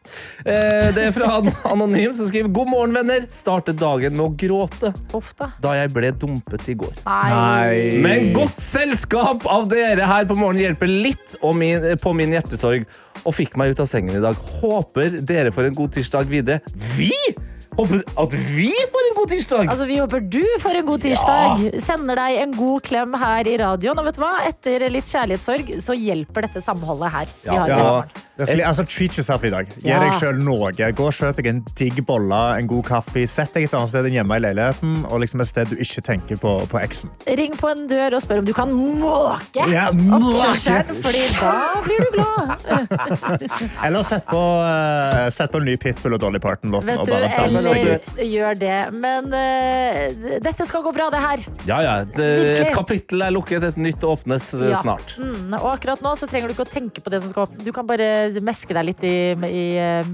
Uh, 0.45 0.93
det 0.93 1.09
er 1.09 1.17
fra 1.17 1.33
Anonym 1.73 2.13
som 2.19 2.29
skriver 2.29 2.53
God 2.53 2.73
morgen, 2.75 2.97
venner. 3.01 3.25
Startet 3.33 3.81
dagen 3.81 4.19
med 4.21 4.27
å 4.27 4.31
gråte 4.37 4.93
Ofte. 5.17 5.49
da. 5.65 5.77
jeg 5.81 5.95
ble 5.97 6.13
dumpet 6.21 6.69
i 6.69 6.77
går. 6.85 7.01
Nei. 7.09 7.97
Men 8.05 8.35
godt 8.37 8.61
selskap 8.61 9.49
av 9.49 9.71
dere 9.73 10.05
her 10.05 10.29
på 10.29 10.37
morgenen 10.37 10.69
hjelper 10.69 10.91
litt 10.91 11.39
min, 11.57 11.95
på 12.03 12.13
min 12.13 12.37
hjertesorg 12.37 12.85
og 13.25 13.37
fikk 13.37 13.57
meg 13.61 13.75
ut 13.75 13.83
av 13.85 13.89
sengen 13.91 14.17
i 14.17 14.23
dag. 14.23 14.39
Håper 14.61 15.21
dere 15.27 15.53
får 15.55 15.71
en 15.71 15.79
god 15.79 15.95
tirsdag 15.97 16.31
videre. 16.31 16.61
Vi 16.97 17.13
Håper 17.79 18.01
at 18.19 18.35
vi 18.57 18.71
får 18.91 19.05
en 19.11 19.15
god 19.17 19.29
tirsdag! 19.31 19.69
Altså, 19.71 19.87
Vi 19.89 19.99
håper 20.01 20.25
du 20.33 20.41
får 20.61 20.81
en 20.81 20.87
god 20.89 21.05
tirsdag. 21.05 21.63
Sender 21.81 22.19
deg 22.19 22.41
en 22.43 22.57
god 22.57 22.83
klem 22.87 23.15
her 23.21 23.49
i 23.49 23.55
radioen. 23.61 23.99
Og 24.03 24.09
vet 24.09 24.19
du 24.19 24.23
hva? 24.25 24.33
Etter 24.49 24.85
litt 24.93 25.09
kjærlighetssorg 25.11 25.71
så 25.85 25.97
hjelper 25.97 26.49
dette 26.49 26.63
samholdet 26.65 27.15
her. 27.15 27.31
Vi 27.45 27.49
Ja, 27.55 27.61
har 27.63 27.69
ja. 27.69 27.77
Petremorgen. 28.41 28.67
Altså, 28.71 28.85
treat 28.89 29.17
yourself 29.19 29.43
i 29.45 29.51
dag. 29.53 29.69
Gi 29.85 29.93
deg 30.01 30.15
selv 30.17 30.39
noe. 30.41 30.71
Gå 30.73 31.07
og 31.07 31.13
Kjøp 31.21 31.37
deg 31.37 31.49
en 31.51 31.59
digg 31.77 31.99
bolle, 32.09 32.39
en 32.57 32.69
god 32.71 32.87
kaffe. 32.89 33.27
Sett 33.29 33.53
deg 33.53 33.67
et 33.69 33.75
annet 33.77 33.91
sted 33.93 34.07
enn 34.09 34.15
hjemme 34.17 34.39
i 34.39 34.45
leiligheten. 34.47 34.95
Og 35.11 35.21
liksom 35.21 35.43
et 35.45 35.51
sted 35.51 35.69
du 35.69 35.77
ikke 35.77 36.01
tenker 36.07 36.41
på, 36.41 36.55
på 36.71 36.81
eksen. 36.81 37.11
Ring 37.29 37.53
på 37.61 37.69
en 37.69 37.83
dør 37.91 38.17
og 38.17 38.23
spør 38.25 38.41
om 38.41 38.47
du 38.49 38.55
kan 38.57 38.73
måke 38.73 39.67
Ja, 39.69 39.91
oppkjørselen. 39.93 41.03
Fordi 41.05 41.25
da 41.37 41.57
blir 41.85 42.01
du 42.07 42.11
glad. 42.17 42.55
Eller 43.85 44.03
sett 44.09 44.25
på, 44.31 44.41
eh, 44.65 45.29
sett 45.35 45.53
på 45.53 45.61
en 45.61 45.69
ny 45.69 45.77
Pitbull 45.81 46.17
og 46.17 46.23
Dolly 46.25 46.41
Parton-låt. 46.41 46.87
Vet 46.89 47.03
og 47.05 47.13
bare 47.13 47.29
dans 47.37 47.60
deg 47.67 47.89
ut. 47.91 48.09
gjør 48.31 48.59
det. 48.61 48.79
Men 48.97 49.29
uh, 49.33 50.39
dette 50.45 50.67
skal 50.69 50.85
gå 50.87 50.93
bra, 50.97 51.09
det 51.15 51.21
her. 51.23 51.45
Ja, 51.69 51.81
ja. 51.85 51.95
Det, 52.05 52.29
et 52.65 52.73
kapittel 52.75 53.23
er 53.27 53.35
lukket, 53.35 53.65
et 53.71 53.79
nytt 53.81 54.05
åpnes 54.07 54.51
eh, 54.59 54.69
Ja. 54.71 54.81
snart. 54.81 55.17
Mm, 55.21 55.55
og 55.61 55.69
akkurat 55.75 56.03
nå 56.05 56.15
så 56.19 56.29
trenger 56.31 56.51
du 56.51 56.57
ikke 56.57 56.67
å 56.67 56.71
tenke 56.71 57.03
på 57.05 57.13
det 57.13 57.23
som 57.25 57.33
skal 57.33 57.47
åpne. 57.49 57.63
Du 57.67 57.73
kan 57.77 57.87
bare 57.89 58.09
meske 58.45 58.75
deg 58.77 58.89
litt 58.91 59.05
i, 59.07 59.15
i 59.37 59.65
eh, 59.81 60.11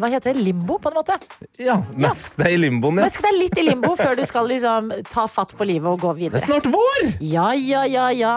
Hva 0.00 0.10
heter 0.12 0.34
det? 0.34 0.44
Limbo, 0.46 0.78
på 0.82 0.90
en 0.92 0.98
måte. 1.00 1.16
Ja, 1.60 1.78
Mesk 2.00 2.36
deg 2.40 2.54
i 2.56 2.60
limboen, 2.66 3.00
ja. 3.00 3.08
Mesk 3.08 3.22
deg 3.24 3.36
litt 3.38 3.58
i 3.60 3.66
limbo 3.66 3.94
før 3.98 4.16
du 4.18 4.24
skal 4.28 4.48
liksom 4.50 4.92
ta 5.10 5.26
fatt 5.30 5.54
på 5.58 5.66
livet 5.68 5.88
og 5.90 6.00
gå 6.04 6.14
videre. 6.18 6.38
Det 6.38 6.44
er 6.44 6.48
snart 6.48 6.70
vår! 6.72 7.10
Ja, 7.24 7.50
ja, 7.56 7.84
ja, 7.88 8.08
ja. 8.14 8.36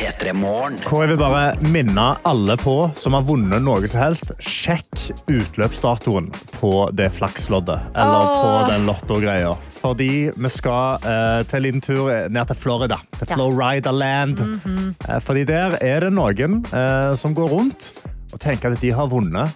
P3 0.00 0.32
Morgen. 0.32 0.78
Hvor 0.88 1.02
jeg 1.04 1.10
vil 1.10 1.18
bare 1.20 1.58
minne 1.60 2.04
alle 2.24 2.54
på 2.56 2.74
som 2.96 3.12
har 3.18 3.24
vunnet 3.28 3.60
noe 3.60 3.84
som 3.90 4.00
helst. 4.00 4.30
Sjekk 4.40 5.10
utløpsdatoen 5.28 6.30
på 6.54 6.70
det 6.96 7.10
flaksloddet. 7.18 7.90
Eller 7.92 8.30
på 8.40 8.54
den 8.70 8.88
lottogreia. 8.88 9.50
Fordi 9.74 10.30
vi 10.32 10.52
skal 10.52 11.04
uh, 11.04 11.42
til 11.44 11.60
en 11.60 11.66
liten 11.66 11.84
tur 11.84 12.08
ned 12.32 12.48
til 12.48 12.56
Florida. 12.62 12.96
Til 13.18 13.28
Ja. 13.28 13.34
Florida 13.34 13.90
Land. 13.90 14.38
-hmm. 14.40 15.20
fordi 15.20 15.44
der 15.44 15.76
er 15.80 16.00
det 16.00 16.12
noen 16.12 16.64
uh, 16.72 17.14
som 17.14 17.34
går 17.34 17.48
rundt 17.48 17.92
og 18.32 18.40
tenker 18.40 18.72
at 18.72 18.80
de 18.80 18.92
har 18.92 19.06
vunnet 19.06 19.50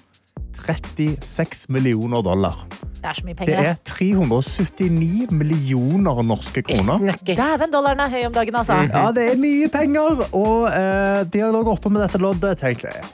36 0.65 1.67
millioner 1.69 2.23
dollar. 2.25 2.65
Det 2.95 3.11
er 3.11 3.19
så 3.19 3.25
mye 3.27 3.37
penger. 3.37 3.59
Det 3.61 3.67
er 3.69 3.77
379 3.85 5.31
millioner 5.37 6.23
norske 6.25 6.63
kroner. 6.65 7.05
Dæven, 7.29 7.73
dollaren 7.75 8.01
er 8.07 8.13
høy 8.15 8.23
om 8.31 8.33
dagen, 8.37 8.57
altså. 8.57 8.79
Ja, 8.89 9.11
det 9.13 9.27
er 9.35 9.41
mye 9.41 9.69
penger, 9.73 10.25
og 10.33 10.67
eh, 10.71 11.21
de 11.29 11.43
har 11.45 11.53
da 11.53 11.63
oppe 11.75 11.93
med 11.93 12.01
dette 12.07 12.21
loddet. 12.23 12.57
Tenkte 12.63 12.89
jeg. 12.95 13.05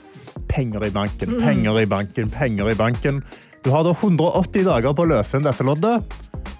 penger 0.51 0.83
i 0.87 0.91
banken, 0.91 1.37
penger 1.43 1.79
i 1.79 1.85
banken, 1.87 2.29
penger 2.31 2.71
i 2.71 2.75
banken. 2.79 3.21
Du 3.63 3.69
har 3.71 3.83
da 3.85 3.91
180 3.93 4.65
dager 4.67 4.95
på 4.97 5.03
å 5.05 5.11
løse 5.11 5.37
inn 5.37 5.45
dette 5.45 5.63
loddet, 5.67 6.15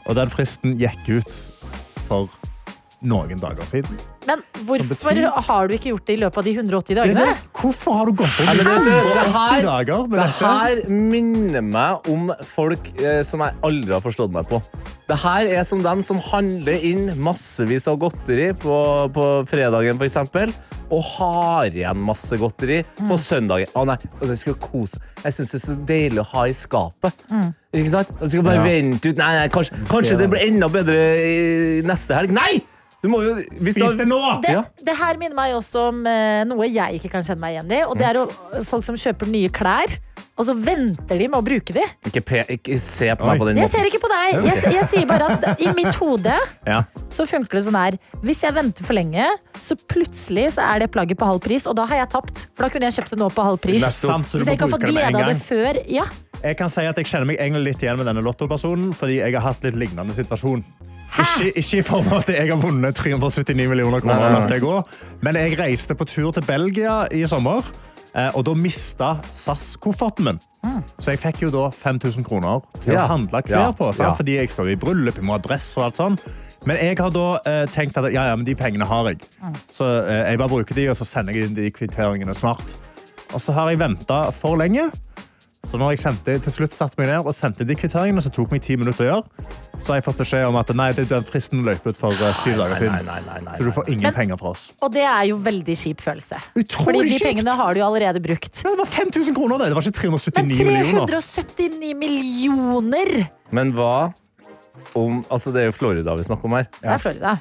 og 0.06 0.16
den 0.20 0.30
fristen 0.32 0.76
gikk 0.80 1.08
ut 1.18 1.32
for 2.08 2.28
noen 3.02 3.40
dager 3.42 3.66
siden. 3.66 3.98
Men 4.28 4.42
hvorfor 4.68 5.18
har 5.48 5.68
du 5.68 5.74
ikke 5.74 5.90
gjort 5.96 6.06
det 6.06 6.14
i 6.14 6.20
løpet 6.22 6.38
av 6.38 6.46
de 6.46 6.52
180 6.54 6.92
er 6.94 7.00
dagene? 7.02 7.24
det. 7.26 7.38
Hvorfor 7.58 7.96
har 7.98 8.06
du 8.06 8.12
gått 8.20 8.36
på 8.38 8.44
det 8.46 8.66
180 8.68 9.32
her- 9.34 9.64
dager 9.66 10.04
med 10.08 10.20
Det 10.20 10.28
her 10.42 10.82
minner 10.94 11.62
meg 11.66 12.10
om 12.14 12.28
folk 12.46 12.92
eh, 13.02 13.24
som 13.26 13.42
jeg 13.42 13.56
aldri 13.66 13.96
har 13.96 14.04
forstått 14.06 14.32
meg 14.36 14.46
på. 14.52 14.62
Det 15.10 15.18
her 15.24 15.50
er 15.58 15.64
som 15.68 15.82
dem 15.84 16.04
som 16.06 16.20
handler 16.30 16.78
inn 16.86 17.10
massevis 17.20 17.88
av 17.92 17.98
godteri 18.00 18.52
på, 18.62 18.78
på 19.12 19.26
fredagen, 19.50 19.98
for 19.98 20.06
eksempel, 20.06 20.54
og 20.92 21.04
har 21.18 21.72
igjen 21.74 21.98
masse 22.06 22.38
godteri 22.40 22.82
på 23.02 23.18
søndagen. 23.20 23.68
Å 23.76 23.86
nei, 23.90 23.98
Jeg 24.22 24.30
det 24.30 24.38
skal 24.40 24.54
kose. 24.62 25.02
Jeg 25.24 25.34
syns 25.34 25.52
det 25.52 25.60
er 25.60 25.66
så 25.66 25.76
deilig 25.88 26.22
å 26.22 26.28
ha 26.36 26.46
i 26.48 26.54
skapet. 26.56 27.26
Ikke 27.74 27.90
sant? 27.90 28.14
Jeg 28.22 28.30
skal 28.36 28.44
bare 28.44 28.62
Ja. 28.62 28.64
vente 28.70 29.10
ut. 29.10 29.18
Nei, 29.18 29.32
nei, 29.40 29.48
kanskje, 29.50 29.82
kanskje 29.88 30.18
det 30.20 30.30
blir 30.30 30.46
enda 30.46 30.68
bedre 30.70 31.00
i 31.26 31.82
neste 31.82 32.14
helg. 32.16 32.32
Nei! 32.38 32.62
Du 33.02 33.10
må 33.10 33.24
jo 33.26 33.34
hvis 33.58 33.80
Spis 33.80 33.96
det 33.98 34.06
nå! 34.06 34.20
Det, 34.44 34.52
Ja. 34.54 34.62
det 34.86 34.94
her 35.00 35.18
minner 35.18 35.34
meg 35.38 35.56
også 35.58 35.88
om 35.90 36.04
eh, 36.06 36.44
noe 36.46 36.68
jeg 36.70 37.00
ikke 37.00 37.10
kan 37.16 37.24
kjenne 37.26 37.42
meg 37.42 37.56
igjen 37.56 37.72
i. 37.74 37.80
Og 37.90 37.96
det 37.98 38.06
er 38.12 38.20
jo 38.20 38.28
folk 38.68 38.86
som 38.86 38.98
kjøper 39.00 39.30
nye 39.32 39.50
klær, 39.50 39.96
og 40.38 40.46
så 40.46 40.54
venter 40.58 41.18
de 41.18 41.26
med 41.28 41.40
å 41.40 41.42
bruke 41.46 41.74
de. 41.74 41.82
Ikke, 42.08 42.22
pe 42.26 42.44
ikke 42.58 42.78
se 42.82 43.10
på 43.18 43.26
meg 43.26 43.34
Oi. 43.36 43.42
på 43.42 43.48
den 43.50 43.60
Jeg 43.62 43.72
ser 43.74 43.90
ikke 43.90 44.02
på 44.04 44.12
deg. 44.12 44.46
Jeg, 44.46 44.74
jeg 44.78 44.86
sier 44.92 45.08
bare 45.10 45.32
at 45.34 45.62
i 45.66 45.74
mitt 45.78 45.98
hode 45.98 46.36
Ja. 46.72 46.84
så 47.10 47.26
funker 47.30 47.58
det 47.58 47.64
sånn 47.66 47.80
her. 47.80 47.98
Hvis 48.22 48.44
jeg 48.46 48.54
venter 48.58 48.86
for 48.86 48.98
lenge, 48.98 49.26
så 49.62 49.78
plutselig 49.90 50.46
så 50.60 50.66
er 50.70 50.86
det 50.86 50.92
plagget 50.94 51.18
på 51.18 51.26
halv 51.30 51.42
pris, 51.42 51.66
og 51.70 51.78
da 51.82 51.88
har 51.90 52.04
jeg 52.04 52.12
tapt. 52.14 52.46
For 52.54 52.68
da 52.68 52.72
kunne 52.74 52.90
jeg 52.92 53.00
kjøpt 53.02 53.16
det 53.18 53.22
nå 53.24 53.32
på 53.34 53.48
halv 53.50 53.62
pris. 53.66 53.82
Sant, 53.98 54.30
Hvis 54.30 54.46
jeg 54.46 54.60
ikke 54.60 54.70
har 54.70 54.76
fått 54.78 54.86
glede 54.88 55.10
av 55.26 55.34
det 55.34 55.42
før, 55.42 55.82
ja. 55.90 56.06
Jeg 56.42 56.58
kan 56.62 56.70
si 56.74 56.86
at 56.86 56.98
jeg 57.02 57.10
kjenner 57.10 57.28
meg 57.34 57.42
egentlig 57.42 57.74
litt 57.74 57.82
igjen 57.86 57.98
med 58.02 58.08
denne 58.10 58.22
lottopersonen, 58.26 58.94
fordi 58.98 59.20
jeg 59.24 59.34
har 59.38 59.46
hatt 59.50 59.66
litt 59.68 59.78
lignende 59.88 60.14
situasjon. 60.18 60.62
Ikke, 61.20 61.52
ikke 61.60 61.78
i 61.80 61.84
form 61.84 62.08
av 62.14 62.22
at 62.22 62.30
jeg 62.32 62.48
har 62.50 62.60
vunnet 62.62 62.96
379 62.96 63.68
millioner 63.70 64.00
kroner, 64.04 64.22
Nei, 64.32 64.44
nei, 64.48 64.60
nei. 64.60 65.08
men 65.22 65.36
jeg 65.42 65.58
reiste 65.60 65.96
på 66.00 66.06
tur 66.08 66.32
til 66.32 66.46
Belgia 66.48 67.02
i 67.12 67.26
sommer, 67.28 67.66
eh, 68.16 68.30
og 68.34 68.46
da 68.48 68.54
mista 68.56 69.10
SAS 69.32 69.74
kofferten 69.84 70.24
min. 70.30 70.40
Så 71.02 71.12
jeg 71.12 71.20
fikk 71.20 71.42
jo 71.44 71.50
da 71.52 71.66
5000 71.76 72.24
kroner 72.24 72.62
til 72.80 72.94
Ja. 72.94 73.04
å 73.06 73.08
handle 73.18 73.42
klær 73.44 73.68
Ja. 73.68 73.72
på. 73.72 73.92
Ja. 74.00 74.14
fordi 74.14 74.38
jeg 74.38 74.50
skal 74.50 74.70
i 74.70 74.76
bryllup, 74.76 75.16
jeg 75.16 75.24
må 75.26 75.34
ha 75.34 75.38
dress 75.40 75.76
og 75.78 75.84
alt 75.90 75.96
sånn. 76.00 76.18
Men 76.66 76.78
jeg 76.78 76.98
har 77.00 77.10
da 77.10 77.40
eh, 77.46 77.66
tenkt 77.68 77.98
at 77.98 78.12
ja, 78.14 78.28
ja, 78.30 78.36
men 78.36 78.46
de 78.46 78.56
pengene 78.56 78.86
har 78.86 79.08
jeg. 79.10 79.20
Så 79.72 79.84
eh, 80.08 80.30
jeg 80.30 80.38
bare 80.38 80.50
bruker 80.50 80.76
de, 80.76 80.88
og 80.90 80.96
så 80.96 81.04
sender 81.06 81.34
jeg 81.34 81.50
inn 81.50 81.56
de 81.56 81.72
kvitteringene 81.72 82.34
snart. 82.38 82.76
Og 83.34 83.40
så 83.42 83.52
har 83.54 83.70
jeg 83.70 83.80
venta 83.80 84.32
for 84.32 84.56
lenge. 84.58 84.92
Så 85.70 85.78
når 85.78 85.92
jeg 85.94 86.00
sendte, 86.02 86.34
til 86.42 86.52
slutt 86.56 86.74
satte 86.74 86.98
meg 86.98 87.08
ned 87.12 87.28
og 87.30 87.36
sendte 87.38 87.64
de 87.70 87.76
kvitteringene, 87.78 88.22
som 88.26 88.34
tok 88.34 88.50
meg 88.52 88.64
ti 88.66 88.74
minutter 88.82 89.06
å 89.06 89.08
gjøre, 89.12 89.50
så 89.78 89.94
har 89.94 90.00
jeg 90.00 90.06
fått 90.08 90.18
beskjed 90.18 90.48
om 90.50 90.56
at 90.58 90.72
nei, 90.76 90.88
det- 90.98 91.06
den 91.08 91.24
fristen 91.24 91.62
løp 91.64 91.86
ut 91.86 91.96
for 91.96 92.12
eh, 92.18 92.34
syv 92.34 92.58
dager 92.58 92.76
siden. 92.80 93.06
Nei, 93.06 93.20
nei, 93.22 93.40
nei, 93.46 93.58
Så 93.58 93.64
du 93.64 93.72
får 93.72 93.88
ingen 93.94 94.02
Men- 94.10 94.14
penger 94.14 94.38
fra 94.42 94.50
oss. 94.50 94.74
Og 94.82 94.92
det 94.92 95.04
er 95.06 95.24
jo 95.30 95.38
veldig 95.38 95.76
kjip 95.78 96.02
følelse. 96.02 96.42
Utrolig 96.58 96.86
Fordi 96.86 97.02
de 97.04 97.14
kjipt! 97.14 97.24
pengene 97.30 97.56
har 97.56 97.74
du 97.74 97.80
jo 97.80 97.86
allerede 97.86 98.20
brukt. 98.26 98.64
Men 98.66 98.74
det 98.74 98.80
var 98.80 98.90
5000 98.90 99.36
kroner, 99.38 99.58
det. 99.60 99.68
Det 99.70 99.76
var 99.78 99.82
ikke 99.86 100.00
379 100.02 100.66
millioner. 100.66 100.94
Men 100.94 101.08
379 101.08 101.94
millioner! 101.96 103.30
Men 103.52 103.72
hva 103.74 104.14
om 104.96 105.24
Altså, 105.30 105.54
det 105.54 105.62
er 105.62 105.66
jo 105.70 105.78
Florida 105.78 106.16
vi 106.18 106.24
snakker 106.24 106.46
om 106.46 106.52
her. 106.58 106.68
Det 106.82 106.90
er 106.90 106.98
Florida. 106.98 107.40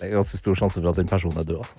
Det 0.00 0.08
er 0.10 0.16
ganske 0.16 0.38
stor 0.40 0.54
sjanse 0.56 0.80
for 0.82 0.88
at 0.90 0.96
den 0.96 1.06
personen 1.06 1.38
er 1.38 1.44
død. 1.44 1.58
Altså. 1.62 1.76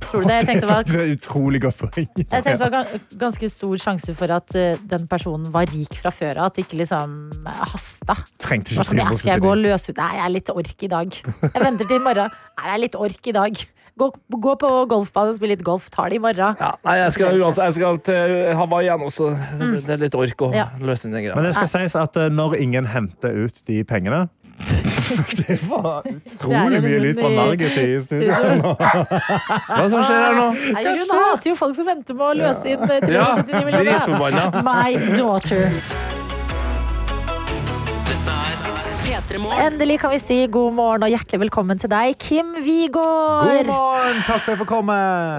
Tror 0.00 0.22
du 0.22 0.28
det? 0.28 0.36
Jeg 0.40 0.46
tenkte 0.48 0.66
det 0.66 0.70
var 0.72 0.84
Det 0.88 1.00
er 1.02 1.14
utrolig 1.16 1.60
godt 1.62 1.78
poeng. 1.82 2.08
Jeg 2.18 2.44
tenkte 2.44 2.58
det 2.58 2.70
var 2.72 2.92
ganske 3.24 3.48
stor 3.52 3.76
sjanse 3.82 4.14
for 4.18 4.34
at 4.38 4.54
eh, 4.58 4.76
den 4.90 5.06
personen 5.10 5.48
var 5.54 5.66
rik 5.72 5.98
fra 6.02 6.12
før 6.14 6.38
av. 6.42 6.50
At 6.52 6.58
det 6.58 6.66
ikke 6.66 6.80
liksom 6.82 7.16
eh, 7.44 7.64
hasta. 7.72 8.14
Trengte 8.42 8.72
ikke 8.74 8.84
sånn, 8.84 9.02
skal 9.18 9.34
jeg 9.34 9.44
gå 9.44 9.50
og 9.54 9.58
løse 9.64 9.92
ut? 9.92 9.98
Nei, 10.00 10.12
jeg 10.20 10.24
er 10.28 10.34
litt 10.36 10.52
ork 10.54 10.86
i 10.86 10.92
dag. 10.94 11.18
Jeg 11.18 11.64
venter 11.64 11.84
til 11.90 11.98
i 12.00 12.04
morgen. 12.04 12.30
Nei, 12.58 12.64
jeg 12.70 12.76
er 12.78 12.82
litt 12.86 12.96
ork 13.08 13.32
i 13.32 13.36
dag. 13.40 13.64
Gå, 13.98 14.06
gå 14.30 14.52
på 14.62 14.68
golfbanen 14.86 15.32
og 15.32 15.38
spille 15.40 15.56
litt 15.56 15.64
golf. 15.66 15.88
Tar 15.90 16.12
det 16.12 16.20
i 16.20 16.22
morgen. 16.22 16.54
Ja, 16.62 16.68
nei, 16.86 16.92
jeg 17.00 17.16
skal, 17.16 17.34
uansett, 17.42 17.64
jeg 17.66 17.76
skal 17.80 17.98
til 18.06 18.52
Hawaii 18.60 18.86
igjen 18.86 19.02
også. 19.08 19.32
Det- 19.58 19.82
Det 19.88 19.94
er 19.96 20.02
litt 20.04 20.14
ork 20.14 20.44
å 20.46 20.52
Ja. 20.54 20.68
løse 20.78 21.06
inn 21.08 21.12
den 21.16 21.24
greia. 21.26 21.34
Men 21.34 21.44
det 21.48 21.54
skal 21.58 21.66
sies 21.66 21.96
at 21.98 22.16
eh, 22.16 22.28
når 22.30 22.54
ingen 22.62 22.86
henter 22.86 23.34
ut 23.44 23.58
de 23.66 23.82
pengene 23.84 24.28
Det 25.08 25.56
var 25.68 26.02
utrolig 26.04 26.80
mye 26.84 26.98
lyd 27.04 27.20
fra 27.20 27.30
Margit 27.32 27.76
i 27.80 27.86
studio. 28.04 28.74
Hva 28.76 29.86
som 29.88 30.02
skjer 30.04 30.20
her 30.20 30.36
nå? 30.36 30.48
Nei, 30.76 30.82
hun 31.00 31.12
hater 31.14 31.50
jo 31.52 31.56
folk 31.58 31.76
som 31.78 31.88
venter 31.88 32.18
med 32.18 32.26
å 32.26 32.34
løse 32.42 32.74
inn 32.74 32.84
eh, 32.84 33.00
379 33.06 33.64
millioner. 33.70 34.60
My 34.66 34.92
daughter. 35.16 35.64
Dette 38.08 38.34
er 38.34 38.58
P3 39.06 39.40
Morgen. 39.42 39.62
Endelig 39.68 40.00
kan 40.02 40.12
vi 40.12 40.20
si 40.22 40.42
god 40.52 40.76
morgen 40.76 41.06
og 41.08 41.14
hjertelig 41.14 41.40
velkommen 41.46 41.80
til 41.80 41.92
deg, 41.92 42.18
Kim 42.20 42.52
God 42.92 43.70
morgen! 43.70 44.20
Takk 44.26 44.44
for 44.44 44.52
at 44.52 44.52
jeg 44.52 44.60
får 44.64 44.70
komme. 44.74 44.98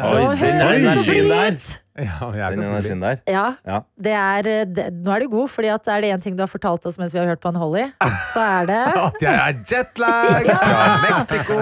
Oi, 0.09 0.23
Nå 0.23 0.33
den 0.33 0.63
høres 0.63 0.81
du 0.81 0.89
så 0.89 1.05
blid 1.11 1.31
ut! 1.35 1.88
Ja, 2.09 2.29
jeg 2.31 2.41
er 2.45 2.55
Den 2.55 2.63
energien 2.63 3.01
der. 3.03 3.19
Ja, 3.27 3.45
Ja. 3.67 3.79
det 3.99 4.13
er, 4.15 4.47
eh, 4.47 4.65
det, 4.65 4.85
nå 5.03 5.11
er 5.15 5.19
du 5.25 5.27
god, 5.33 5.49
fordi 5.51 5.67
at 5.73 5.87
er 5.91 6.01
det 6.05 6.11
én 6.15 6.21
ting 6.23 6.37
du 6.39 6.43
har 6.45 6.51
fortalt 6.51 6.85
oss 6.87 6.97
mens 7.01 7.13
vi 7.13 7.19
har 7.19 7.27
hørt 7.27 7.41
på 7.43 7.51
en 7.51 7.59
Holly, 7.59 7.85
så 8.33 8.43
er 8.59 8.69
det 8.69 8.79
At 9.09 9.21
jeg 9.21 9.35
er 9.35 9.59
jetlag 9.67 10.49
fra 10.63 10.87
Mexico. 11.03 11.59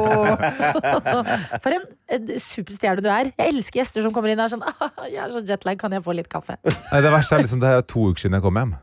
For 1.64 1.74
en 1.74 1.86
eh, 2.14 2.38
superstjerne 2.42 3.02
du 3.04 3.10
er. 3.12 3.32
Jeg 3.38 3.54
elsker 3.56 3.82
gjester 3.82 4.06
som 4.06 4.14
kommer 4.16 4.32
inn 4.34 4.40
og 4.42 4.46
er 4.48 4.54
sånn 4.56 4.66
«Ah, 4.68 5.08
Jeg 5.10 5.24
er 5.26 5.34
så 5.34 5.42
jetlag, 5.48 5.80
kan 5.82 5.96
jeg 5.98 6.04
få 6.06 6.16
litt 6.18 6.30
kaffe? 6.32 6.58
Nei, 6.68 7.02
Det 7.04 7.12
verste 7.14 7.38
er 7.40 7.44
liksom 7.46 7.62
det 7.64 7.74
er 7.74 7.86
to 7.88 8.08
uker 8.12 8.26
siden 8.28 8.38
jeg 8.40 8.46
kom 8.46 8.62
hjem. 8.62 8.76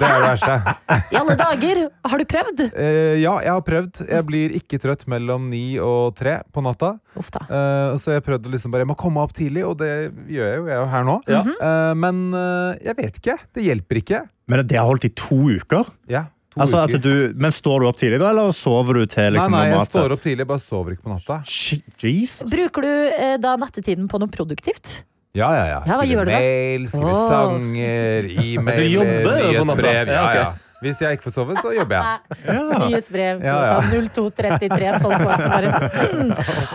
Det 0.00 0.06
er 0.08 0.20
det 0.20 0.28
verste. 0.30 0.56
I 1.12 1.18
alle 1.20 1.36
dager! 1.40 1.80
Har 2.10 2.22
du 2.22 2.26
prøvd? 2.30 2.62
Eh, 2.72 3.16
ja, 3.22 3.34
jeg 3.44 3.52
har 3.52 3.64
prøvd. 3.66 4.02
Jeg 4.08 4.26
blir 4.28 4.54
ikke 4.58 4.80
trøtt 4.82 5.06
mellom 5.10 5.48
ni 5.52 5.64
og 5.82 6.14
tre 6.18 6.38
på 6.54 6.62
natta. 6.64 6.94
Uff 7.18 7.30
da. 7.34 7.44
Eh, 7.46 7.96
så 8.02 8.16
jeg 8.16 8.24
prøvde 8.26 8.52
liksom 8.52 8.74
bare 8.74 8.84
Jeg 8.84 8.90
må 8.92 8.96
komme 9.00 9.22
opp 9.24 9.34
tidlig, 9.36 9.64
og 9.68 9.76
det 9.80 9.90
gjør 10.32 10.48
jeg 10.50 10.62
jo. 10.62 10.68
Jeg 10.70 10.76
er 10.76 10.80
jo 10.82 10.88
her 10.94 11.04
nå. 11.08 11.18
Ja. 11.30 11.42
Eh, 11.56 11.92
men 12.06 12.24
eh, 12.36 12.86
jeg 12.90 12.98
vet 13.02 13.20
ikke. 13.22 13.36
Det 13.56 13.66
hjelper 13.66 14.02
ikke. 14.02 14.22
Men 14.50 14.62
det 14.66 14.78
har 14.78 14.86
holdt 14.88 15.08
i 15.08 15.12
to 15.18 15.38
uker? 15.58 15.88
Ja, 16.12 16.26
to 16.54 16.62
Altså 16.62 16.84
at 16.84 16.94
uker. 16.94 17.02
du, 17.02 17.34
men 17.42 17.52
Står 17.52 17.82
du 17.82 17.88
opp 17.90 17.98
tidlig, 18.00 18.20
da, 18.22 18.30
eller 18.30 18.52
sover 18.54 19.00
du 19.02 19.10
til 19.10 19.34
liksom, 19.34 19.52
nei, 19.52 19.64
nei, 19.68 19.74
jeg 19.74 19.88
står 19.90 20.14
opp 20.14 20.22
tidlig, 20.22 20.44
jeg 20.44 20.50
bare 20.52 20.62
sover 20.62 20.94
ikke 20.94 21.04
på 21.08 21.12
natta. 21.12 21.40
Shit, 21.50 21.84
Jesus. 22.00 22.48
Bruker 22.52 22.86
du 22.86 22.92
eh, 23.10 23.34
da 23.42 23.56
nattetiden 23.60 24.06
på 24.08 24.20
noe 24.22 24.30
produktivt? 24.32 25.02
Ja, 25.36 25.50
ja, 25.52 25.66
ja. 25.68 25.80
Ja, 25.84 25.96
da? 26.00 26.24
mail, 26.24 26.86
skriver 26.88 27.12
oh. 27.12 27.28
sanger, 27.28 28.28
e-mail, 28.44 28.86
nyhetsbrev. 29.04 30.08
Ja, 30.08 30.22
Ja, 30.22 30.30
ja. 30.34 30.54
Hvis 30.80 31.00
jeg 31.00 31.16
ikke 31.16 31.24
får 31.24 31.32
sove, 31.32 31.56
så 31.56 31.72
jobber 31.72 31.96
jeg. 31.96 32.38
Nyhetsbrev 32.84 33.40
Ja, 33.44 33.56
ja. 33.64 33.76
02.33. 33.80 34.98
Folk 35.02 35.22
bare, 35.24 35.70
mm. 36.20 36.32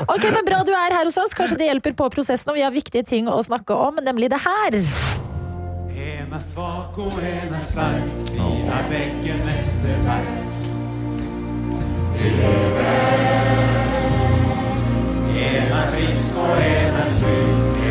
Ok, 0.09 0.25
men 0.33 0.47
Bra 0.47 0.61
du 0.65 0.73
er 0.73 0.95
her 0.97 1.05
hos 1.05 1.17
oss. 1.21 1.35
Kanskje 1.37 1.59
det 1.61 1.69
hjelper 1.69 1.93
på 1.97 2.09
prosessen. 2.13 2.49
Og 2.49 2.57
vi 2.57 2.65
har 2.65 2.73
viktige 2.73 3.05
ting 3.05 3.29
å 3.29 3.37
snakke 3.45 3.77
om, 3.77 4.01
nemlig 4.01 4.31
det 4.33 4.41
her. 4.41 4.79
En 6.01 6.33
er 6.33 6.43
svak 6.45 6.97
og 6.97 7.17
en 7.21 7.53
er 7.53 7.65
sterk, 7.65 8.33
vi 8.33 8.49
er 8.73 8.89
begge 8.89 9.37
mesterverk. 9.45 10.33
Vi 12.17 12.33
lever. 12.41 13.61
En 15.41 15.71
er 15.77 15.91
frisk 15.93 16.41
og 16.41 16.57
en 16.57 16.99
er 17.03 17.13
syk, 17.19 17.90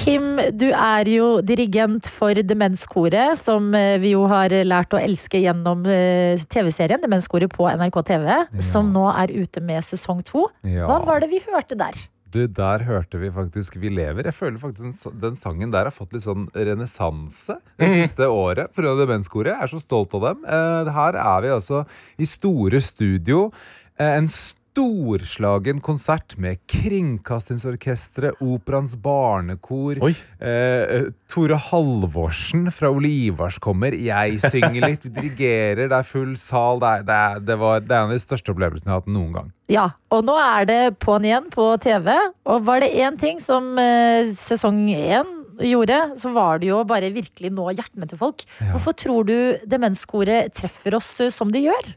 Kim, 0.00 0.40
du 0.56 0.70
er 0.72 1.08
jo 1.12 1.26
dirigent 1.44 2.08
for 2.10 2.34
Demenskoret, 2.34 3.36
som 3.38 3.68
eh, 3.76 3.98
vi 4.02 4.14
jo 4.16 4.24
har 4.30 4.50
lært 4.66 4.96
å 4.96 5.00
elske 5.00 5.38
gjennom 5.44 5.84
eh, 5.86 6.40
TV-serien 6.50 7.02
Demenskoret 7.02 7.52
på 7.52 7.68
NRK 7.68 8.00
TV, 8.08 8.30
som 8.64 8.90
nå 8.90 9.06
er 9.12 9.30
ute 9.36 9.62
med 9.62 9.84
sesong 9.86 10.24
to. 10.26 10.48
Ja. 10.66 10.88
Hva 10.88 11.02
var 11.06 11.22
det 11.22 11.30
vi 11.30 11.42
hørte 11.46 11.78
der? 11.78 12.00
Du, 12.30 12.46
Der 12.46 12.84
hørte 12.86 13.18
vi 13.18 13.30
faktisk 13.30 13.76
'Vi 13.76 13.90
lever'. 13.90 14.24
Jeg 14.24 14.34
føler 14.34 14.58
faktisk 14.58 14.82
den, 14.82 15.20
den 15.20 15.36
sangen 15.36 15.72
der 15.72 15.84
har 15.84 15.94
fått 15.94 16.12
litt 16.12 16.22
sånn 16.22 16.46
renessanse 16.54 17.58
det 17.78 17.88
mm. 17.88 17.94
siste 18.02 18.28
året. 18.30 18.70
På 18.74 18.82
Demenskoret. 18.82 19.54
Jeg 19.54 19.62
er 19.62 19.72
så 19.72 19.80
stolt 19.82 20.14
av 20.14 20.28
dem. 20.28 20.44
Eh, 20.44 20.92
her 20.94 21.18
er 21.18 21.40
vi 21.42 21.48
altså 21.48 21.84
i 22.18 22.24
store 22.24 22.80
studio. 22.80 23.50
Eh, 23.98 24.16
en 24.16 24.28
storslagen 24.70 25.80
konsert 25.82 26.36
med 26.38 26.60
Kringkastingsorkesteret, 26.70 28.38
Operaens 28.40 28.94
barnekor. 28.96 29.98
Eh, 29.98 31.08
Tore 31.30 31.58
Halvorsen 31.58 32.70
fra 32.72 32.90
Olivars 32.94 33.58
kommer. 33.58 33.92
Jeg 33.92 34.38
synger 34.44 34.86
litt, 34.86 35.04
vi 35.04 35.10
dirigerer, 35.16 35.88
det 35.90 35.98
er 35.98 36.06
full 36.06 36.36
sal. 36.38 36.80
Det 36.82 36.92
er, 36.92 37.02
det 37.08 37.18
er, 37.18 37.42
det 37.50 37.58
var, 37.60 37.82
det 37.82 37.96
er 37.96 38.04
en 38.04 38.12
av 38.12 38.14
de 38.14 38.22
største 38.22 38.54
opplevelsene 38.54 38.90
jeg 38.90 38.94
har 38.94 39.02
hatt 39.02 39.12
noen 39.16 39.34
gang. 39.34 39.50
Ja, 39.70 39.88
og 40.14 40.24
nå 40.26 40.38
er 40.38 40.70
det 40.70 40.80
på'n 41.02 41.26
igjen 41.26 41.50
på 41.52 41.66
TV. 41.82 42.14
Og 42.50 42.64
var 42.66 42.82
det 42.84 42.94
én 42.94 43.18
ting 43.20 43.42
som 43.42 43.72
eh, 43.78 44.30
sesong 44.38 44.84
én 44.94 45.36
gjorde, 45.66 45.98
så 46.16 46.30
var 46.32 46.60
det 46.62 46.70
jo 46.70 46.84
bare 46.88 47.10
virkelig 47.12 47.50
nå 47.52 47.72
hjertene 47.74 48.06
til 48.08 48.20
folk. 48.20 48.46
Hvorfor 48.70 48.94
tror 48.96 49.26
du 49.28 49.36
Demenskoret 49.68 50.54
treffer 50.56 50.96
oss 50.98 51.16
eh, 51.20 51.34
som 51.34 51.50
de 51.52 51.66
gjør? 51.66 51.96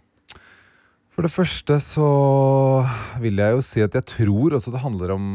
For 1.13 1.27
det 1.27 1.29
første 1.29 1.75
så 1.77 2.05
vil 3.21 3.37
jeg 3.37 3.53
jo 3.53 3.65
si 3.65 3.83
at 3.85 3.93
jeg 3.93 4.05
tror 4.09 4.55
også 4.57 4.71
det 4.73 4.81
handler 4.81 5.13
om 5.13 5.27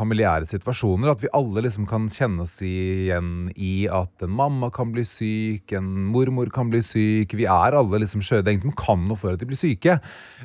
familiære 0.00 0.48
situasjoner. 0.50 1.12
At 1.12 1.22
vi 1.22 1.30
alle 1.36 1.62
liksom 1.66 1.86
kan 1.90 2.08
kjenne 2.10 2.42
oss 2.46 2.56
igjen 2.66 3.50
i 3.54 3.86
at 3.90 4.24
en 4.26 4.32
mamma 4.40 4.72
kan 4.74 4.90
bli 4.94 5.04
syk, 5.06 5.70
en 5.76 5.86
mormor 6.10 6.50
kan 6.54 6.72
bli 6.72 6.80
syk. 6.82 7.36
Vi 7.38 7.46
er 7.46 7.78
alle 7.78 8.02
liksom 8.02 8.24
skjøre. 8.26 8.42
Det 8.42 8.50
er 8.50 8.58
ingen 8.58 8.68
som 8.70 8.78
kan 8.80 9.06
noe 9.06 9.20
for 9.20 9.34
at 9.34 9.42
de 9.42 9.46
blir 9.46 9.60
syke. 9.60 10.00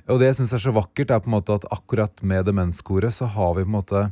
Og 0.05 0.21
det 0.21 0.29
jeg 0.29 0.39
syns 0.41 0.53
er 0.57 0.65
så 0.67 0.75
vakkert, 0.75 1.09
er 1.09 1.23
på 1.23 1.31
en 1.31 1.37
måte 1.39 1.57
at 1.57 1.65
akkurat 1.73 2.21
med 2.21 2.45
demenskoret 2.45 3.15
så 3.15 3.29
har 3.31 3.57
vi 3.57 3.65
på 3.65 3.71
en 3.71 3.77
måte 3.79 4.05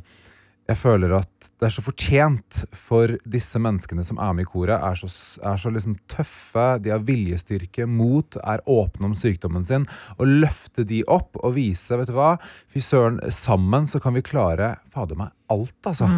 jeg 0.64 0.80
føler 0.80 1.12
at 1.18 1.48
det 1.60 1.66
er 1.68 1.72
så 1.74 1.84
fortjent 1.84 2.62
for 2.76 3.12
disse 3.28 3.60
menneskene 3.60 4.04
som 4.06 4.20
er 4.22 4.32
med 4.36 4.46
i 4.46 4.48
koret, 4.48 4.78
er 4.78 4.96
så, 4.96 5.08
er 5.44 5.60
så 5.60 5.72
liksom 5.72 5.98
tøffe, 6.10 6.66
de 6.84 6.92
har 6.94 7.04
viljestyrke, 7.04 7.86
mot, 7.88 8.38
er 8.40 8.64
åpne 8.70 9.10
om 9.10 9.16
sykdommen 9.18 9.66
sin, 9.66 9.84
og 10.16 10.32
løfte 10.44 10.86
de 10.88 11.02
opp 11.04 11.36
og 11.42 11.56
vise, 11.58 11.96
vet 12.00 12.08
du 12.08 12.16
hva, 12.16 12.34
fy 12.70 12.80
søren, 12.84 13.20
sammen 13.32 13.88
så 13.90 14.00
kan 14.00 14.16
vi 14.16 14.24
klare, 14.24 14.74
fader 14.94 15.20
meg, 15.20 15.34
alt, 15.52 15.76
altså. 15.84 16.08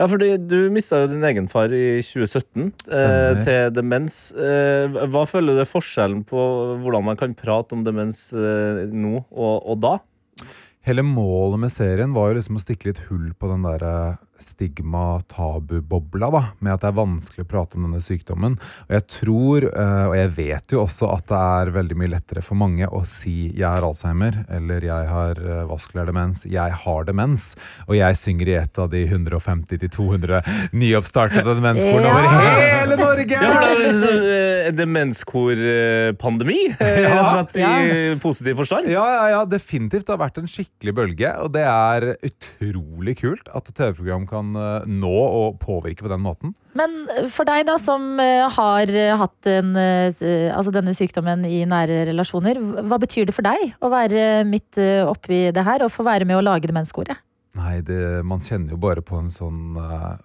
Ja, 0.00 0.06
fordi 0.08 0.32
Du 0.48 0.56
mista 0.72 1.02
jo 1.02 1.10
din 1.10 1.24
egen 1.28 1.48
far 1.52 1.72
i 1.76 2.00
2017 2.00 2.70
eh, 2.88 3.42
til 3.44 3.74
demens. 3.76 4.30
Eh, 4.32 5.00
hva 5.12 5.26
føler 5.28 5.58
du 5.58 5.60
er 5.60 5.68
forskjellen 5.68 6.24
på 6.28 6.44
hvordan 6.80 7.10
man 7.10 7.20
kan 7.20 7.36
prate 7.36 7.76
om 7.76 7.84
demens 7.84 8.30
eh, 8.32 8.86
nå 8.88 9.18
og, 9.20 9.56
og 9.60 9.82
da? 9.84 9.98
Hele 10.86 11.04
målet 11.04 11.60
med 11.60 11.72
serien 11.72 12.14
var 12.16 12.30
jo 12.30 12.38
liksom 12.38 12.56
å 12.56 12.62
stikke 12.62 12.88
litt 12.88 13.02
hull 13.10 13.32
på 13.36 13.50
den 13.50 13.64
der 14.40 14.46
stigma-tabu-bobla, 14.46 16.30
da, 16.32 16.42
med 16.60 16.72
at 16.74 16.80
det 16.84 16.88
er 16.90 16.96
vanskelig 16.96 17.44
å 17.44 17.48
prate 17.50 17.76
om 17.78 17.82
denne 17.86 18.00
sykdommen. 18.02 18.56
Og 18.88 18.92
jeg 18.96 19.04
tror, 19.12 19.66
eh, 19.68 20.06
og 20.08 20.14
jeg 20.16 20.30
vet 20.36 20.72
jo 20.74 20.82
også 20.84 21.10
at 21.14 21.26
det 21.30 21.38
er 21.40 21.70
veldig 21.74 21.96
mye 22.00 22.12
lettere 22.14 22.42
for 22.42 22.54
mange 22.56 22.86
å 22.88 23.02
si 23.06 23.50
'jeg 23.52 23.68
har 23.68 23.82
Alzheimer', 23.82 24.44
eller 24.48 24.80
'jeg 24.80 25.08
har 25.08 25.30
eh, 25.38 25.64
vaskulær 25.68 26.06
demens', 26.06 26.44
'jeg 26.46 26.72
har 26.72 27.04
demens', 27.04 27.56
og 27.88 27.94
jeg 27.96 28.14
synger 28.16 28.48
i 28.48 28.54
et 28.62 28.78
av 28.78 28.90
de 28.90 29.06
150-200 29.06 30.42
nyoppstartede 30.72 31.54
demenskorene 31.54 32.02
Ja. 32.02 32.10
over 32.10 32.28
hele 32.28 32.96
Norge! 32.96 33.30
Ja, 33.30 33.74
liksom, 33.76 34.16
eh, 34.24 34.70
demenskorpandemi, 34.72 36.76
Ja, 36.80 37.44
i 37.80 38.14
positiv 38.20 38.56
forstand. 38.56 38.86
Ja, 38.88 39.04
ja, 39.04 39.28
ja, 39.28 39.44
definitivt. 39.44 40.06
Det 40.06 40.16
har 40.16 40.28
vært 40.28 40.38
en 40.38 40.46
skikkelig 40.46 40.94
bølge, 40.94 41.34
og 41.42 41.52
det 41.52 41.62
er 41.64 42.16
utrolig 42.22 43.16
kult 43.20 43.48
at 43.54 43.64
TV-program 43.74 44.26
kan 44.30 44.54
eh, 44.56 44.88
nå 44.88 45.12
og 45.12 45.58
påvirke 45.62 46.06
på 46.06 46.10
den 46.12 46.22
måten. 46.24 46.54
Men 46.78 47.02
for 47.32 47.48
deg 47.48 47.66
da, 47.68 47.76
som 47.80 48.20
eh, 48.22 48.46
har 48.56 48.92
eh, 48.94 49.14
hatt 49.18 49.50
en, 49.50 49.72
altså 49.76 50.72
denne 50.74 50.94
sykdommen 50.96 51.44
i 51.48 51.64
nære 51.68 52.04
relasjoner, 52.12 52.60
hva 52.86 53.00
betyr 53.02 53.28
det 53.28 53.36
for 53.36 53.46
deg 53.46 53.74
å 53.82 53.90
være 53.92 54.44
midt 54.48 54.78
oppi 55.08 55.48
det 55.54 55.66
her 55.66 55.84
og 55.84 55.92
få 55.92 56.06
være 56.06 56.28
med 56.28 56.38
å 56.38 56.44
lage 56.44 56.70
Demenskoret? 56.70 57.18
Nei, 57.58 57.80
det, 57.82 58.22
man 58.22 58.42
kjenner 58.42 58.76
jo 58.76 58.78
bare 58.80 59.02
på 59.02 59.18
en 59.18 59.30
sånn 59.32 59.74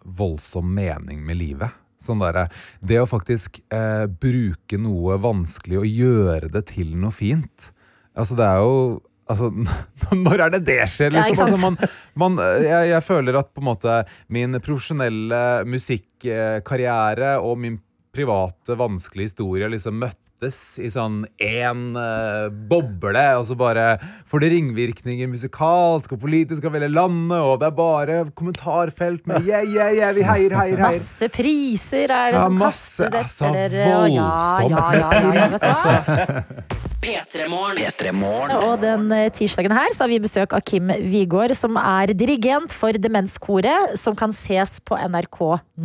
voldsom 0.06 0.70
mening 0.78 1.24
med 1.26 1.40
livet. 1.42 1.82
Sånn 2.02 2.22
der, 2.22 2.46
Det 2.80 3.00
å 3.02 3.10
faktisk 3.10 3.62
eh, 3.74 4.06
bruke 4.06 4.78
noe 4.82 5.18
vanskelig 5.22 5.82
og 5.82 5.90
gjøre 5.90 6.52
det 6.54 6.66
til 6.76 6.94
noe 7.00 7.14
fint. 7.16 7.72
Altså, 8.16 8.38
det 8.38 8.46
er 8.46 8.62
jo 8.62 9.02
Altså, 9.26 9.50
når 10.26 10.44
er 10.46 10.54
det 10.54 10.62
det 10.68 10.82
skjer? 10.92 11.16
Liksom? 11.16 11.40
Ja, 11.40 11.48
altså, 11.48 11.62
man, 11.64 11.96
man, 12.22 12.38
jeg, 12.62 12.92
jeg 12.92 13.06
føler 13.06 13.40
at 13.40 13.50
på 13.54 13.64
en 13.64 13.70
måte 13.72 13.96
min 14.34 14.60
profesjonelle 14.62 15.42
musikkarriere 15.70 17.36
og 17.42 17.58
min 17.64 17.80
private, 18.16 18.78
vanskelige 18.80 19.34
historie 19.34 19.68
liksom 19.72 19.98
møttes 20.04 20.25
i 20.44 20.90
sånn 20.92 21.22
én 21.42 21.96
uh, 21.96 22.50
boble, 22.70 23.24
og 23.40 23.46
så 23.48 23.56
bare 23.58 23.86
får 24.28 24.44
det 24.44 24.50
ringvirkninger 24.52 25.30
musikalsk 25.32 26.12
og 26.12 26.20
politisk 26.26 26.66
over 26.68 26.82
hele 26.82 26.92
landet, 26.94 27.40
og 27.40 27.60
det 27.62 27.70
er 27.70 27.78
bare 27.78 28.18
kommentarfelt 28.36 29.26
med 29.32 29.48
yeah, 29.48 29.64
yeah, 29.64 29.94
yeah, 29.96 30.12
vi 30.14 30.26
heier, 30.28 30.52
heier, 30.52 30.76
heier. 30.76 30.84
Masse 30.92 31.30
priser 31.34 32.12
er 32.12 32.36
det 32.36 32.42
Ja, 32.42 32.44
som 32.50 32.60
masse, 32.60 33.08
kastes 33.08 33.42
altså, 33.42 33.54
etter 33.56 33.78
dere. 33.78 33.96
voldsomt. 33.96 34.76
Ja, 34.76 34.92
ja, 34.92 35.00
ja, 35.00 35.24
ja, 35.24 35.34
ja, 35.40 35.48
vet 35.56 35.62
du 35.62 35.68
hva? 35.72 36.76
P3morgen. 37.06 38.54
Og 38.66 38.80
den 38.82 39.12
eh, 39.14 39.28
tirsdagen 39.34 39.74
her 39.76 39.92
så 39.94 40.06
har 40.06 40.12
vi 40.12 40.18
besøk 40.24 40.56
av 40.58 40.64
Kim 40.66 40.90
Wigård, 40.90 41.54
som 41.58 41.78
er 41.78 42.14
dirigent 42.18 42.74
for 42.76 42.98
Demenskoret, 42.98 43.94
som 44.00 44.16
kan 44.18 44.34
ses 44.34 44.80
på 44.86 44.98
NRK 44.98 45.40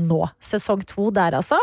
nå. 0.09 0.20
Sesong 0.40 0.82
to 0.88 1.11
der, 1.14 1.36
altså. 1.40 1.59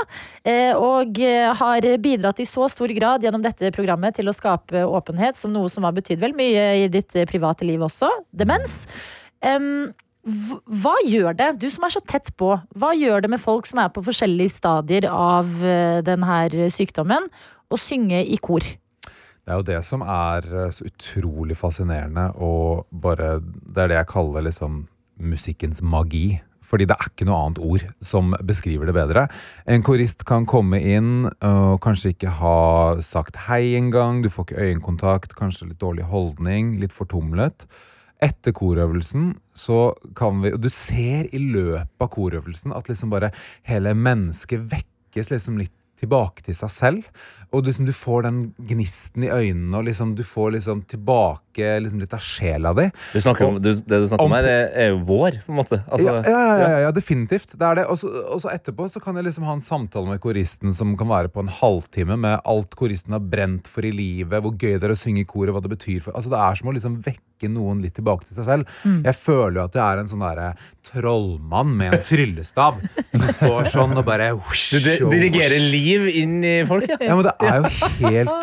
Eh, 0.45 0.73
Og 0.77 1.17
eh, 1.23 1.49
har 1.57 1.87
bidratt 2.03 2.39
i 2.43 2.45
så 2.47 2.67
stor 2.77 2.93
grad 2.93 3.25
gjennom 3.25 3.43
dette 3.43 3.73
programmet 3.75 4.17
til 4.17 4.29
å 4.29 4.35
skape 4.35 4.85
åpenhet, 4.85 5.37
som 5.37 5.53
noe 5.53 5.69
som 5.73 5.87
har 5.87 5.95
betydd 5.97 6.21
vel 6.21 6.35
mye 6.37 6.67
i 6.83 6.89
ditt 6.93 7.15
eh, 7.17 7.27
private 7.29 7.65
liv 7.65 7.81
også. 7.81 8.11
Demens. 8.37 8.83
Um, 9.41 9.89
Hva 10.27 10.97
gjør 11.07 11.37
det, 11.39 11.53
du 11.61 11.69
som 11.71 11.85
er 11.87 11.93
så 11.93 12.01
tett 12.03 12.33
på, 12.35 12.49
hva 12.75 12.89
gjør 12.97 13.23
det 13.23 13.29
med 13.31 13.39
folk 13.39 13.67
som 13.69 13.79
er 13.79 13.93
på 13.95 14.03
forskjellige 14.03 14.57
stadier 14.57 15.07
av 15.09 15.53
eh, 15.63 16.01
denne 16.03 16.67
sykdommen, 16.73 17.29
å 17.71 17.79
synge 17.79 18.19
i 18.27 18.37
kor? 18.43 18.65
Det 19.47 19.53
er 19.53 19.61
jo 19.61 19.67
det 19.69 19.79
som 19.87 20.03
er 20.03 20.43
eh, 20.51 20.73
så 20.75 20.89
utrolig 20.89 21.55
fascinerende, 21.55 22.33
og 22.35 22.89
bare 22.91 23.37
Det 23.39 23.85
er 23.85 23.93
det 23.93 23.99
jeg 24.01 24.11
kaller 24.11 24.43
liksom 24.49 24.81
musikkens 25.17 25.79
magi. 25.81 26.41
Fordi 26.67 26.87
det 26.89 26.97
er 26.97 27.09
ikke 27.09 27.27
noe 27.29 27.39
annet 27.45 27.61
ord 27.63 27.85
som 28.03 28.33
beskriver 28.47 28.89
det 28.89 28.95
bedre. 28.97 29.27
En 29.69 29.85
korist 29.85 30.25
kan 30.27 30.47
komme 30.49 30.81
inn 30.83 31.29
og 31.29 31.77
kanskje 31.83 32.13
ikke 32.15 32.33
ha 32.41 32.57
sagt 33.05 33.39
hei 33.47 33.77
engang, 33.79 34.21
du 34.23 34.31
får 34.33 34.49
ikke 34.49 34.65
øyekontakt, 34.69 35.37
kanskje 35.39 35.71
litt 35.71 35.83
dårlig 35.83 36.07
holdning, 36.11 36.75
litt 36.81 36.95
fortumlet. 36.95 37.67
Etter 38.23 38.53
korøvelsen 38.57 39.35
så 39.53 39.91
kan 40.17 40.39
vi 40.41 40.49
Og 40.55 40.61
du 40.63 40.69
ser 40.73 41.27
i 41.29 41.37
løpet 41.37 42.01
av 42.01 42.09
korøvelsen 42.09 42.73
at 42.73 42.89
liksom 42.89 43.11
bare 43.13 43.29
hele 43.69 43.93
mennesket 43.93 44.65
vekkes 44.71 45.29
liksom 45.31 45.59
litt 45.61 45.75
tilbake 45.99 46.45
til 46.45 46.57
seg 46.57 46.73
selv. 46.73 47.25
Og 47.55 47.63
liksom 47.63 47.85
du 47.87 47.93
får 47.95 48.25
den 48.25 48.39
gnisten 48.67 49.23
i 49.23 49.29
øynene, 49.31 49.79
og 49.79 49.85
liksom 49.87 50.15
du 50.17 50.23
får 50.27 50.57
liksom 50.57 50.81
tilbake 50.91 51.77
liksom 51.79 52.01
litt 52.03 52.11
av 52.13 52.21
sjela 52.21 52.73
di. 52.75 52.89
Du 53.13 53.21
snakker 53.23 53.47
om, 53.47 53.55
du, 53.63 53.69
det 53.71 53.99
du 54.03 54.07
snakker 54.09 54.25
om 54.25 54.33
Om- 54.33 54.35
her, 54.35 54.47
er, 54.51 54.65
er 54.83 54.89
jo 54.91 54.97
vår, 55.07 55.37
på 55.45 55.53
en 55.53 55.59
måte. 55.61 55.79
Altså, 55.87 56.09
ja, 56.11 56.17
ja, 56.27 56.41
ja, 56.43 56.57
ja, 56.59 56.81
ja, 56.83 56.91
definitivt. 56.93 57.55
Det 57.55 57.69
er 57.69 57.79
det. 57.79 57.85
Og 57.87 58.41
så 58.43 58.51
etterpå 58.51 58.89
så 58.91 58.99
kan 59.03 59.15
jeg 59.15 59.29
liksom 59.29 59.47
ha 59.47 59.55
en 59.55 59.63
samtale 59.63 60.11
med 60.11 60.19
koristen 60.23 60.75
som 60.75 60.91
kan 60.99 61.09
være 61.09 61.31
på 61.31 61.45
en 61.45 61.53
halvtime, 61.61 62.19
med 62.19 62.43
alt 62.43 62.75
koristen 62.77 63.15
har 63.15 63.23
brent 63.23 63.71
for 63.71 63.87
i 63.87 63.93
livet, 63.95 64.43
hvor 64.43 64.51
gøy 64.51 64.75
det 64.75 64.89
er 64.89 64.97
å 64.97 64.99
synge 64.99 65.23
i 65.23 65.29
kor, 65.29 65.47
og 65.47 65.55
hva 65.55 65.63
det 65.63 65.71
betyr 65.77 66.03
for 66.03 66.17
Altså 66.19 66.33
Det 66.33 66.43
er 66.43 66.59
som 66.59 66.69
å 66.69 66.75
liksom 66.75 66.99
vekke 67.07 67.51
noen 67.53 67.79
litt 67.85 67.95
tilbake 67.95 68.27
til 68.27 68.41
seg 68.41 68.49
selv. 68.49 68.77
Mm. 68.83 68.99
Jeg 69.07 69.21
føler 69.21 69.61
jo 69.61 69.65
at 69.69 69.79
jeg 69.79 69.85
er 69.87 70.03
en 70.03 70.11
sånn 70.11 70.25
derre 70.25 70.51
trollmann 70.87 71.73
med 71.79 71.95
en 71.95 72.05
tryllestav 72.05 72.79
som 72.81 73.27
står 73.37 73.71
sånn 73.71 73.95
og 73.99 74.05
bare 74.07 74.31
Du 74.35 75.09
dirigerer 75.11 75.63
liv 75.71 75.86
inn 75.95 76.37
i 76.45 76.53
folk, 76.67 76.87
ja. 76.91 76.97
Ja, 77.07 77.15
men 77.17 77.27
det 77.27 77.33
er 77.39 77.57
jo 77.57 77.89
helt 78.03 78.33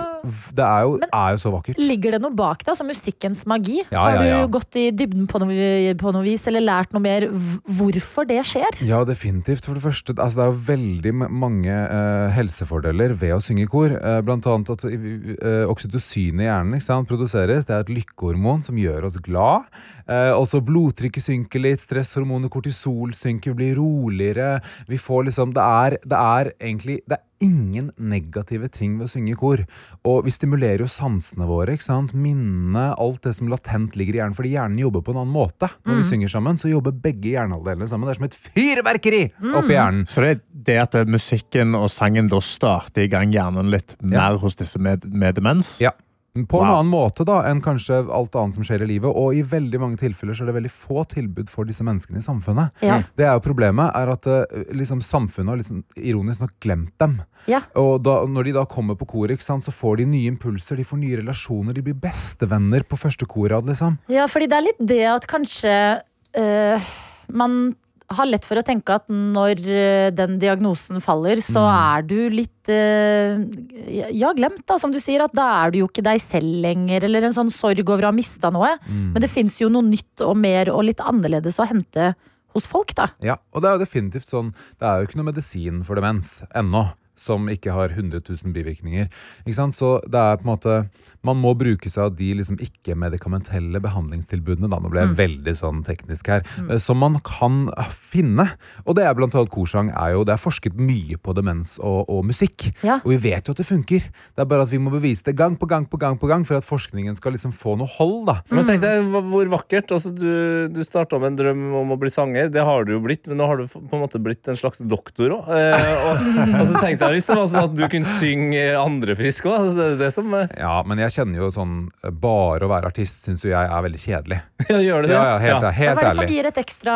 Det 0.56 0.64
er 0.64 0.86
jo, 0.86 0.94
er 1.04 1.34
jo 1.34 1.40
så 1.42 1.50
vakkert. 1.52 1.80
Ligger 1.80 2.14
det 2.16 2.20
noe 2.24 2.32
bak 2.32 2.62
det, 2.62 2.70
altså 2.72 2.86
musikkens 2.88 3.44
magi? 3.50 3.82
Ja, 3.92 4.06
Har 4.06 4.16
ja, 4.16 4.22
ja. 4.24 4.38
du 4.44 4.52
gått 4.54 4.78
i 4.80 4.86
dybden 4.96 5.26
på 5.28 5.40
noe, 5.42 5.94
på 6.00 6.14
noe 6.14 6.24
vis, 6.24 6.46
eller 6.48 6.64
lært 6.64 6.94
noe 6.96 7.04
mer 7.04 7.26
hvorfor 7.28 8.28
det 8.28 8.40
skjer? 8.48 8.80
Ja, 8.88 9.02
definitivt. 9.04 9.66
For 9.68 9.76
det 9.76 9.84
første, 9.84 10.16
altså 10.16 10.40
det 10.40 10.46
er 10.46 10.52
jo 10.52 10.62
veldig 10.70 11.14
mange 11.28 11.74
uh, 11.74 12.32
helsefordeler 12.32 13.16
ved 13.20 13.36
å 13.36 13.42
synge 13.44 13.66
i 13.66 13.70
kor. 13.70 13.92
Uh, 13.98 14.20
blant 14.24 14.48
annet 14.48 14.72
at 14.72 14.86
uh, 14.88 15.66
oksytocin 15.72 16.40
i 16.40 16.48
hjernen 16.48 16.78
ikke 16.78 16.88
sant, 16.88 17.10
produseres. 17.10 17.68
Det 17.68 17.76
er 17.76 17.84
et 17.84 17.94
lykkehormon 17.98 18.64
som 18.64 18.80
gjør 18.80 19.10
oss 19.10 19.20
glad. 19.24 19.68
Eh, 20.04 20.32
også 20.36 20.60
blodtrykket 20.64 21.24
synker 21.24 21.62
litt, 21.64 21.80
stresshormonet 21.80 22.52
kortisol 22.52 23.14
synker, 23.16 23.54
vi 23.54 23.60
blir 23.62 23.78
roligere. 23.80 24.58
Vi 24.88 24.98
får 25.00 25.30
liksom 25.30 25.54
Det 25.54 25.62
er, 25.62 25.98
det 26.04 26.18
er 26.18 26.52
egentlig 26.60 27.00
det 27.08 27.16
er 27.16 27.22
ingen 27.42 27.90
negative 27.98 28.68
ting 28.72 28.98
ved 28.98 29.06
å 29.08 29.10
synge 29.10 29.32
i 29.32 29.38
kor. 29.38 29.64
Og 30.04 30.24
vi 30.24 30.30
stimulerer 30.30 30.78
jo 30.84 30.86
sansene 30.90 31.46
våre. 31.48 31.74
ikke 31.74 31.82
sant? 31.86 32.14
Minnene, 32.14 32.94
alt 32.98 33.22
det 33.22 33.34
som 33.36 33.48
latent 33.48 33.96
ligger 33.96 34.14
i 34.14 34.18
hjernen. 34.22 34.36
Fordi 34.36 34.52
hjernen 34.54 34.78
jobber 34.78 35.02
på 35.02 35.10
en 35.14 35.22
annen 35.24 35.34
måte. 35.34 35.68
Når 35.84 35.94
vi 35.96 36.02
Mm. 36.02 36.10
synger 36.10 36.28
sammen, 36.28 36.56
så 36.56 36.70
jobber 36.70 36.92
begge 36.92 37.32
hjernehalvdelene 37.34 37.88
sammen. 37.88 38.06
Det 38.06 38.14
er 38.16 38.20
som 38.20 38.24
et 38.24 38.38
fyrverkeri 38.54 39.22
oppi 39.54 39.74
hjernen. 39.74 40.06
Så 40.06 40.22
det, 40.22 40.40
det 40.52 40.78
at 40.78 40.94
eh, 40.94 41.04
musikken 41.04 41.74
og 41.74 41.88
sangen 41.90 42.28
da 42.28 42.40
starter 42.40 43.02
i 43.04 43.08
gang 43.08 43.32
hjernen 43.32 43.70
litt 43.70 43.96
mer 44.02 44.36
hos 44.38 44.54
disse 44.56 44.78
med, 44.78 45.04
med 45.04 45.34
demens? 45.34 45.80
Ja. 45.80 45.90
På 46.34 46.58
en 46.58 46.66
Wow. 46.66 46.76
annen 46.80 46.90
måte 46.90 47.22
da 47.24 47.36
enn 47.46 47.60
kanskje 47.62 48.00
alt 48.10 48.34
annet 48.34 48.56
som 48.56 48.64
skjer 48.66 48.82
i 48.82 48.88
livet. 48.90 49.06
Og 49.06 49.36
i 49.38 49.42
veldig 49.46 49.78
mange 49.78 49.98
tilfeller 50.00 50.34
så 50.34 50.42
er 50.42 50.48
det 50.50 50.56
veldig 50.56 50.72
få 50.74 51.04
tilbud 51.06 51.48
for 51.48 51.64
disse 51.64 51.84
menneskene 51.86 52.18
i 52.18 52.26
samfunnet. 52.26 52.72
Ja. 52.82 52.96
Det 53.14 53.22
er 53.28 53.36
jo 53.36 53.44
Problemet 53.44 53.94
er 53.94 54.10
at 54.10 54.26
eh, 54.26 54.64
liksom, 54.74 54.98
samfunnet 54.98 55.52
har 55.52 55.60
liksom, 55.60 55.84
ironisk 55.94 56.40
nok 56.42 56.56
glemt 56.58 56.90
dem. 56.98 57.20
Ja. 57.46 57.60
Og 57.78 58.02
da, 58.02 58.24
når 58.26 58.48
de 58.48 58.56
da 58.58 58.64
kommer 58.66 58.98
på 58.98 59.06
koret, 59.06 59.38
så 59.44 59.70
får 59.70 59.98
de 60.02 60.06
nye 60.10 60.32
impulser, 60.32 60.76
de 60.76 60.82
får 60.82 60.98
nye 60.98 61.20
relasjoner, 61.22 61.72
de 61.72 61.82
blir 61.86 61.94
bestevenner 61.94 62.82
på 62.82 62.98
første 62.98 63.26
korrad. 63.30 63.64
liksom. 63.70 63.98
Ja, 64.10 64.26
fordi 64.26 64.48
det 64.50 64.58
er 64.58 64.66
litt 64.66 64.82
det 64.82 65.04
at 65.06 65.26
kanskje 65.30 66.00
øh, 66.34 66.92
man 67.30 67.76
har 68.12 68.26
lett 68.28 68.44
for 68.44 68.60
å 68.60 68.64
tenke 68.66 68.94
at 68.98 69.06
når 69.08 69.60
øh, 69.64 70.10
den 70.14 70.38
diagnosen 70.38 71.00
faller, 71.00 71.40
så 71.40 71.62
Mm. 71.64 71.96
er 71.96 72.02
du 72.02 72.18
litt 72.30 72.68
øh, 72.68 74.10
Ja, 74.12 74.32
glemt, 74.36 74.64
da, 74.68 74.76
som 74.78 74.92
du 74.92 74.98
sier. 75.00 75.24
At 75.24 75.32
da 75.36 75.46
er 75.64 75.70
du 75.72 75.78
jo 75.80 75.88
ikke 75.88 76.04
deg 76.04 76.20
selv 76.20 76.60
lenger, 76.64 77.04
eller 77.08 77.24
en 77.24 77.34
sånn 77.36 77.50
sorg 77.52 77.80
over 77.88 78.04
å 78.04 78.10
ha 78.12 78.16
mista 78.16 78.50
noe. 78.52 78.74
Mm. 78.88 79.12
Men 79.14 79.22
det 79.24 79.30
fins 79.32 79.58
jo 79.60 79.68
noe 79.72 79.82
nytt 79.86 80.20
og 80.26 80.36
mer 80.36 80.70
og 80.72 80.84
litt 80.84 81.00
annerledes 81.00 81.58
å 81.60 81.66
hente 81.68 82.14
hos 82.54 82.66
folk, 82.70 82.94
da. 82.94 83.08
Ja, 83.24 83.36
og 83.52 83.62
det 83.64 83.68
er 83.70 83.78
jo 83.78 83.82
definitivt 83.82 84.28
sånn 84.30 84.52
Det 84.78 84.86
er 84.86 85.00
jo 85.00 85.08
ikke 85.08 85.16
noe 85.18 85.30
medisin 85.32 85.80
for 85.82 85.98
demens 85.98 86.42
ennå. 86.54 86.84
Som 87.16 87.46
ikke 87.48 87.70
har 87.72 87.88
100 87.94 88.20
000 88.26 88.52
bivirkninger. 88.52 89.06
Ikke 89.46 89.54
sant? 89.54 89.74
Så 89.76 90.00
det 90.10 90.18
er 90.18 90.36
på 90.40 90.48
en 90.48 90.52
måte 90.56 90.88
Man 91.24 91.38
må 91.40 91.54
bruke 91.56 91.88
seg 91.88 92.02
av 92.04 92.16
de 92.18 92.34
liksom 92.34 92.58
ikke-medikamentelle 92.60 93.80
behandlingstilbudene. 93.80 94.68
Da. 94.68 94.78
Nå 94.82 94.90
ble 94.92 95.00
jeg 95.00 95.08
Mm. 95.14 95.16
veldig 95.16 95.54
sånn 95.56 95.84
teknisk 95.86 96.26
her. 96.28 96.42
Mm. 96.58 96.78
Som 96.80 96.98
man 96.98 97.18
kan 97.24 97.64
finne. 97.90 98.50
Og 98.86 98.94
det 98.96 99.04
er 99.06 99.14
blant 99.14 99.34
annet 99.34 99.50
korsang. 99.50 99.88
er 99.94 100.12
jo, 100.12 100.24
Det 100.24 100.32
er 100.34 100.42
forsket 100.42 100.74
mye 100.76 101.16
på 101.16 101.34
demens 101.34 101.78
og, 101.78 102.08
og 102.08 102.24
musikk. 102.24 102.72
Ja. 102.82 102.98
Og 103.04 103.12
vi 103.14 103.16
vet 103.30 103.46
jo 103.46 103.52
at 103.52 103.56
det 103.56 103.66
funker. 103.66 104.00
Det 104.00 104.38
er 104.40 104.44
bare 104.44 104.62
at 104.62 104.70
vi 104.70 104.78
må 104.78 104.90
bevise 104.90 105.24
det 105.24 105.36
gang 105.36 105.56
på 105.56 105.66
gang 105.66 105.86
på 105.88 105.98
gang 105.98 106.18
på 106.18 106.28
gang 106.28 106.44
for 106.44 106.56
at 106.56 106.64
forskningen 106.64 107.16
skal 107.16 107.32
liksom 107.32 107.52
få 107.52 107.76
noe 107.78 107.86
hold. 107.86 108.26
da. 108.26 108.40
Men 108.50 108.64
tenk 108.64 108.80
deg 108.82 109.04
hvor 109.08 109.48
vakkert. 109.48 109.90
Altså, 109.92 110.12
du 110.14 110.68
du 110.74 110.82
starta 110.84 111.18
med 111.20 111.32
en 111.32 111.36
drøm 111.36 111.74
om 111.74 111.90
å 111.92 111.98
bli 111.98 112.08
sanger. 112.10 112.50
Det 112.50 112.60
har 112.64 112.84
du 112.84 112.92
jo 112.92 113.00
blitt, 113.00 113.26
men 113.28 113.38
nå 113.38 113.46
har 113.46 113.56
du 113.58 113.66
på 113.66 113.80
en 113.92 114.00
måte 114.04 114.20
blitt 114.22 114.46
en 114.48 114.56
slags 114.56 114.80
doktor 114.84 115.30
òg. 115.30 115.48
Eh, 115.48 115.94
og, 116.08 116.16
og 116.60 116.66
så 116.66 116.80
tenkte 116.80 117.03
jeg 117.04 117.14
hvis 117.18 117.26
det 117.30 117.36
var 117.38 117.46
sånn 117.52 117.66
at 117.68 117.74
du 117.78 117.82
kunne 117.92 118.08
synge 118.08 118.62
andre 118.80 119.16
friske 119.18 119.48
òg. 119.50 119.70
Det 119.78 119.88
det 120.00 120.10
som 120.14 120.32
eh, 120.34 120.48
Ja, 120.58 120.82
men 120.86 120.98
jeg 121.04 121.14
kjenner 121.14 121.42
jo 121.44 121.50
sånn 121.54 121.74
eh, 122.02 122.10
Bare 122.10 122.64
å 122.66 122.70
være 122.72 122.90
artist 122.92 123.24
syns 123.28 123.44
jo 123.44 123.50
jeg 123.52 123.68
er 123.70 123.84
veldig 123.88 124.00
kjedelig. 124.02 124.40
Ja, 124.70 124.78
gjør 124.80 125.02
det 125.04 125.10
det? 125.12 125.16
Ja, 125.18 125.24
ja, 125.28 125.38
helt, 125.42 125.62
Ja. 125.66 125.70
helt 125.76 125.98
Hva 125.98 126.02
er 126.04 126.08
det 126.08 126.16
som 126.16 126.30
gir 126.32 126.46
et 126.48 126.60
ekstra 126.62 126.94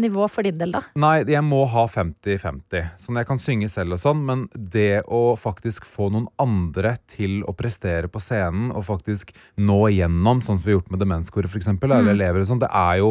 nivå 0.00 0.28
for 0.32 0.46
din 0.46 0.56
del, 0.60 0.72
da? 0.72 0.80
Nei, 0.96 1.16
jeg 1.28 1.42
må 1.44 1.62
ha 1.68 1.84
50-50. 1.90 2.86
Sånn 3.02 3.18
jeg 3.20 3.28
kan 3.28 3.38
synge 3.42 3.68
selv 3.72 3.96
og 3.98 4.00
sånn, 4.02 4.22
men 4.28 4.46
det 4.54 5.02
å 5.04 5.34
faktisk 5.38 5.84
få 5.88 6.08
noen 6.14 6.28
andre 6.40 6.96
til 7.10 7.42
å 7.48 7.54
prestere 7.56 8.08
på 8.08 8.22
scenen 8.24 8.70
og 8.72 8.86
faktisk 8.88 9.34
nå 9.60 9.80
igjennom, 9.92 10.40
sånn 10.44 10.56
som 10.58 10.64
vi 10.64 10.72
har 10.72 10.78
gjort 10.80 10.90
med 10.94 11.02
demenskoret 11.04 11.50
for 11.52 11.60
eksempel, 11.60 11.92
eller 11.92 12.08
Mm. 12.08 12.14
elever 12.16 12.40
og 12.40 12.48
sånn, 12.48 12.60
det 12.62 12.70
er 12.72 12.96
jo 13.02 13.10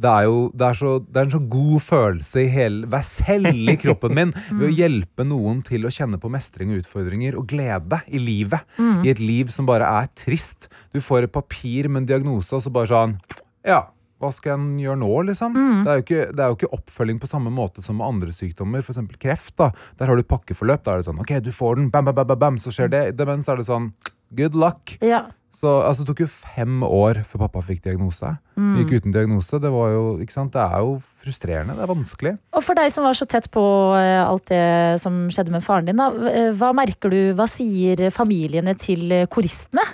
det 0.00 0.10
er 0.10 0.26
jo 0.28 0.40
det 0.56 0.66
er 0.66 0.78
så, 0.80 0.94
det 1.04 1.20
er 1.20 1.28
en 1.28 1.34
så 1.34 1.42
god 1.52 1.84
følelse 1.84 2.44
i 2.44 2.50
hele, 2.52 2.88
hver 2.90 3.04
celle 3.06 3.74
i 3.74 3.78
kroppen 3.80 4.16
min 4.16 4.34
ved 4.58 4.66
å 4.70 4.72
hjelpe 4.72 5.26
noen 5.28 5.62
til 5.66 5.86
å 5.86 5.92
kjenne 5.94 6.20
på 6.20 6.32
mestring 6.32 6.72
og 6.74 6.82
utfordringer 6.82 7.38
og 7.38 7.48
glede 7.50 8.02
i 8.08 8.22
livet. 8.22 8.66
Mm. 8.80 9.06
I 9.06 9.14
et 9.14 9.22
liv 9.22 9.52
som 9.54 9.68
bare 9.68 9.88
er 10.00 10.10
trist. 10.18 10.70
Du 10.94 11.00
får 11.04 11.28
et 11.28 11.34
papir 11.34 11.88
med 11.88 12.04
en 12.04 12.12
diagnose, 12.14 12.54
og 12.56 12.64
så 12.64 12.72
bare 12.74 12.90
sånn 12.90 13.16
Ja, 13.66 13.84
hva 14.20 14.28
skal 14.36 14.58
en 14.58 14.76
gjøre 14.80 15.00
nå, 15.00 15.10
liksom? 15.30 15.54
Mm. 15.56 15.82
Det, 15.86 15.92
er 15.92 16.02
ikke, 16.04 16.24
det 16.36 16.44
er 16.44 16.52
jo 16.52 16.58
ikke 16.58 16.72
oppfølging 16.76 17.20
på 17.22 17.28
samme 17.30 17.52
måte 17.54 17.84
som 17.84 17.96
med 17.96 18.08
andre 18.08 18.34
sykdommer, 18.36 18.84
f.eks. 18.84 19.00
kreft. 19.20 19.54
da. 19.56 19.70
Der 20.00 20.12
har 20.12 20.20
du 20.20 20.26
pakkeforløp. 20.28 20.84
Da 20.84 20.92
er 20.92 21.00
det 21.00 21.08
sånn 21.08 21.22
OK, 21.22 21.38
du 21.44 21.52
får 21.56 21.80
den, 21.80 21.88
bam, 21.92 22.08
bam, 22.08 22.18
bam, 22.18 22.28
bam, 22.28 22.40
bam, 22.42 22.58
så 22.60 22.72
skjer 22.74 22.92
det. 22.92 23.04
Demens 23.16 23.48
er 23.48 23.60
det 23.60 23.68
sånn 23.70 23.92
good 24.36 24.56
luck. 24.58 24.98
Ja. 25.00 25.24
Så 25.54 25.72
altså, 25.84 26.04
Det 26.04 26.12
tok 26.12 26.22
jo 26.24 26.30
fem 26.30 26.82
år 26.86 27.22
før 27.28 27.44
pappa 27.44 27.62
fikk 27.64 27.82
diagnose. 27.84 28.30
Mm. 28.56 28.74
Gikk 28.80 28.94
uten 29.00 29.14
diagnose. 29.14 29.60
Det 29.60 29.72
var 29.72 29.90
jo, 29.92 30.04
ikke 30.22 30.36
sant? 30.36 30.52
Det 30.54 30.62
er 30.62 30.84
jo 30.84 30.94
frustrerende. 31.20 31.76
Det 31.76 31.84
er 31.84 31.90
vanskelig. 31.90 32.34
Og 32.56 32.64
for 32.64 32.78
deg 32.78 32.92
som 32.94 33.04
var 33.04 33.18
så 33.18 33.28
tett 33.28 33.50
på 33.52 33.64
eh, 33.98 34.20
alt 34.22 34.46
det 34.52 35.00
som 35.02 35.26
skjedde 35.32 35.54
med 35.54 35.64
faren 35.64 35.90
din, 35.90 36.00
da, 36.00 36.08
hva 36.56 36.70
merker 36.76 37.12
du, 37.12 37.20
hva 37.36 37.48
sier 37.50 38.06
familiene 38.14 38.76
til 38.78 39.10
eh, 39.12 39.28
koristene? 39.30 39.84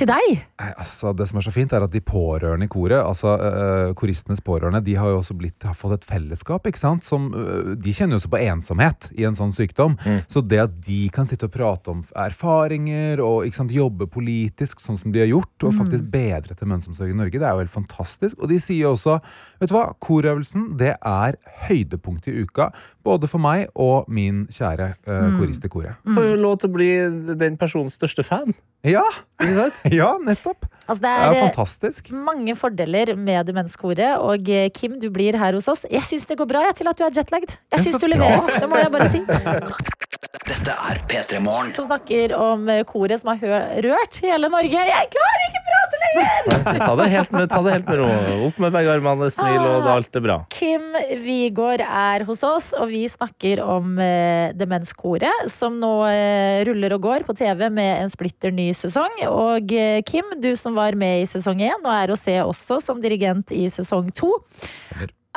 Til 0.00 0.08
deg? 0.08 0.28
Nei, 0.60 0.68
altså, 0.80 1.10
det 1.16 1.26
som 1.28 1.36
er 1.40 1.44
så 1.44 1.52
fint, 1.52 1.72
er 1.76 1.84
at 1.84 1.92
de 1.92 2.00
pårørende 2.00 2.64
i 2.64 2.70
koret, 2.72 2.96
altså 3.04 3.34
uh, 3.36 3.90
koristenes 3.98 4.40
pårørende, 4.40 4.80
de 4.86 4.94
har 4.96 5.10
jo 5.12 5.18
også 5.20 5.34
blitt, 5.36 5.58
har 5.66 5.76
fått 5.76 5.98
et 5.98 6.06
fellesskap. 6.08 6.64
ikke 6.70 6.80
sant? 6.80 7.04
Som, 7.04 7.26
uh, 7.34 7.74
de 7.76 7.92
kjenner 7.92 8.16
jo 8.16 8.20
også 8.22 8.30
på 8.32 8.40
ensomhet 8.40 9.10
i 9.20 9.26
en 9.28 9.36
sånn 9.36 9.52
sykdom. 9.52 9.98
Så 10.30 10.40
det 10.46 10.62
at 10.62 10.78
de 10.86 11.02
kan 11.12 11.28
sitte 11.28 11.50
og 11.50 11.52
prate 11.52 11.92
om 11.92 12.00
erfaringer 12.16 13.20
og 13.24 13.44
ikke 13.46 13.58
sant, 13.60 13.74
jobbe 13.76 14.08
politisk, 14.10 14.80
sånn 14.80 14.96
som 14.98 15.12
de 15.12 15.20
har 15.20 15.28
gjort, 15.30 15.52
og 15.66 15.74
Mm. 15.74 15.78
faktisk 15.82 16.04
bedre 16.10 16.54
til 16.56 16.68
mønsteromsorg 16.72 17.10
i 17.12 17.18
Norge, 17.20 17.36
det 17.38 17.42
er 17.46 17.52
jo 17.52 17.62
helt 17.64 17.70
fantastisk. 17.76 18.40
Og 18.40 18.48
de 18.48 18.58
sier 18.58 18.80
jo 18.88 18.94
også 18.96 19.20
vet 19.60 19.68
du 19.68 19.74
hva, 19.76 19.92
korøvelsen 20.00 20.76
det 20.80 20.96
er 21.04 21.36
høydepunktet 21.68 22.32
i 22.32 22.42
uka, 22.46 22.70
både 23.04 23.28
for 23.28 23.38
meg 23.38 23.68
og 23.76 24.08
min 24.08 24.46
kjære 24.48 24.94
Mm. 25.06 25.38
korist 25.38 25.64
i 25.64 25.68
koret. 25.68 25.96
Får 26.06 26.24
jo 26.30 26.36
lov 26.40 26.58
til 26.58 26.70
å 26.70 26.72
bli 26.72 27.34
den 27.36 27.56
personens 27.56 27.96
største 27.98 28.24
fan. 28.24 28.54
Ja! 28.86 29.04
Ikke 29.40 29.54
sant? 29.56 29.80
Ja, 30.00 30.14
nettopp. 30.24 30.66
Altså, 30.90 31.02
det 31.04 31.10
Det 31.10 31.10
er, 31.10 31.26
er 31.26 31.36
eh, 31.36 31.42
fantastisk. 31.50 32.08
mange 32.10 32.54
fordeler 32.58 33.12
med 33.16 33.46
demenskoret. 33.46 34.16
Og 34.18 34.48
eh, 34.50 34.70
Kim, 34.74 34.96
du 35.00 35.10
blir 35.14 35.36
her 35.38 35.54
hos 35.54 35.68
oss. 35.70 35.84
Jeg 35.90 36.02
syns 36.06 36.26
det 36.26 36.38
går 36.40 36.48
bra 36.50 36.64
jeg, 36.66 36.78
til 36.80 36.88
at 36.90 36.98
du 36.98 37.04
er 37.06 37.14
jetlagd. 37.14 37.56
Jeg 37.76 37.84
syns 37.84 38.00
du 38.02 38.08
leverer. 38.10 38.40
Det 38.60 38.68
må 38.70 38.80
jeg 38.80 38.90
bare 38.96 39.08
si. 39.12 39.20
Dette 40.50 40.72
er 40.74 40.98
P3 41.06 41.38
Morgen. 41.44 41.68
Som 41.76 41.84
snakker 41.86 42.32
om 42.34 42.64
koret 42.88 43.20
som 43.20 43.28
har 43.30 43.76
rørt 43.84 44.16
hele 44.24 44.48
Norge. 44.50 44.80
Jeg 44.88 45.10
klarer 45.12 45.44
ikke 45.46 45.60
prate 45.68 46.00
lenger! 46.02 46.48
Ta 46.80 46.88
det 46.98 47.06
helt 47.12 47.34
med, 47.36 47.44
ta 47.52 47.60
det 47.62 47.74
helt 47.76 47.86
med 47.92 48.00
ro. 48.00 48.08
Opp 48.48 48.58
med 48.64 48.74
begge 48.74 48.90
armene, 48.96 49.28
smil, 49.30 49.60
og 49.60 49.84
det- 49.84 49.92
alt 49.94 50.18
er 50.18 50.24
bra. 50.24 50.36
Kim 50.50 50.88
Wigård 51.22 51.84
er 51.86 52.24
hos 52.26 52.42
oss, 52.42 52.72
og 52.74 52.90
vi 52.90 53.04
snakker 53.12 53.62
om 53.62 53.94
eh, 54.02 54.50
Demenskoret, 54.58 55.46
som 55.52 55.78
nå 55.78 55.92
eh, 56.10 56.64
ruller 56.66 56.96
og 56.98 57.04
går 57.06 57.28
på 57.30 57.36
TV 57.38 57.68
med 57.70 58.02
en 58.02 58.10
splitter 58.10 58.50
ny 58.50 58.72
sesong. 58.74 59.22
Og 59.30 59.70
eh, 59.76 60.00
Kim, 60.02 60.34
du 60.42 60.50
som 60.58 60.74
var 60.74 60.98
med 60.98 61.22
i 61.22 61.30
sesong 61.30 61.62
én, 61.62 61.78
og 61.84 61.94
er 61.94 62.10
å 62.10 62.18
se 62.18 62.34
også 62.42 62.80
som 62.82 62.98
dirigent 63.00 63.54
i 63.54 63.68
sesong 63.70 64.10
to. 64.18 64.34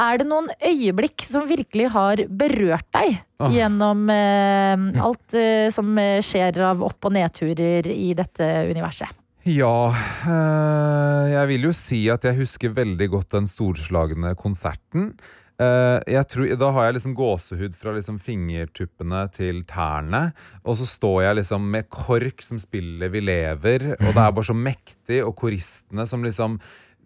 Er 0.02 0.18
det 0.18 0.26
noen 0.26 0.48
øyeblikk 0.66 1.22
som 1.22 1.46
virkelig 1.50 1.92
har 1.94 2.24
berørt 2.30 2.88
deg 2.96 3.20
Ah. 3.44 3.50
gjennom 3.52 4.06
eh, 4.10 5.02
alt 5.04 5.34
eh, 5.36 5.68
som 5.74 5.90
eh, 6.00 6.22
skjer 6.24 6.62
av 6.64 6.80
opp- 6.86 7.04
og 7.10 7.12
nedturer 7.12 7.90
i 7.92 8.14
dette 8.16 8.48
universet? 8.70 9.12
Ja, 9.44 9.90
eh, 9.92 11.32
jeg 11.34 11.50
vil 11.52 11.68
jo 11.68 11.74
si 11.76 12.06
at 12.14 12.24
jeg 12.24 12.40
husker 12.40 12.72
veldig 12.78 13.10
godt 13.12 13.34
den 13.36 13.50
storslagne 13.50 14.32
konserten. 14.40 15.12
Eh, 15.60 16.24
tror, 16.32 16.48
da 16.58 16.70
har 16.72 16.88
jeg 16.88 16.96
liksom 16.98 17.18
gåsehud 17.20 17.76
fra 17.76 17.92
liksom 17.98 18.18
fingertuppene 18.24 19.26
til 19.36 19.62
tærne. 19.70 20.32
Og 20.64 20.80
så 20.80 20.88
står 20.88 21.20
jeg 21.28 21.42
liksom 21.42 21.68
med 21.76 21.90
KORK 21.94 22.42
som 22.42 22.62
spiller 22.64 23.12
Vi 23.14 23.22
lever, 23.22 23.92
og 24.00 24.10
det 24.14 24.24
er 24.24 24.32
bare 24.32 24.48
så 24.50 24.56
mektig, 24.56 25.20
og 25.28 25.36
koristene 25.36 26.08
som 26.08 26.24
liksom 26.24 26.58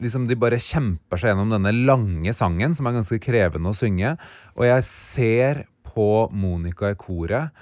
Liksom 0.03 0.27
De 0.29 0.37
bare 0.39 0.59
kjemper 0.61 1.19
seg 1.19 1.33
gjennom 1.33 1.55
denne 1.55 1.73
lange 1.73 2.33
sangen, 2.35 2.75
som 2.77 2.89
er 2.89 2.99
ganske 2.99 3.19
krevende 3.23 3.71
å 3.71 3.77
synge. 3.77 4.13
Og 4.57 4.67
jeg 4.67 4.85
ser 4.85 5.63
på 5.87 6.27
Monica 6.35 6.91
i 6.93 6.99
koret, 6.99 7.55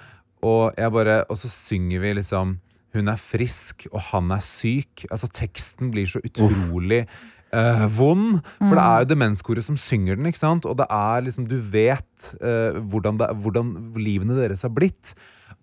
og, 0.45 0.75
bare, 0.93 1.23
og 1.31 1.39
så 1.39 1.49
synger 1.49 2.03
vi 2.03 2.11
liksom 2.19 2.57
Hun 2.93 3.09
er 3.09 3.19
frisk, 3.19 3.87
og 3.91 4.03
han 4.11 4.29
er 4.31 4.43
syk. 4.45 5.07
Altså 5.09 5.27
Teksten 5.33 5.89
blir 5.91 6.07
så 6.07 6.21
utrolig 6.23 7.01
uh, 7.51 7.85
vond. 7.91 8.37
For 8.61 8.71
det 8.71 8.83
er 8.85 9.03
jo 9.03 9.09
demenskoret 9.09 9.65
som 9.67 9.79
synger 9.79 10.15
den, 10.15 10.29
ikke 10.29 10.39
sant? 10.39 10.67
Og 10.69 10.77
det 10.79 10.87
er 10.87 11.25
liksom, 11.25 11.47
du 11.51 11.57
vet 11.59 12.29
uh, 12.39 12.79
hvordan, 12.79 13.19
det, 13.19 13.31
hvordan 13.43 13.73
livene 13.99 14.37
deres 14.39 14.63
har 14.63 14.71
blitt. 14.75 15.11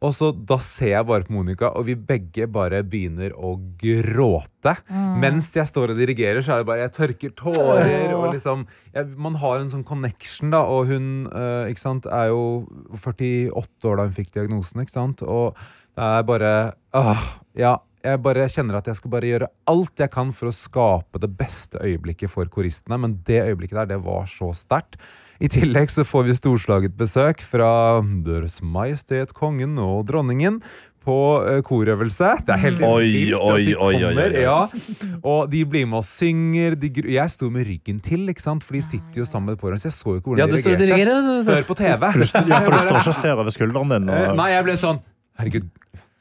Og 0.02 0.14
så 0.16 0.30
Da 0.34 0.58
ser 0.62 0.96
jeg 0.96 1.08
bare 1.08 1.26
på 1.26 1.36
Monica, 1.36 1.70
og 1.78 1.86
vi 1.86 1.94
begge 1.94 2.48
bare 2.50 2.82
begynner 2.82 3.34
å 3.36 3.54
gråte. 3.80 4.74
Mens 5.22 5.52
jeg 5.56 5.68
står 5.68 5.94
og 5.94 6.00
dirigerer, 6.00 6.42
så 6.42 6.56
er 6.56 6.62
det 6.62 6.68
bare 6.70 6.86
jeg 6.86 6.94
tørker 6.98 7.36
tårer. 7.38 8.14
og 8.16 8.32
liksom, 8.34 8.66
jeg, 8.94 9.12
Man 9.16 9.38
har 9.42 9.60
en 9.60 9.70
sånn 9.72 9.86
connection, 9.86 10.50
da. 10.54 10.64
Og 10.66 10.90
hun 10.90 11.28
uh, 11.30 11.70
ikke 11.70 11.84
sant, 11.84 12.10
er 12.10 12.32
jo 12.32 12.66
48 12.98 13.88
år 13.90 14.00
da 14.00 14.08
hun 14.08 14.18
fikk 14.18 14.34
diagnosen. 14.34 14.82
ikke 14.82 14.96
sant? 14.96 15.22
Og 15.22 15.56
det 15.96 16.10
er 16.10 16.28
bare 16.28 16.52
uh, 16.96 17.24
Ja. 17.58 17.78
Jeg 18.02 18.18
bare 18.18 18.48
kjenner 18.50 18.80
at 18.80 18.88
jeg 18.90 18.98
skal 18.98 19.12
bare 19.12 19.28
gjøre 19.28 19.46
alt 19.70 20.00
jeg 20.02 20.10
kan 20.10 20.32
for 20.34 20.50
å 20.50 20.54
skape 20.56 21.20
det 21.22 21.28
beste 21.38 21.78
øyeblikket 21.78 22.32
for 22.32 22.48
koristene. 22.50 22.98
Men 22.98 23.20
det 23.28 23.44
øyeblikket 23.44 23.78
der, 23.78 23.92
det 23.92 23.98
var 24.02 24.26
så 24.26 24.48
sterkt. 24.58 24.98
I 25.42 25.48
tillegg 25.50 25.90
så 25.90 26.04
får 26.06 26.28
vi 26.28 26.34
storslaget 26.38 26.94
besøk 26.98 27.40
fra 27.42 27.68
Deres 28.22 28.60
Majestet 28.62 29.32
Kongen 29.34 29.74
og 29.82 30.04
Dronningen 30.06 30.60
på 31.02 31.16
eh, 31.50 31.58
korøvelse. 31.66 32.28
Det 32.46 32.52
er 32.54 32.60
helt 32.62 32.82
Oi, 32.86 33.08
vilt 33.10 33.34
at 33.34 33.42
oi, 33.42 33.64
de 33.66 33.72
oi, 33.74 33.88
oi, 33.88 34.02
kommer. 34.04 34.36
oi. 34.36 34.44
Ja. 34.44 35.18
Og 35.26 35.48
de 35.50 35.64
blir 35.66 35.88
med 35.90 35.98
og 35.98 36.06
synger. 36.06 36.76
De, 36.78 36.92
gr- 36.94 37.10
jeg 37.10 37.32
sto 37.34 37.48
med 37.50 37.66
ryggen 37.66 37.98
til, 38.06 38.22
ikke 38.30 38.44
sant? 38.44 38.62
for 38.62 38.78
de 38.78 38.84
sitter 38.86 39.24
jo 39.24 39.26
sammen 39.26 39.50
med 39.50 39.58
pårørende. 39.58 39.82
Så 39.82 39.90
jeg 39.90 39.96
så 39.98 40.14
jo 40.14 40.20
ikke 40.22 40.30
hvordan 40.30 40.44
Ja, 40.44 40.52
de 40.54 40.62
står 40.62 40.78
reagerte 40.78 41.34
før 41.50 41.66
på 41.72 41.78
TV. 41.82 41.90
Ja, 41.98 42.60
for 42.62 42.70
du 42.70 42.78
står 42.86 43.00
ikke 43.02 43.14
og 43.16 43.18
ser 43.18 43.34
over 43.34 43.50
skulderen 43.58 43.90
din. 43.96 44.08
Eh, 44.14 44.28
Og... 44.30 44.38
Nei, 44.38 44.50
jeg 44.54 44.68
ble 44.70 44.78
sånn 44.78 45.02
Herregud, 45.42 45.66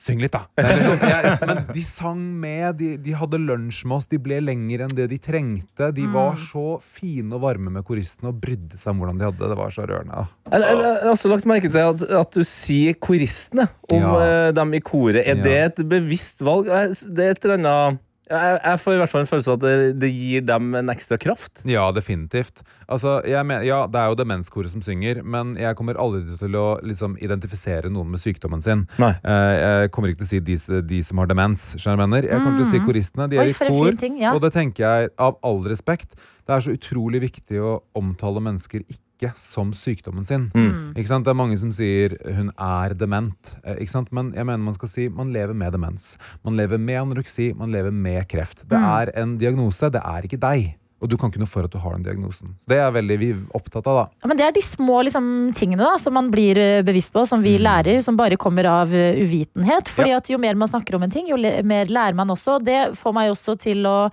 syng 0.01 0.21
litt, 0.23 0.33
da. 0.33 0.41
Jeg, 0.61 1.35
men 1.45 1.59
de 1.75 1.83
sang 1.85 2.21
med, 2.41 2.79
de, 2.79 2.87
de 3.05 3.13
hadde 3.17 3.37
lunsj 3.41 3.83
med 3.85 3.99
oss, 3.99 4.07
de 4.09 4.17
ble 4.21 4.39
lenger 4.41 4.83
enn 4.87 4.95
det 4.97 5.05
de 5.11 5.19
trengte. 5.21 5.91
De 5.93 6.07
var 6.09 6.35
så 6.41 6.79
fine 6.81 7.37
og 7.37 7.43
varme 7.45 7.69
med 7.75 7.85
koristene 7.87 8.31
og 8.33 8.39
brydde 8.41 8.79
seg 8.81 8.93
om 8.95 9.03
hvordan 9.03 9.21
de 9.21 9.27
hadde 9.29 9.41
det. 9.43 9.49
Det 9.53 9.59
var 9.61 9.75
så 9.77 9.85
rørende. 9.89 10.25
Jeg, 10.51 10.61
jeg, 10.65 10.77
jeg 10.81 11.01
har 11.05 11.11
også 11.13 11.31
lagt 11.33 11.49
merke 11.53 11.69
til 11.71 11.85
at, 11.93 12.05
at 12.23 12.37
du 12.39 12.43
sier 12.47 12.97
koristene 12.97 13.67
om 13.91 13.99
Ja. 14.01 14.13
eh, 14.25 14.51
dem 14.57 14.73
i 14.73 14.81
koret. 14.83 15.21
Er 15.25 15.37
Ja. 15.37 15.43
det 15.45 15.57
et 15.69 15.83
bevisst 15.91 16.41
valg? 16.45 16.65
Det 16.71 17.25
er 17.27 17.35
et 17.37 17.45
eller 17.45 17.59
annet 17.61 18.01
jeg, 18.31 18.59
jeg 18.63 18.79
får 18.81 18.95
i 18.95 18.99
hvert 19.01 19.11
fall 19.11 19.23
en 19.25 19.29
følelse 19.29 19.51
av 19.51 19.57
at 19.59 19.63
det, 19.65 19.89
det 20.01 20.09
gir 20.13 20.45
dem 20.47 20.75
en 20.79 20.91
ekstra 20.93 21.17
kraft. 21.21 21.63
Ja, 21.67 21.89
definitivt. 21.95 22.63
Altså, 22.91 23.17
jeg 23.27 23.45
men, 23.47 23.63
ja, 23.67 23.83
Det 23.91 23.99
er 23.99 24.11
jo 24.11 24.17
demenskoret 24.19 24.71
som 24.73 24.83
synger, 24.83 25.21
men 25.23 25.53
jeg 25.59 25.77
kommer 25.79 25.99
aldri 26.01 26.37
til 26.39 26.57
å 26.59 26.65
liksom, 26.85 27.17
identifisere 27.23 27.91
noen 27.91 28.11
med 28.11 28.23
sykdommen 28.23 28.63
sin. 28.63 28.85
Nei. 29.01 29.13
Eh, 29.21 29.53
jeg 29.83 29.93
kommer 29.95 30.11
ikke 30.11 30.23
til 30.23 30.29
å 30.29 30.31
si 30.31 30.41
de, 30.49 30.81
de 30.89 31.03
som 31.07 31.21
har 31.21 31.31
demens. 31.31 31.69
jeg 31.77 31.99
mener? 31.99 32.27
Jeg 32.27 32.43
kommer 32.43 32.59
til 32.61 32.67
å 32.67 32.71
si 32.71 32.83
koristene. 32.87 33.29
De 33.31 33.39
er 33.39 33.51
Oi, 33.51 33.55
i 33.55 33.71
kor. 33.71 33.95
ting, 33.99 34.19
ja. 34.21 34.33
Og 34.35 34.43
det 34.43 34.53
tenker 34.57 34.87
jeg, 34.87 35.13
av 35.21 35.39
all 35.47 35.63
respekt, 35.67 36.17
det 36.47 36.57
er 36.57 36.65
så 36.65 36.75
utrolig 36.75 37.23
viktig 37.27 37.61
å 37.61 37.79
omtale 37.97 38.43
mennesker 38.43 38.83
ikke 38.87 38.99
som 39.35 39.71
sykdommen 39.71 40.25
sin. 40.25 40.49
Mm. 40.55 40.93
Ikke 40.97 41.07
sant? 41.07 41.25
Det 41.25 41.31
er 41.31 41.37
mange 41.39 41.57
som 41.61 41.69
sier 41.71 42.15
hun 42.35 42.49
er 42.57 42.93
dement. 42.97 43.53
Eh, 43.63 43.75
Ikke 43.83 43.89
sant? 43.93 44.11
Men 44.11 44.33
jeg 44.33 44.45
mener 44.45 44.57
man 44.63 44.73
skal 44.73 44.87
si 44.89 45.07
man 45.09 45.31
lever 45.33 45.53
med 45.53 45.71
demens. 45.73 46.17
Man 46.43 46.57
lever 46.57 46.77
med 46.79 47.01
anoreksi, 47.01 47.53
man 47.55 47.71
lever 47.71 47.91
med 47.91 48.27
kreft. 48.27 48.67
Det 48.67 48.77
Mm. 48.77 48.83
er 49.01 49.11
en 49.21 49.37
diagnose, 49.37 49.91
det 49.91 50.01
er 50.03 50.21
ikke 50.27 50.39
deg. 50.39 50.75
Og 51.01 51.09
du 51.09 51.17
kan 51.17 51.31
ikke 51.31 51.39
noe 51.39 51.47
for 51.49 51.63
at 51.63 51.71
du 51.71 51.79
har 51.79 51.93
den 51.93 52.03
diagnosen. 52.03 52.53
Så 52.61 52.67
Det 52.67 52.77
er 52.77 52.91
veldig 52.91 53.17
vi 53.19 53.33
opptatt 53.57 53.87
av, 53.87 53.95
da. 53.95 54.09
Ja, 54.21 54.27
men 54.27 54.37
det 54.37 54.45
er 54.45 54.51
de 54.51 54.61
små 54.61 55.03
liksom, 55.03 55.51
tingene 55.55 55.79
da, 55.81 55.97
som 55.97 56.13
man 56.13 56.29
blir 56.29 56.55
eh, 56.57 56.83
bevisst 56.83 57.11
på, 57.11 57.25
som 57.25 57.41
vi 57.41 57.57
lærer, 57.57 58.03
som 58.03 58.15
bare 58.15 58.37
kommer 58.37 58.65
av 58.69 58.93
eh, 58.93 59.15
uvitenhet. 59.17 59.89
Fordi 59.89 60.09
Ja. 60.09 60.17
at 60.17 60.29
jo 60.29 60.37
mer 60.37 60.53
man 60.53 60.67
snakker 60.67 60.93
om 60.95 61.01
en 61.03 61.09
ting, 61.09 61.25
jo 61.27 61.37
mer 61.63 61.85
lærer 61.85 62.13
man 62.13 62.27
også. 62.29 62.63
Det 62.63 62.93
får 62.95 63.13
meg 63.13 63.31
også 63.31 63.57
til 63.59 63.81
å 63.83 64.11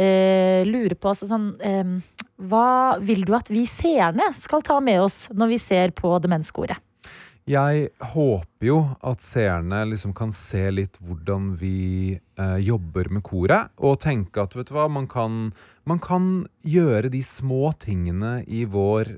eh, 0.00 0.66
lurer 0.68 0.96
på 0.96 1.12
altså, 1.12 1.28
sånn, 1.30 1.50
eh, 1.60 1.96
Hva 2.40 2.98
vil 3.04 3.26
du 3.28 3.34
at 3.36 3.50
vi 3.52 3.66
seerne 3.68 4.30
skal 4.36 4.64
ta 4.66 4.78
med 4.80 5.02
oss 5.04 5.26
når 5.32 5.52
vi 5.54 5.58
ser 5.60 5.92
på 5.96 6.14
demenskoret? 6.24 6.80
Jeg 7.50 7.88
håper 8.12 8.66
jo 8.66 8.78
at 9.06 9.24
seerne 9.24 9.80
liksom 9.90 10.12
kan 10.14 10.30
se 10.36 10.62
litt 10.70 10.98
hvordan 11.02 11.54
vi 11.58 12.14
eh, 12.14 12.58
jobber 12.62 13.08
med 13.10 13.24
koret, 13.26 13.72
og 13.80 13.98
tenke 14.04 14.44
at 14.44 14.54
vet 14.54 14.70
du 14.70 14.76
hva, 14.76 14.86
man 14.92 15.08
kan, 15.10 15.50
man 15.88 15.98
kan 16.02 16.30
gjøre 16.62 17.10
de 17.10 17.22
små 17.26 17.72
tingene 17.80 18.40
i 18.46 18.66
vår 18.70 19.16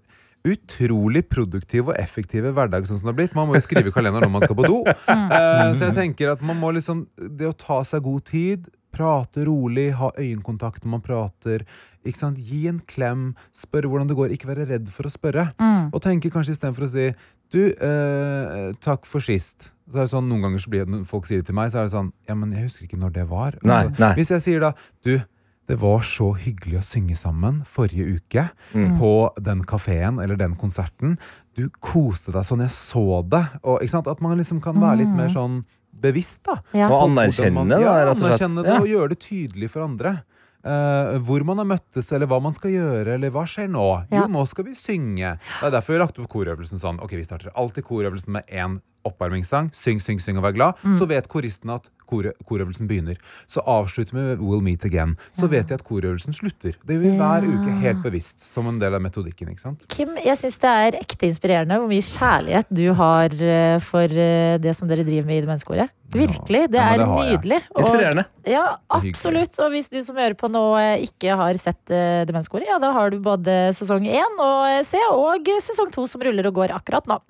utrolig 0.48 1.22
produktive 1.30 1.92
og 1.92 1.98
effektive 2.00 2.50
hverdag 2.54 2.86
sånn 2.88 2.98
som 2.98 3.08
det 3.08 3.12
har 3.12 3.18
blitt. 3.20 3.34
Man 3.38 3.50
må 3.50 3.58
jo 3.58 3.62
skrive 3.62 3.92
i 3.92 3.94
kalenderen 3.94 4.26
når 4.26 4.34
man 4.38 4.46
skal 4.46 4.58
på 4.58 4.68
do. 4.70 4.80
Eh, 5.32 5.68
så 5.76 5.88
jeg 5.88 5.94
tenker 5.96 6.32
at 6.32 6.40
man 6.44 6.58
må 6.58 6.72
liksom 6.74 7.04
Det 7.16 7.46
å 7.48 7.54
ta 7.56 7.78
seg 7.86 8.02
god 8.04 8.24
tid, 8.28 8.64
prate 8.92 9.44
rolig, 9.48 9.88
ha 9.98 10.10
øyekontakt 10.20 10.84
når 10.84 10.90
man 10.96 11.02
prater. 11.04 11.64
Ikke 12.04 12.18
sant? 12.18 12.38
Gi 12.38 12.66
en 12.70 12.80
klem, 12.86 13.32
spørre 13.54 13.88
hvordan 13.90 14.08
det 14.10 14.16
går. 14.18 14.32
Ikke 14.34 14.50
være 14.50 14.68
redd 14.70 14.88
for 14.92 15.08
å 15.08 15.12
spørre. 15.12 15.48
Og 15.92 16.00
tenke 16.04 16.30
kanskje 16.34 16.56
istedenfor 16.56 16.88
å 16.88 16.92
si 16.92 17.12
Du, 17.52 17.66
eh, 17.68 18.72
takk 18.80 19.04
for 19.04 19.20
sist. 19.20 19.70
Så 19.90 19.98
er 19.98 20.06
det 20.06 20.10
sånn, 20.14 20.28
Noen 20.30 20.40
ganger 20.46 20.62
så 20.62 20.70
blir 20.72 20.86
det, 20.86 20.88
når 20.88 21.02
folk 21.04 21.26
sier 21.28 21.42
det 21.42 21.46
til 21.50 21.54
meg, 21.58 21.68
så 21.70 21.82
er 21.82 21.88
det 21.88 21.92
sånn 21.92 22.12
Ja, 22.28 22.34
men 22.34 22.52
jeg 22.56 22.64
husker 22.64 22.86
ikke 22.86 22.98
når 23.02 23.12
det 23.12 23.26
var. 23.28 23.58
Nei, 23.62 23.82
Altså, 23.90 24.00
nei. 24.00 24.14
Hvis 24.16 24.30
jeg 24.32 24.40
sier 24.40 24.60
da 24.60 24.72
Du, 25.04 25.18
det 25.68 25.76
var 25.78 26.00
så 26.00 26.32
hyggelig 26.34 26.78
å 26.80 26.82
synge 26.84 27.16
sammen 27.16 27.60
forrige 27.64 28.16
uke 28.16 28.48
på 28.98 29.12
den 29.40 29.62
kafeen 29.64 30.18
eller 30.20 30.36
den 30.36 30.56
konserten. 30.56 31.18
Du 31.54 31.68
koste 31.80 32.32
deg 32.32 32.42
sånn 32.44 32.60
jeg 32.64 32.70
så 32.74 33.22
det. 33.28 33.44
Og, 33.62 33.80
ikke 33.80 33.90
sant? 33.94 34.08
At 34.08 34.20
man 34.20 34.36
liksom 34.38 34.60
kan 34.64 34.74
være 34.80 34.98
litt 35.04 35.12
mer 35.14 35.28
sånn 35.28 35.64
bevisst, 36.02 36.42
da. 36.48 36.58
Ja. 36.76 36.90
Og 36.90 37.06
anerkjenne 37.08 37.54
man- 37.54 37.72
det, 37.72 37.80
ja, 37.84 37.94
og 38.04 38.16
anerkjenne 38.16 38.66
det 38.66 38.76
og 38.80 38.90
gjøre 38.90 39.08
det 39.14 39.20
tydelig 39.24 39.70
for 39.72 39.86
andre. 39.86 40.22
Uh, 40.62 41.18
hvor 41.26 41.42
man 41.42 41.58
har 41.58 41.66
møttes, 41.66 42.12
eller 42.14 42.28
hva 42.30 42.38
man 42.42 42.54
skal 42.54 42.70
gjøre, 42.70 43.16
eller 43.16 43.32
hva 43.34 43.42
skjer 43.50 43.66
nå? 43.72 43.86
Ja. 44.12 44.20
Jo, 44.22 44.28
nå 44.30 44.44
skal 44.46 44.68
vi 44.68 44.76
synge. 44.78 45.32
Det 45.58 45.66
er 45.66 45.72
derfor 45.74 45.90
vi 45.94 45.98
har 45.98 46.04
lagt 46.06 46.20
opp 46.22 46.28
korøvelsen 46.30 46.78
sånn. 46.78 47.00
Ok, 47.02 47.16
Vi 47.18 47.24
starter 47.26 47.50
alltid 47.58 47.82
korøvelsen 47.88 48.28
med 48.36 48.46
én 48.46 48.76
oppvarmingssang. 49.08 49.70
Syng, 49.76 50.00
syng, 50.02 50.20
syng 50.22 50.40
og 50.40 50.46
vær 50.46 50.56
glad. 50.56 50.80
Mm. 50.82 50.96
Så 50.98 51.08
vet 51.10 51.28
koristen 51.30 51.72
at 51.74 51.88
kore, 52.08 52.34
korøvelsen 52.48 52.88
begynner. 52.90 53.18
Så 53.50 53.64
avslutter 53.68 54.16
vi 54.16 54.24
med 54.24 54.42
We'll 54.42 54.62
Meet 54.64 54.86
Again. 54.88 55.16
Så 55.34 55.48
vet 55.50 55.68
de 55.68 55.78
at 55.78 55.84
korøvelsen 55.86 56.36
slutter. 56.36 56.76
Det 56.82 56.96
gjør 56.96 57.04
vi 57.04 57.14
hver 57.20 57.48
uke 57.48 57.78
helt 57.82 58.02
bevisst, 58.04 58.42
som 58.44 58.68
en 58.70 58.80
del 58.82 58.98
av 58.98 59.02
metodikken. 59.04 59.52
ikke 59.52 59.64
sant? 59.64 59.86
Kim, 59.92 60.14
jeg 60.20 60.38
syns 60.40 60.60
det 60.62 60.74
er 60.86 61.00
ekte 61.00 61.28
inspirerende 61.28 61.80
hvor 61.80 61.90
mye 61.90 62.04
kjærlighet 62.06 62.70
du 62.82 62.84
har 62.98 63.36
eh, 63.54 63.78
for 63.84 64.22
eh, 64.26 64.58
det 64.62 64.76
som 64.78 64.90
dere 64.90 65.06
driver 65.06 65.28
med 65.28 65.40
i 65.40 65.44
Demenskoret. 65.46 65.92
Virkelig. 66.18 66.62
Det 66.70 66.78
Ja, 66.80 66.88
er 66.92 66.98
det 66.98 67.06
har 67.06 67.22
jeg. 67.24 67.38
nydelig. 67.38 67.58
Og- 67.74 67.80
Inspirerende. 67.82 68.24
Ja, 68.46 68.64
er 68.76 68.78
absolutt. 68.98 69.58
Og 69.62 69.70
hvis 69.72 69.88
du 69.90 70.00
som 70.02 70.16
hører 70.16 70.34
på 70.34 70.50
nå 70.50 70.62
eh, 70.80 71.04
ikke 71.06 71.36
har 71.36 71.54
sett 71.60 71.80
uh, 71.90 72.24
Demenskoret, 72.28 72.66
ja, 72.68 72.78
da 72.82 72.92
har 72.92 73.10
du 73.10 73.18
både 73.20 73.70
sesong 73.72 74.04
én 74.06 74.38
å 74.42 74.50
eh, 74.78 74.82
se, 74.82 74.98
og 75.12 75.48
eh, 75.48 75.60
sesong 75.62 75.90
to 75.94 76.06
som 76.06 76.20
ruller 76.20 76.46
og 76.50 76.54
går 76.54 76.74
akkurat 76.76 77.06
nå. 77.06 77.20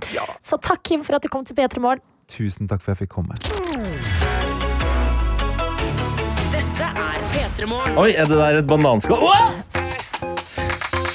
Så 0.41 0.59
takk, 0.61 0.83
Kim, 0.83 1.03
for 1.05 1.15
at 1.17 1.23
du 1.23 1.29
kom 1.29 1.45
til 1.45 1.55
P3 1.57 1.81
Morgen. 1.81 2.01
Tusen 2.29 2.69
takk 2.71 2.81
for 2.83 2.93
at 2.93 2.99
jeg 3.01 3.09
fikk 3.09 3.15
komme. 3.19 3.35
Dette 6.53 6.87
er 6.89 7.21
P3 7.33 7.67
Morgen. 7.69 7.99
Oi, 7.99 8.11
er 8.17 8.27
det 8.31 8.39
der 8.41 8.61
et 8.63 8.67
bananskall? 8.71 9.21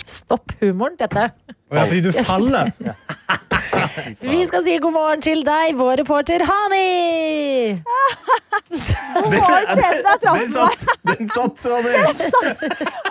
Stopp 0.07 0.51
humoren, 0.61 0.95
dette. 0.99 1.27
Ja, 1.71 1.83
fordi 1.83 2.01
du 2.01 2.11
faller. 2.11 2.71
Vi 4.21 4.45
skal 4.47 4.63
si 4.63 4.77
god 4.79 4.93
morgen 4.95 5.21
til 5.21 5.41
deg, 5.45 5.75
vår 5.77 5.97
reporter 6.01 6.43
Hani! 6.47 7.81
Den, 8.67 9.31
der 9.31 10.17
traff 10.21 10.37
den 10.39 10.49
satt! 10.51 10.85
Den 11.07 11.29
satt, 11.31 11.65
Anne. 11.71 11.91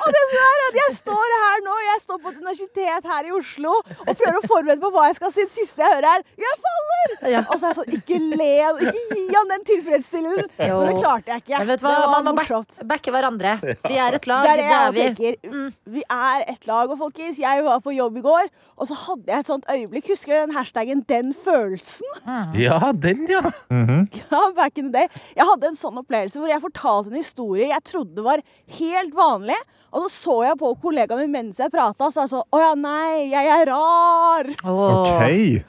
Og 0.05 0.09
det 0.13 0.23
at 0.67 0.77
jeg 0.79 0.95
står 0.99 1.33
her 1.43 1.63
nå, 1.65 1.75
jeg 1.87 2.03
står 2.03 2.19
på 2.23 2.33
et 2.33 2.41
universitet 2.43 3.09
her 3.13 3.29
i 3.29 3.33
Oslo 3.35 3.73
og 3.81 4.11
prøver 4.11 4.39
å 4.41 4.43
forberede 4.45 4.81
på 4.83 4.91
hva 4.95 5.07
jeg 5.09 5.17
skal 5.19 5.33
si. 5.35 5.47
Det 5.47 5.55
siste 5.55 5.83
jeg 5.83 5.95
hører, 5.95 6.09
er 6.11 6.25
'jeg 6.43 6.57
faller'! 6.67 7.47
Og 7.47 7.55
så 7.61 7.67
er 7.67 7.69
jeg 7.71 7.77
sånn 7.79 7.93
Ikke 7.97 8.19
le, 8.19 8.51
ikke 8.91 9.17
gi 9.17 9.27
han 9.37 9.53
den 9.55 9.65
tilfredsstillelsen. 9.71 10.51
Jo. 10.69 10.79
Men 10.81 10.91
det 10.91 10.97
klarte 11.01 11.33
jeg 11.33 11.45
ikke. 11.45 11.63
Vet 11.71 11.85
hva? 11.85 11.95
Det 11.95 12.03
var 12.03 12.11
Man 12.17 12.25
må 12.29 12.35
back, 12.37 12.51
morsomt. 12.51 12.89
backe 12.93 13.15
hverandre. 13.15 13.55
Vi 13.63 13.97
er 14.07 14.19
et 14.19 14.27
lag. 14.27 14.43
Det 14.43 14.53
er 14.53 14.61
det 14.63 14.69
jeg 14.71 14.93
vi. 14.97 15.07
tenker. 15.07 15.71
Vi 15.97 16.03
er 16.11 16.45
et 16.53 16.67
lag. 16.67 16.91
Og 16.91 16.99
folkens, 16.99 17.39
jeg 17.39 17.65
var 17.65 17.81
på 17.81 17.95
jobb 17.97 18.17
i 18.21 18.25
går, 18.27 18.45
og 18.76 18.88
så 18.90 18.99
hadde 19.07 19.32
jeg 19.32 19.44
et 19.44 19.51
sånt 19.51 19.68
øyeblikk. 19.72 20.11
Husker 20.12 20.34
du 20.34 20.40
den 20.40 20.57
hashtaggen 20.57 21.03
'den 21.07 21.32
følelsen'? 21.34 22.20
Ja, 22.59 22.92
den, 22.92 23.26
ja. 23.30 23.42
Ja, 23.70 24.42
back 24.57 24.78
in 24.78 24.92
the 24.92 25.01
day. 25.01 25.09
Jeg 25.36 25.47
hadde 25.47 25.70
en 25.70 25.78
sånn 25.78 25.99
opplevelse 25.99 26.40
hvor 26.40 26.51
jeg 26.51 26.62
fortalte 26.62 27.11
en 27.12 27.20
historie 27.20 27.70
jeg 27.70 27.84
trodde 27.84 28.22
var 28.22 28.42
helt 28.78 29.14
vanlig. 29.14 29.59
Og 29.92 30.07
så 30.07 30.11
så 30.26 30.36
jeg 30.44 30.59
på 30.59 30.74
kollegaen 30.82 31.26
min 31.26 31.47
mens 31.47 31.61
jeg 31.61 31.72
prata, 31.72 32.11
så 32.11 32.24
jeg 32.24 32.32
sånn 32.34 32.47
Å 32.57 32.62
ja, 32.62 32.74
nei, 32.78 33.28
jeg 33.30 33.51
er 33.57 33.66
rar. 33.70 34.49
OK. 34.66 35.64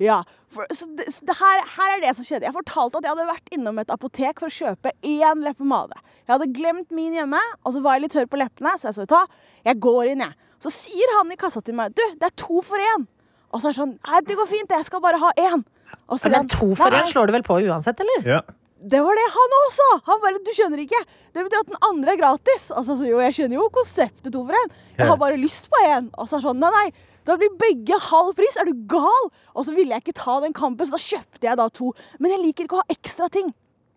Ja, 0.00 0.22
for, 0.50 0.66
så 0.74 0.86
det, 0.96 1.06
så 1.12 1.26
det 1.28 1.36
her, 1.38 1.60
her 1.76 1.94
er 1.94 2.00
det 2.02 2.14
som 2.16 2.26
skjedde. 2.26 2.48
Jeg 2.48 2.56
fortalte 2.56 2.98
at 2.98 3.06
jeg 3.06 3.12
hadde 3.12 3.26
vært 3.28 3.50
innom 3.54 3.80
et 3.82 3.92
apotek 3.92 4.40
for 4.40 4.48
å 4.48 4.54
kjøpe 4.54 4.94
én 5.06 5.42
leppepomade. 5.44 5.98
Jeg 6.24 6.32
hadde 6.32 6.52
glemt 6.56 6.94
min 6.96 7.14
hjemme, 7.18 7.40
og 7.62 7.74
så 7.74 7.82
var 7.84 7.98
jeg 7.98 8.06
litt 8.06 8.14
tørr 8.16 8.30
på 8.30 8.40
leppene, 8.40 8.72
så 8.80 8.88
jeg 8.88 8.96
sa 8.96 9.06
ta, 9.10 9.20
jeg 9.66 9.80
går 9.84 10.14
inn, 10.14 10.24
jeg. 10.24 10.49
Så 10.60 10.72
sier 10.74 11.16
han 11.18 11.32
i 11.32 11.38
kassa 11.40 11.62
til 11.64 11.76
meg 11.78 11.94
du, 11.96 12.02
det 12.20 12.30
er 12.30 12.36
to 12.36 12.60
for 12.66 12.80
én. 12.94 13.06
Og 13.50 13.58
så 13.60 13.70
er 13.70 13.74
det 13.74 13.80
sånn 13.80 13.96
nei, 13.96 14.22
det 14.28 14.38
går 14.38 14.48
fint, 14.50 14.72
jeg 14.76 14.86
skal 14.86 15.02
bare 15.02 15.20
ha 15.20 15.34
én. 15.40 15.62
Og 16.06 16.20
så 16.20 16.30
Men 16.30 16.42
han, 16.42 16.50
to 16.50 16.72
for 16.78 16.92
«Nei, 16.92 17.02
én 17.02 17.10
slår 17.10 17.30
du 17.30 17.34
vel 17.34 17.46
på 17.46 17.58
uansett, 17.66 18.00
eller? 18.04 18.26
Ja. 18.36 18.40
det 18.92 19.00
var 19.02 19.18
det 19.18 19.24
han 19.34 19.54
òg 19.58 19.70
sa! 19.74 19.88
Han 20.06 20.20
bare, 20.22 20.38
du 20.46 20.50
skjønner 20.54 20.82
ikke. 20.84 21.00
Det 21.34 21.42
betyr 21.46 21.64
at 21.64 21.70
den 21.72 21.80
andre 21.88 22.14
er 22.14 22.20
gratis. 22.20 22.68
Altså, 22.70 22.94
så 23.00 23.08
jo, 23.08 23.18
jeg 23.24 23.34
skjønner 23.36 23.58
jo 23.58 23.66
konseptet 23.74 24.30
to 24.32 24.44
for 24.46 24.54
én. 24.60 24.70
Jeg 24.96 25.08
har 25.10 25.18
bare 25.20 25.40
lyst 25.40 25.66
på 25.72 25.82
én. 25.88 26.06
Og 26.14 26.28
så 26.30 26.38
er 26.38 26.44
det 26.44 26.48
sånn, 26.50 26.62
nei, 26.62 26.70
nei. 26.76 27.08
Da 27.28 27.36
blir 27.40 27.50
begge 27.60 27.98
halv 28.06 28.30
pris. 28.38 28.56
Er 28.60 28.70
du 28.70 28.86
gal? 28.88 29.26
Og 29.52 29.66
så 29.66 29.74
ville 29.76 29.92
jeg 29.96 30.06
ikke 30.06 30.16
ta 30.22 30.38
den 30.44 30.54
kampen, 30.56 30.86
så 30.88 30.96
da 30.96 31.02
kjøpte 31.02 31.50
jeg 31.50 31.58
da 31.60 31.66
to. 31.80 31.90
Men 32.22 32.36
jeg 32.36 32.42
liker 32.46 32.68
ikke 32.68 32.78
å 32.78 32.84
ha 32.84 32.94
ekstra 32.94 33.28
ting. 33.34 33.50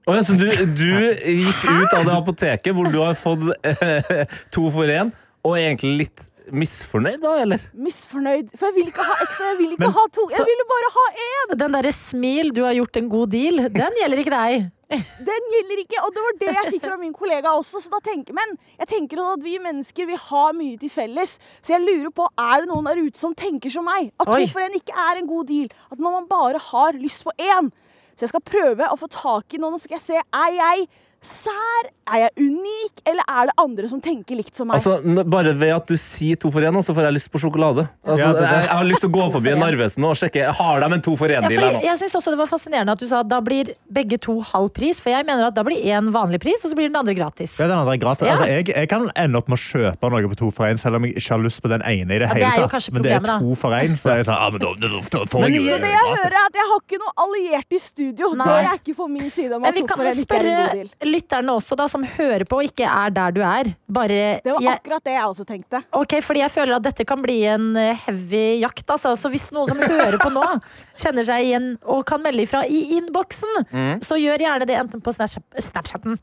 Oh, 0.09 0.17
ja, 0.17 0.25
så 0.25 0.35
du, 0.35 0.49
du 0.49 0.89
gikk 0.89 1.61
ut 1.63 1.93
av 1.95 2.03
det 2.09 2.15
apoteket 2.17 2.75
hvor 2.75 2.89
du 2.91 2.97
har 2.99 3.15
fått 3.15 3.45
eh, 3.63 4.25
to 4.51 4.65
for 4.73 4.91
én, 4.91 5.13
og 5.47 5.55
egentlig 5.55 5.93
litt 6.01 6.25
misfornøyd, 6.51 7.21
da, 7.23 7.33
eller? 7.43 7.61
Misfornøyd. 7.73 8.49
For 8.57 8.67
jeg 8.69 8.75
vil 8.75 8.87
ikke 8.91 9.05
ha 9.07 9.15
ekstra. 9.23 9.49
Jeg 9.53 9.57
vil 9.61 9.71
ikke 9.75 9.85
Men- 9.85 9.91
ha 9.97 10.05
to. 10.11 10.27
så- 10.29 10.45
ville 10.45 10.65
bare 10.67 10.89
ha 10.97 11.05
én. 11.27 11.57
Den 11.57 11.71
derre 11.71 11.91
smil, 11.91 12.51
du 12.53 12.63
har 12.63 12.73
gjort 12.73 12.97
en 12.97 13.09
god 13.09 13.29
deal, 13.31 13.55
den 13.69 13.91
gjelder 14.01 14.17
ikke 14.23 14.37
deg. 14.37 14.71
Den 14.93 15.45
gjelder 15.49 15.79
ikke, 15.81 15.97
og 16.05 16.13
det 16.13 16.21
var 16.21 16.33
det 16.39 16.49
jeg 16.53 16.73
fikk 16.73 16.83
fra 16.85 16.97
min 16.97 17.13
kollega 17.13 17.49
også. 17.49 17.81
Så 17.81 17.89
da 17.89 17.97
tenker, 17.99 18.31
men 18.37 18.57
jeg 18.77 18.87
tenker 18.87 19.17
at 19.33 19.41
vi 19.41 19.57
mennesker 19.57 20.05
vi 20.05 20.15
har 20.15 20.53
mye 20.53 20.77
til 20.77 20.89
felles. 20.89 21.39
Så 21.63 21.73
jeg 21.73 21.81
lurer 21.81 22.11
på, 22.13 22.27
er 22.37 22.61
det 22.61 22.69
noen 22.69 22.85
der 22.85 23.01
ute 23.01 23.17
som 23.17 23.33
tenker 23.33 23.71
som 23.71 23.85
meg? 23.85 24.11
At 24.19 24.27
Oi. 24.27 24.45
to 24.45 24.51
for 24.53 24.61
én 24.61 24.75
ikke 24.77 24.93
er 24.93 25.17
en 25.17 25.25
god 25.25 25.47
deal. 25.47 25.67
At 25.91 25.97
når 25.97 26.11
man 26.11 26.27
bare 26.27 26.59
har 26.59 26.93
lyst 26.93 27.23
på 27.25 27.31
én. 27.39 27.71
Så 28.13 28.27
jeg 28.27 28.29
skal 28.29 28.41
prøve 28.45 28.85
å 28.85 28.99
få 28.99 29.09
tak 29.09 29.55
i 29.55 29.57
noen, 29.57 29.73
og 29.73 29.79
så 29.79 29.85
skal 29.89 29.97
jeg 29.97 30.05
se 30.05 30.21
er 30.21 30.51
jeg 30.59 30.87
sær, 31.23 31.89
er 32.07 32.19
jeg 32.25 32.47
unik, 32.49 33.01
eller 33.07 33.23
er 33.31 33.47
det 33.49 33.53
andre 33.63 33.89
som 33.89 34.01
tenker 34.03 34.35
likt 34.35 34.55
som 34.57 34.67
meg? 34.67 34.75
Altså, 34.79 34.97
Bare 35.29 35.53
ved 35.55 35.71
at 35.75 35.87
du 35.87 35.95
sier 35.99 36.35
to 36.39 36.51
for 36.51 36.61
én, 36.61 36.75
så 36.83 36.93
får 36.95 37.07
jeg 37.07 37.15
lyst 37.15 37.29
på 37.31 37.39
sjokolade. 37.39 37.85
Altså, 38.03 38.25
Ja, 38.27 38.31
det 38.33 38.41
det. 38.41 38.49
jeg, 38.49 38.63
jeg 38.67 38.77
har 38.77 38.83
lyst 38.89 39.03
til 39.05 39.09
å 39.09 39.13
gå 39.15 39.27
forbi 39.37 39.53
Narvesen 39.59 40.03
og 40.09 40.15
sjekke 40.19 40.47
Har 40.57 40.79
de 40.83 40.89
en 40.97 41.01
to 41.05 41.15
for 41.19 41.27
én-deal 41.31 41.53
ja, 41.53 41.61
her 41.69 41.77
nå. 41.77 41.81
jeg 41.85 41.97
synes 42.01 42.15
også 42.19 42.33
det 42.33 42.39
var 42.41 42.49
fascinerende 42.51 42.91
at 42.97 42.99
du 42.99 43.07
sa 43.07 43.21
at 43.23 43.29
da 43.31 43.39
blir 43.41 43.71
begge 43.93 44.17
to 44.19 44.39
halv 44.53 44.69
pris. 44.75 44.99
For 45.03 45.09
jeg 45.13 45.25
mener 45.27 45.47
at 45.47 45.55
da 45.55 45.63
blir 45.63 45.79
én 45.83 46.11
vanlig 46.13 46.41
pris, 46.43 46.63
og 46.65 46.71
så 46.73 46.75
blir 46.79 46.89
den 46.91 46.99
andre 46.99 47.15
gratis. 47.15 47.55
Ja, 47.59 47.67
den 47.71 47.77
andre 47.77 47.95
er 47.95 48.01
gratis. 48.03 48.27
Ja. 48.27 48.35
Altså, 48.35 48.49
jeg, 48.51 48.67
jeg 48.75 48.89
kan 48.91 49.07
ende 49.15 49.39
opp 49.39 49.47
med 49.51 49.57
å 49.57 49.63
kjøpe 49.63 50.11
noe 50.13 50.31
på 50.33 50.39
to 50.43 50.51
for 50.51 50.67
én, 50.67 50.77
selv 50.81 50.99
om 50.99 51.07
jeg 51.07 51.15
ikke 51.17 51.33
har 51.37 51.43
lyst 51.45 51.61
på 51.63 51.71
den 51.71 51.81
ene. 51.87 52.11
i 52.13 52.19
det 52.19 52.27
Ja, 52.27 52.33
det 52.33 52.43
hele 52.43 52.67
er 52.67 52.73
tatt. 52.73 52.89
Men 52.93 53.01
det 53.07 53.11
er 53.15 53.27
to 53.31 53.55
for 53.55 53.71
én, 53.79 53.95
så 53.99 54.17
jeg 54.19 54.27
sa 54.27 54.37
ah, 54.43 54.49
men 54.53 54.59
da, 54.63 54.73
da, 54.81 54.87
da 54.91 55.23
får 55.29 55.45
Men 55.45 55.53
jeg 55.55 55.63
jo 55.63 55.71
det 55.71 55.81
det 55.83 55.91
jeg 55.93 56.03
gratis. 56.03 56.23
hører 56.23 56.37
er 56.39 56.47
at 56.49 56.59
jeg 56.61 56.67
har 56.73 56.83
ikke 56.83 56.99
noe 57.03 57.13
alliert 57.27 57.69
i 57.73 57.79
studio. 57.87 58.33
Nei. 58.35 58.47
Det 58.49 58.69
er 58.73 58.79
ikke 58.81 58.95
på 58.99 59.07
min 59.09 59.29
side 59.33 59.55
om 59.55 59.63
at 59.65 59.75
to 59.79 59.87
for 59.87 60.03
én 60.03 60.21
ikke 60.23 60.39
er 60.41 60.49
en 60.49 60.59
god 60.59 60.77
deal. 60.77 60.89
lytterne 61.13 61.57
også, 61.57 61.77
da, 61.79 61.87
som 61.93 62.03
hører 62.17 62.43
på 62.49 62.59
og 62.59 62.67
ikke 62.67 62.89
er 62.89 63.13
der 63.13 63.35
du 63.37 63.41
er. 63.45 63.69
Bare 63.93 64.19
Det 64.43 64.51
var 64.55 64.61
jeg, 64.65 64.79
akkurat 64.81 65.05
det 65.05 65.13
jeg 65.15 65.27
også 65.29 65.45
tenkte. 65.49 65.83
Ok, 65.95 66.17
fordi 66.25 66.41
jeg 66.43 66.51
føler 66.53 66.75
at 66.79 66.85
dette 66.89 67.05
kan 67.07 67.21
bli 67.23 67.37
en 67.53 67.69
eh, 67.79 68.01
heavy 68.07 68.43
jakt. 68.63 68.83
Altså. 68.89 69.13
Så 69.19 69.29
hvis 69.33 69.47
noen 69.53 69.69
som 69.69 69.79
hører 69.83 70.17
på 70.21 70.31
nå, 70.33 70.43
kjenner 71.03 71.25
seg 71.29 71.45
igjen 71.47 71.69
og 71.85 72.01
kan 72.09 72.23
melde 72.25 72.43
ifra 72.47 72.65
i 72.67 72.83
innboksen, 72.99 73.51
Mm. 73.73 73.99
så 74.05 74.17
gjør 74.19 74.41
gjerne 74.43 74.65
det 74.67 74.75
enten 74.77 75.01
på 75.03 75.11
Snapchat- 75.13 75.61
Snapchatten. 75.61 76.17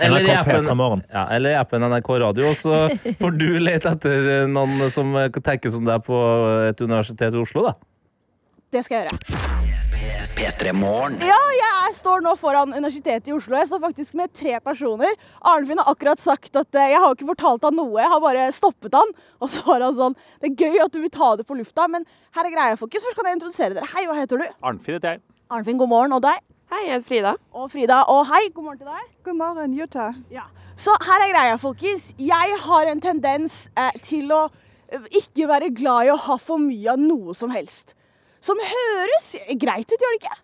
Eller 0.00 0.20
i 0.20 0.30
appen, 0.34 1.02
ja, 1.12 1.24
eller 1.30 1.50
i 1.50 1.56
appen 1.58 1.82
NRK 1.88 2.08
Radio. 2.20 2.52
Så 2.56 2.76
får 3.20 3.36
du 3.38 3.46
lete 3.62 3.92
etter 3.94 4.46
noen 4.50 4.84
som 4.92 5.12
tenker 5.44 5.72
som 5.72 5.84
deg 5.86 6.04
på 6.06 6.18
et 6.70 6.80
universitet 6.84 7.34
i 7.34 7.40
Oslo, 7.42 7.66
da. 7.68 7.74
Det 8.74 8.80
skal 8.82 9.04
jeg 9.04 9.06
gjøre. 9.06 9.52
P3 10.34 10.72
Morgen. 10.74 11.20
Ja, 11.22 11.36
jeg 11.54 11.92
står 11.94 12.24
nå 12.24 12.32
foran 12.40 12.72
Universitetet 12.74 13.28
i 13.30 13.34
Oslo. 13.36 13.54
Jeg 13.54 13.68
står 13.70 13.80
faktisk 13.84 14.16
med 14.18 14.32
tre 14.34 14.56
personer. 14.64 15.12
Arnfinn 15.46 15.78
har 15.78 15.92
akkurat 15.92 16.18
sagt 16.18 16.58
at 16.58 16.74
eh, 16.74 16.90
jeg 16.90 17.02
har 17.04 17.14
ikke 17.14 17.28
fortalt 17.28 17.62
han 17.68 17.78
noe, 17.78 18.00
jeg 18.02 18.10
har 18.10 18.22
bare 18.24 18.48
stoppet 18.56 18.96
han. 18.98 19.14
Og 19.38 19.52
så 19.54 19.62
var 19.68 19.86
han 19.86 19.94
sånn 19.94 20.18
Det 20.42 20.50
er 20.50 20.66
gøy 20.66 20.82
at 20.82 20.96
du 20.96 20.98
vil 21.04 21.14
ta 21.14 21.30
det 21.38 21.46
på 21.46 21.54
lufta, 21.60 21.86
men 21.92 22.02
her 22.34 22.50
er 22.50 22.56
greia, 22.56 22.80
folkens. 22.80 23.06
Først 23.06 23.20
kan 23.20 23.30
jeg 23.30 23.38
introdusere 23.38 23.78
dere. 23.78 23.92
Hei, 23.94 24.06
hva 24.10 24.18
heter 24.18 24.42
du? 24.42 24.50
Arnfinn 24.58 24.98
heter 24.98 25.14
jeg. 25.14 25.24
Arnfinn, 25.54 25.78
god 25.78 25.94
morgen. 25.94 26.18
Og 26.18 26.26
deg? 26.26 26.42
Hei, 26.74 26.82
jeg 26.88 26.96
heter 26.96 27.08
Frida. 27.14 27.38
Og 27.54 27.70
Frida. 27.70 28.02
Og 28.10 28.22
hei, 28.34 28.44
god 28.58 28.72
morgen 28.72 28.82
til 28.82 28.90
deg. 28.90 29.08
God 29.30 29.42
morgen, 29.44 29.78
Jutta. 29.78 30.12
Ja. 30.34 30.48
Så 30.74 30.98
her 31.06 31.28
er 31.28 31.36
greia, 31.36 31.58
folkens. 31.62 32.10
Jeg 32.18 32.62
har 32.66 32.90
en 32.90 33.06
tendens 33.06 33.68
eh, 33.78 33.94
til 34.02 34.34
å 34.34 34.48
eh, 34.90 35.12
ikke 35.22 35.52
være 35.54 35.70
glad 35.78 36.08
i 36.08 36.16
å 36.18 36.24
ha 36.26 36.42
for 36.42 36.58
mye 36.58 36.98
av 36.98 36.98
noe 36.98 37.38
som 37.38 37.54
helst. 37.54 37.94
Som 38.44 38.60
høres 38.60 39.28
greit 39.60 39.88
ut, 39.88 39.96
gjør 40.00 40.12
det 40.14 40.20
ikke? 40.22 40.36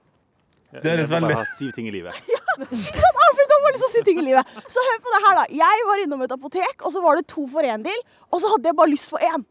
Det 0.70 0.86
høres 0.92 1.10
jeg 1.10 1.10
må 1.10 1.26
veldig- 1.26 1.34
bare 1.34 1.44
ha 1.44 1.58
syv 1.58 1.70
ting 1.76 1.88
i 1.90 1.94
livet. 1.98 2.14
Ja, 2.30 2.40
Ikke 2.64 3.00
sant? 3.02 3.20
Alfred 3.26 3.48
du 3.50 3.54
har 3.56 3.62
bare 3.66 3.80
så 3.80 3.88
syv 3.92 4.04
ting 4.06 4.18
i 4.22 4.24
livet. 4.26 4.50
Så 4.70 4.82
hør 4.86 4.98
på 5.04 5.12
det 5.14 5.20
her, 5.26 5.36
da. 5.40 5.44
Jeg 5.60 5.84
var 5.88 6.02
innom 6.04 6.22
et 6.26 6.32
apotek, 6.34 6.82
og 6.86 6.92
så 6.94 7.02
var 7.04 7.18
det 7.18 7.26
to 7.30 7.46
for 7.50 7.66
én-deal. 7.66 8.02
Og 8.30 8.42
så 8.42 8.50
hadde 8.52 8.68
jeg 8.70 8.76
bare 8.78 8.92
lyst 8.92 9.10
på 9.12 9.20
én. 9.26 9.44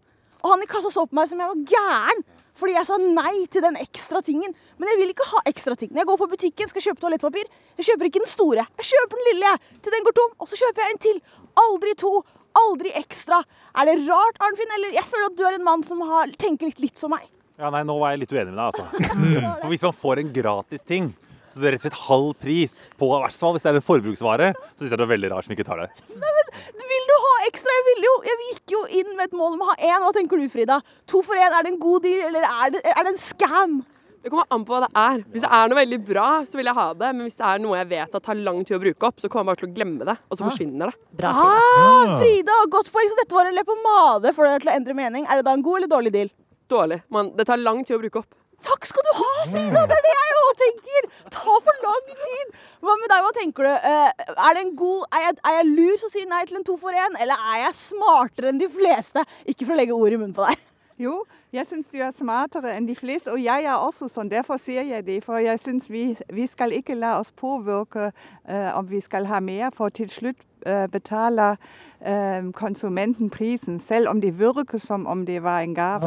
Og 0.43 0.52
han 0.54 0.62
i 0.64 0.68
kassa 0.72 0.91
så 0.93 1.04
på 1.10 1.18
meg 1.20 1.28
som 1.32 1.41
jeg 1.43 1.50
var 1.52 1.64
gæren. 1.74 2.22
Fordi 2.60 2.74
jeg 2.76 2.88
sa 2.89 2.97
nei 3.00 3.34
til 3.52 3.64
den 3.64 3.78
ekstra 3.80 4.20
tingen. 4.24 4.52
Men 4.80 4.89
jeg 4.91 5.00
vil 5.00 5.12
ikke 5.14 5.28
ha 5.32 5.41
ekstra 5.47 5.76
ting. 5.80 5.91
Når 5.95 6.02
jeg 6.04 6.10
går 6.12 6.20
på 6.24 6.28
butikken 6.34 6.72
skal 6.72 6.84
kjøpe 6.86 7.04
toalettpapir, 7.04 7.47
jeg 7.80 7.88
kjøper 7.88 8.10
ikke 8.10 8.22
den 8.24 8.32
store. 8.32 8.66
Jeg 8.82 8.89
kjøper 8.91 9.20
den 9.22 9.28
lille, 9.32 9.52
jeg. 9.54 9.80
Til 9.86 9.95
den 9.95 10.08
går 10.08 10.16
tom. 10.20 10.34
Og 10.43 10.52
så 10.52 10.60
kjøper 10.60 10.84
jeg 10.86 10.95
en 10.95 11.02
til. 11.08 11.22
Aldri 11.64 11.93
to. 12.04 12.14
Aldri 12.60 12.91
ekstra. 13.00 13.41
Er 13.80 13.88
det 13.91 13.97
rart, 14.10 14.39
Arnfinn? 14.43 14.74
Eller 14.76 14.95
jeg 15.00 15.08
føler 15.08 15.30
at 15.32 15.38
du 15.39 15.43
er 15.47 15.56
en 15.60 15.68
mann 15.68 15.84
som 15.88 16.04
har, 16.04 16.32
tenker 16.41 16.68
litt, 16.72 16.80
litt 16.84 17.00
som 17.00 17.16
meg. 17.16 17.28
Ja, 17.60 17.70
nei, 17.74 17.82
Nå 17.84 17.97
var 17.99 18.14
jeg 18.14 18.22
litt 18.24 18.32
uenig 18.36 18.53
med 18.53 18.60
deg. 18.60 18.68
altså. 18.70 18.86
For 19.62 19.68
Hvis 19.74 19.84
man 19.84 19.97
får 20.05 20.22
en 20.24 20.32
gratis 20.36 20.86
ting, 20.88 21.10
så 21.51 21.60
det 21.60 21.68
er 21.68 21.76
rett 21.76 21.84
og 21.84 21.89
slett 21.89 22.01
halv 22.05 22.30
pris 22.39 22.76
på 22.99 23.07
hvert 23.10 23.36
fall 23.36 23.55
hvis 23.55 23.64
det 23.66 23.72
er 23.72 23.80
en 23.80 23.86
forbruksvare, 23.86 24.49
så 24.55 24.84
syns 24.84 24.93
jeg 24.93 24.99
det 25.01 25.05
er 25.07 25.12
veldig 25.12 25.32
rart 25.34 25.47
som 25.47 25.55
ikke 25.55 25.66
tar 25.68 25.82
det. 25.84 25.89
Nei, 26.14 26.34
men 26.38 26.51
Vil 26.93 27.07
du 27.10 27.16
ha 27.26 27.34
ekstra? 27.49 27.76
Jeg, 27.80 27.86
ville 27.89 28.07
jo, 28.07 28.16
jeg 28.30 28.39
gikk 28.47 28.76
jo 28.76 28.82
inn 29.01 29.16
med 29.18 29.28
et 29.28 29.38
mål 29.38 29.57
om 29.57 29.64
å 29.66 29.72
ha 29.72 29.76
én. 29.82 29.99
Hva 30.05 30.12
tenker 30.16 30.39
du, 30.39 30.45
Frida? 30.53 30.80
To 31.12 31.24
for 31.26 31.39
én, 31.41 31.49
er 31.49 31.66
det 31.66 31.74
en 31.74 31.82
god 31.82 32.05
deal, 32.05 32.22
eller 32.30 32.47
er 32.47 32.76
det, 32.78 32.84
er 32.93 33.01
det 33.07 33.14
en 33.16 33.22
scam? 33.22 33.80
Det 34.20 34.32
kommer 34.34 34.47
an 34.51 34.64
på 34.68 34.74
hva 34.76 34.82
det 34.84 34.89
er. 34.99 35.22
Hvis 35.32 35.43
det 35.45 35.49
er 35.55 35.70
noe 35.72 35.78
veldig 35.80 35.99
bra, 36.10 36.28
så 36.47 36.60
vil 36.60 36.68
jeg 36.68 36.76
ha 36.76 36.88
det. 37.01 37.12
Men 37.16 37.28
hvis 37.28 37.38
det 37.39 37.45
er 37.49 37.62
noe 37.64 37.78
jeg 37.80 37.88
vet 37.93 38.18
at 38.20 38.26
tar 38.26 38.39
lang 38.39 38.60
tid 38.68 38.76
å 38.76 38.82
bruke 38.84 39.07
opp, 39.07 39.22
så 39.24 39.30
kommer 39.32 39.45
jeg 39.45 39.51
bare 39.51 39.62
til 39.64 39.70
å 39.70 39.76
glemme 39.78 40.07
det. 40.10 40.16
Og 40.28 40.39
så 40.39 40.47
forsvinner 40.47 40.91
det. 40.91 40.99
Bra, 41.22 41.32
Frida. 41.38 41.62
Ah, 41.86 42.18
Frida, 42.20 42.57
godt 42.76 42.91
poeng. 42.93 43.07
Så 43.14 43.20
dette 43.22 43.38
var 43.38 43.47
en 43.47 43.55
leppepomade 43.55 44.34
for 44.36 44.47
deg 44.49 44.66
til 44.66 44.72
å 44.74 44.76
endre 44.76 44.97
mening. 44.97 45.24
Er 45.28 45.39
det 45.39 45.47
da 45.47 45.55
en 45.55 45.64
god 45.66 45.80
eller 45.82 45.91
dårlig 45.95 46.12
deal? 46.18 46.32
Dårlig. 46.70 47.01
Man, 47.09 47.34
det 47.38 47.47
tar 47.49 47.57
lang 47.61 47.82
tid 47.86 47.97
å 47.97 48.03
bruke 48.03 48.22
opp. 48.22 48.36
Takk 48.65 48.86
skal 48.89 49.05
du 49.07 49.11
ha, 49.15 49.28
Frida! 49.47 49.84
Det 49.88 49.95
er 49.95 50.05
det 50.05 50.15
jeg 50.15 50.39
òg 50.39 50.49
tenker! 50.59 51.05
Ta 51.32 51.59
for 51.63 51.84
lang 51.86 52.09
tid! 52.09 52.57
Hva 52.84 52.95
med 52.99 53.11
deg, 53.11 53.22
hva 53.24 53.30
tenker 53.38 53.67
du? 53.67 53.70
Eh, 53.72 54.26
er, 54.34 54.57
det 54.57 54.63
en 54.65 54.74
god, 54.82 55.05
er, 55.15 55.24
jeg, 55.26 55.38
er 55.47 55.55
jeg 55.59 55.70
lur 55.70 56.01
som 56.01 56.11
sier 56.11 56.28
nei 56.30 56.41
til 56.49 56.59
en 56.59 56.65
to 56.67 56.76
for 56.82 56.95
én, 57.05 57.15
eller 57.24 57.45
er 57.53 57.61
jeg 57.63 57.78
smartere 57.80 58.51
enn 58.51 58.59
de 58.59 58.67
fleste? 58.74 59.24
Ikke 59.47 59.63
for 59.63 59.78
å 59.78 59.80
legge 59.80 59.95
ord 59.95 60.15
i 60.15 60.20
munnen 60.20 60.36
på 60.36 60.49
deg. 60.49 60.65
Jo, 60.99 61.22
jeg 61.55 61.63
syns 61.70 61.88
du 61.88 62.01
er 62.03 62.11
smartere 62.11 62.74
enn 62.76 62.89
de 62.89 62.97
fleste, 62.99 63.32
og 63.32 63.39
jeg 63.39 63.63
er 63.63 63.80
også 63.80 64.09
sånn. 64.11 64.28
Derfor 64.28 64.59
sier 64.59 64.84
jeg 64.84 65.05
det. 65.07 65.22
For 65.24 65.39
jeg 65.39 65.61
syns 65.63 65.88
vi, 65.88 66.09
vi 66.36 66.47
skal 66.51 66.76
ikke 66.76 66.97
la 66.99 67.13
oss 67.22 67.32
påvirke 67.32 68.09
uh, 68.11 68.72
om 68.76 68.84
vi 68.89 68.99
skal 68.99 69.30
ha 69.32 69.39
mer, 69.39 69.72
for 69.78 69.95
til 69.95 70.11
slutt 70.11 70.43
betaler 70.91 71.57
eh, 72.01 72.41
konsumenten 72.55 73.30
prisen, 73.30 73.80
selv 73.80 74.10
om 74.12 74.20
det 74.22 74.34
virker 74.39 74.80
som 74.80 75.05
om 75.07 75.26
det 75.26 75.39
var 75.43 75.62
en 75.66 75.74
gave. 75.78 76.03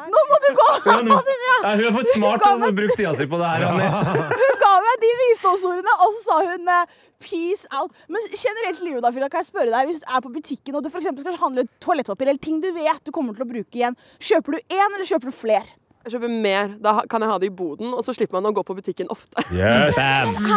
Nå 0.09 0.21
må 0.31 0.37
du 0.43 0.47
gå! 0.57 0.67
Ja, 0.89 0.95
nå- 1.05 1.19
Ja, 1.63 1.71
hun 1.75 1.85
er 1.87 1.93
for 1.95 2.09
smart 2.13 2.41
til 2.43 2.65
å 2.67 2.71
bruke 2.75 2.95
tida 2.97 3.13
si 3.17 3.27
på 3.29 3.37
det 3.39 3.47
her, 3.51 3.65
Anni. 3.69 3.85
Hun 4.41 4.57
ga 4.61 4.71
meg 4.83 4.99
de 5.03 5.11
visdomsordene, 5.21 5.93
og 6.03 6.15
så 6.15 6.21
sa 6.25 6.37
hun 6.47 6.67
eh, 6.73 6.97
'peace 7.23 7.65
out'. 7.77 7.93
Men 8.09 8.25
generelt 8.33 8.81
i 8.81 8.87
livet, 8.89 9.01
da, 9.05 9.11
Frida, 9.13 9.29
kan 9.29 9.41
jeg 9.43 9.49
spørre 9.51 9.71
deg, 9.73 9.89
hvis 9.91 10.01
du 10.03 10.07
er 10.09 10.21
på 10.25 10.33
butikken 10.33 10.75
og 10.75 10.83
du 10.83 10.89
for 10.93 11.01
skal 11.05 11.37
handle 11.41 11.67
toalettpapir 11.83 12.27
eller 12.29 12.41
ting 12.41 12.59
du 12.61 12.71
vet 12.75 13.01
du 13.05 13.11
kommer 13.15 13.33
til 13.37 13.45
å 13.45 13.51
bruke 13.53 13.73
igjen, 13.79 13.95
kjøper 14.19 14.57
du 14.57 14.75
én 14.75 14.89
eller 14.97 15.05
kjøper 15.07 15.31
du 15.31 15.37
fler? 15.37 15.65
Jeg 16.05 16.13
kjøper 16.15 16.31
mer. 16.43 16.75
Da 16.83 16.93
kan 17.11 17.23
jeg 17.23 17.31
ha 17.31 17.39
det 17.41 17.49
i 17.49 17.55
boden, 17.63 17.93
og 17.93 18.03
så 18.05 18.13
slipper 18.15 18.37
man 18.37 18.49
å 18.49 18.53
gå 18.55 18.63
på 18.67 18.75
butikken 18.77 19.09
ofte. 19.13 19.43
Yes. 19.51 19.97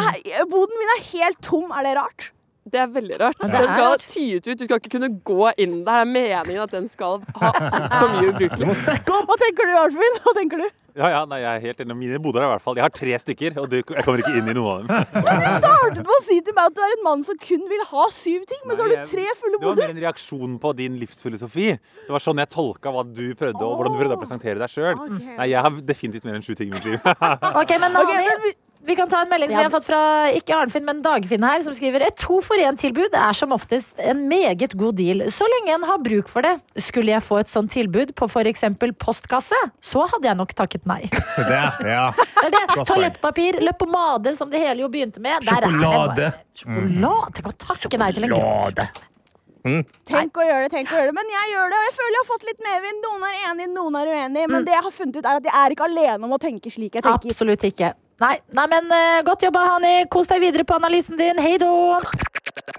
Boden 0.53 0.77
min 0.79 0.93
er 0.97 1.03
helt 1.11 1.41
tom. 1.43 1.73
Er 1.75 1.89
det 1.89 1.97
rart? 1.99 2.31
Det 2.71 2.81
er 2.81 2.91
veldig 2.95 3.17
rart. 3.21 3.39
Ja, 3.41 3.49
det 3.51 3.63
Den 3.65 3.71
skal 3.75 3.97
tyet 4.07 4.47
ut. 4.47 4.59
Du 4.61 4.65
skal 4.67 4.79
ikke 4.83 4.93
kunne 4.99 5.11
gå 5.27 5.53
inn 5.57 5.81
der. 5.85 5.91
Det 5.91 6.03
er 6.05 6.13
meningen 6.15 6.63
at 6.63 6.75
den 6.75 6.87
skal 6.91 7.23
ha 7.41 7.51
altfor 7.51 8.13
mye 8.17 8.29
ubrukelig. 8.33 8.75
Hva 9.11 9.41
tenker 9.41 9.67
du, 9.71 9.75
Arnfinn? 9.81 10.21
Hva 10.25 10.37
tenker 10.39 10.63
du? 10.63 10.69
Ja, 10.99 11.07
ja, 11.13 11.21
nei, 11.29 11.39
jeg 11.39 11.51
er 11.51 11.61
helt 11.69 11.81
enig. 11.85 11.95
Mine 12.01 12.19
boder 12.23 12.43
er 12.43 12.49
i 12.49 12.51
hvert 12.51 12.65
fall 12.65 12.79
Jeg 12.79 12.83
har 12.83 12.93
tre 12.95 13.19
stykker, 13.23 13.59
og 13.63 13.75
jeg 13.77 13.85
kommer 13.87 14.23
ikke 14.23 14.33
inn 14.41 14.49
i 14.51 14.55
noen 14.57 14.89
av 14.91 15.05
dem. 15.07 15.21
Du 15.41 15.47
startet 15.61 16.01
med 16.03 16.15
å 16.17 16.23
si 16.25 16.39
til 16.47 16.57
meg 16.57 16.71
at 16.71 16.77
du 16.77 16.81
er 16.83 16.95
en 16.97 17.05
mann 17.07 17.23
som 17.27 17.39
kun 17.41 17.63
vil 17.71 17.85
ha 17.93 18.07
syv 18.15 18.47
ting, 18.51 18.63
men 18.67 18.79
så 18.79 18.87
har 18.87 18.91
du 18.95 19.13
tre 19.13 19.27
fulle 19.39 19.61
boder. 19.63 19.79
Det 19.79 19.85
var 19.85 19.93
mer 19.93 19.95
en 19.95 20.03
reaksjon 20.07 20.57
på 20.63 20.73
din 20.81 20.99
livsfilosofi. 21.01 21.69
Det 22.09 22.15
var 22.15 22.25
sånn 22.25 22.43
jeg 22.43 22.51
tolka 22.53 22.93
hva 22.95 23.05
du 23.07 23.23
prøvde, 23.39 23.63
og 23.63 23.79
hvordan 23.79 23.95
du 23.95 24.01
prøvde 24.03 24.19
å 24.19 24.23
presentere 24.25 24.59
deg 24.63 24.73
sjøl. 24.75 24.99
Nei, 25.29 25.51
jeg 25.53 25.63
har 25.67 25.79
definitivt 25.93 26.27
mer 26.27 26.41
enn 26.41 26.47
sju 26.47 26.53
ting 26.59 26.73
i 26.73 26.75
mitt 26.75 26.91
liv. 26.91 26.99
Ok, 27.55 27.77
men 27.79 27.95
Nani, 27.97 28.53
vi 28.87 28.97
kan 28.97 29.09
ta 29.09 29.21
en 29.23 29.29
melding 29.29 29.51
som 29.51 29.61
Ja. 29.61 29.69
vi 29.69 29.71
har 29.71 29.81
fått 29.81 29.87
fra 29.87 30.31
ikke 30.33 30.55
Arnfinn, 30.57 30.85
men 30.85 31.03
Dagfinn 31.03 31.43
her, 31.45 31.61
som 31.63 31.75
skriver 31.75 32.03
et 32.07 32.17
to 32.17 32.41
for 32.41 32.57
én-tilbud 32.57 33.13
er 33.13 33.33
som 33.37 33.53
oftest 33.53 33.99
en 33.99 34.29
meget 34.29 34.77
god 34.77 34.97
deal, 34.97 35.27
så 35.29 35.47
lenge 35.47 35.75
en 35.75 35.83
har 35.83 35.99
bruk 35.99 36.29
for 36.29 36.43
det. 36.43 36.61
Skulle 36.77 37.13
jeg 37.13 37.23
få 37.23 37.41
et 37.41 37.49
sånt 37.53 37.71
tilbud 37.71 38.15
på 38.15 38.29
f.eks. 38.29 38.65
postkasse, 38.99 39.59
så 39.81 40.07
hadde 40.09 40.25
jeg 40.31 40.37
nok 40.37 40.55
takket 40.55 40.87
nei. 40.87 41.03
Det 41.37 41.61
ja. 41.87 42.13
Det 42.15 42.47
er 42.47 42.51
det. 42.51 42.87
Toalettpapir, 42.87 43.61
leppepomade, 43.61 44.35
som 44.37 44.51
det 44.51 44.61
hele 44.61 44.81
jo 44.83 44.89
begynte 44.89 45.21
med. 45.21 45.43
Sjokolade. 45.45 46.33
Sjokolade? 46.55 47.47
Å 47.47 47.55
takke 47.59 47.99
nei 47.99 48.13
til 48.13 48.25
en 48.25 48.35
gratis 48.35 49.07
Tenk 50.09 50.39
å 50.41 50.45
gjøre 50.47 50.67
det, 50.67 50.71
tenk 50.73 50.89
å 50.89 50.97
gjøre 50.97 51.11
det. 51.11 51.17
Men 51.19 51.33
jeg 51.35 51.51
gjør 51.53 51.73
det, 51.73 51.79
og 51.81 51.85
jeg 51.85 51.97
føler 51.99 52.15
jeg 52.17 52.23
har 52.23 52.29
fått 52.31 52.47
litt 52.49 52.63
medvind. 52.65 53.03
Noen 53.05 53.27
er 53.29 53.41
enig, 53.51 53.67
noen 53.75 53.99
er 54.01 54.13
uenig. 54.15 54.45
Men 54.49 54.65
det 54.65 54.73
jeg 54.73 54.85
har 54.87 54.95
funnet 54.97 55.19
ut, 55.19 55.27
er 55.27 55.41
at 55.41 55.49
jeg 55.51 55.57
er 55.61 55.75
ikke 55.77 55.89
alene 55.91 56.25
om 56.25 56.33
å 56.33 56.41
tenke 56.41 56.73
slik 56.73 56.97
jeg 56.97 57.05
tenker. 57.05 57.29
Absolutt 57.29 57.67
ikke. 57.69 57.93
Nei, 58.21 58.35
nei 58.53 58.67
men 58.69 58.91
uh, 58.93 59.23
godt 59.25 59.47
jobba, 59.47 59.63
Hani. 59.75 59.93
Kos 60.13 60.27
deg 60.29 60.43
videre 60.43 60.67
på 60.69 60.77
analysen 60.77 61.17
din. 61.17 61.39
Hei 61.41 61.55
då! 61.61 61.73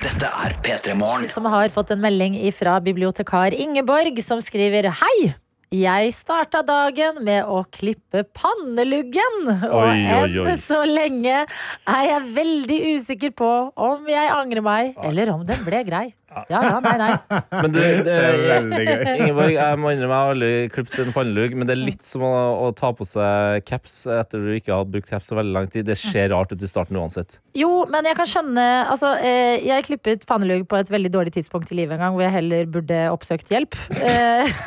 Dette 0.02 0.30
er 0.46 0.54
P3 0.62 0.94
Morgen. 1.00 1.26
Som 1.30 1.48
har 1.50 1.72
fått 1.74 1.94
en 1.96 2.02
melding 2.04 2.36
fra 2.54 2.76
bibliotekar 2.84 3.56
Ingeborg, 3.58 4.22
som 4.22 4.42
skriver 4.44 4.92
Hei! 5.02 5.32
Jeg 5.72 6.12
starta 6.14 6.60
dagen 6.68 7.22
med 7.26 7.48
å 7.48 7.64
klippe 7.74 8.22
panneluggen. 8.38 9.50
Og 9.72 9.80
Oi, 9.80 9.98
oi, 10.04 10.30
oi. 10.44 10.46
enn 10.52 10.60
så 10.60 10.84
lenge 10.86 11.46
er 11.48 12.06
jeg 12.10 12.32
veldig 12.36 12.80
usikker 12.98 13.34
på 13.42 13.52
om 13.80 14.10
jeg 14.12 14.34
angrer 14.36 14.62
meg, 14.66 14.94
eller 15.02 15.32
om 15.34 15.46
den 15.48 15.64
ble 15.66 15.82
grei. 15.88 16.08
Ja, 16.32 16.62
ja, 16.64 16.78
nei, 16.84 16.94
nei. 17.00 17.40
Men 17.52 17.74
det, 17.76 17.82
det, 17.82 18.04
Det 18.08 18.16
er 18.16 18.38
veldig 18.48 18.82
gøy. 18.86 19.02
Ingeborg, 19.22 19.54
jeg 19.56 19.80
må 19.82 19.92
innrømme 19.94 20.18
jeg 20.18 20.26
har 20.26 20.36
aldri 20.36 20.52
klippet 20.76 21.02
en 21.04 21.14
pannelugg, 21.16 21.56
men 21.60 21.68
det 21.70 21.76
er 21.76 21.82
litt 21.82 22.06
som 22.08 22.24
å, 22.28 22.32
å 22.68 22.70
ta 22.78 22.92
på 22.96 23.08
seg 23.08 23.66
caps 23.68 23.98
etter 24.12 24.44
du 24.44 24.52
ikke 24.56 24.76
har 24.76 24.88
brukt 24.88 25.10
caps 25.12 25.32
så 25.32 25.38
veldig 25.40 25.56
lang 25.56 25.70
tid. 25.72 25.88
Det 25.90 25.98
ser 26.00 26.32
rart 26.34 26.54
ut 26.56 26.64
i 26.64 26.70
starten 26.70 27.00
uansett. 27.00 27.40
Jo, 27.58 27.72
men 27.92 28.08
jeg 28.08 28.18
kan 28.20 28.30
skjønne 28.30 28.66
altså, 28.92 29.12
eh, 29.20 29.60
Jeg 29.68 29.86
klippet 29.90 30.24
pannelugg 30.30 30.64
på 30.72 30.80
et 30.80 30.92
veldig 30.92 31.12
dårlig 31.14 31.36
tidspunkt 31.36 31.72
i 31.74 31.80
livet 31.82 31.98
en 31.98 32.06
gang, 32.06 32.16
hvor 32.16 32.26
jeg 32.26 32.36
heller 32.38 32.72
burde 32.72 33.04
oppsøkt 33.12 33.52
hjelp. 33.52 33.78
Eh, 34.00 34.48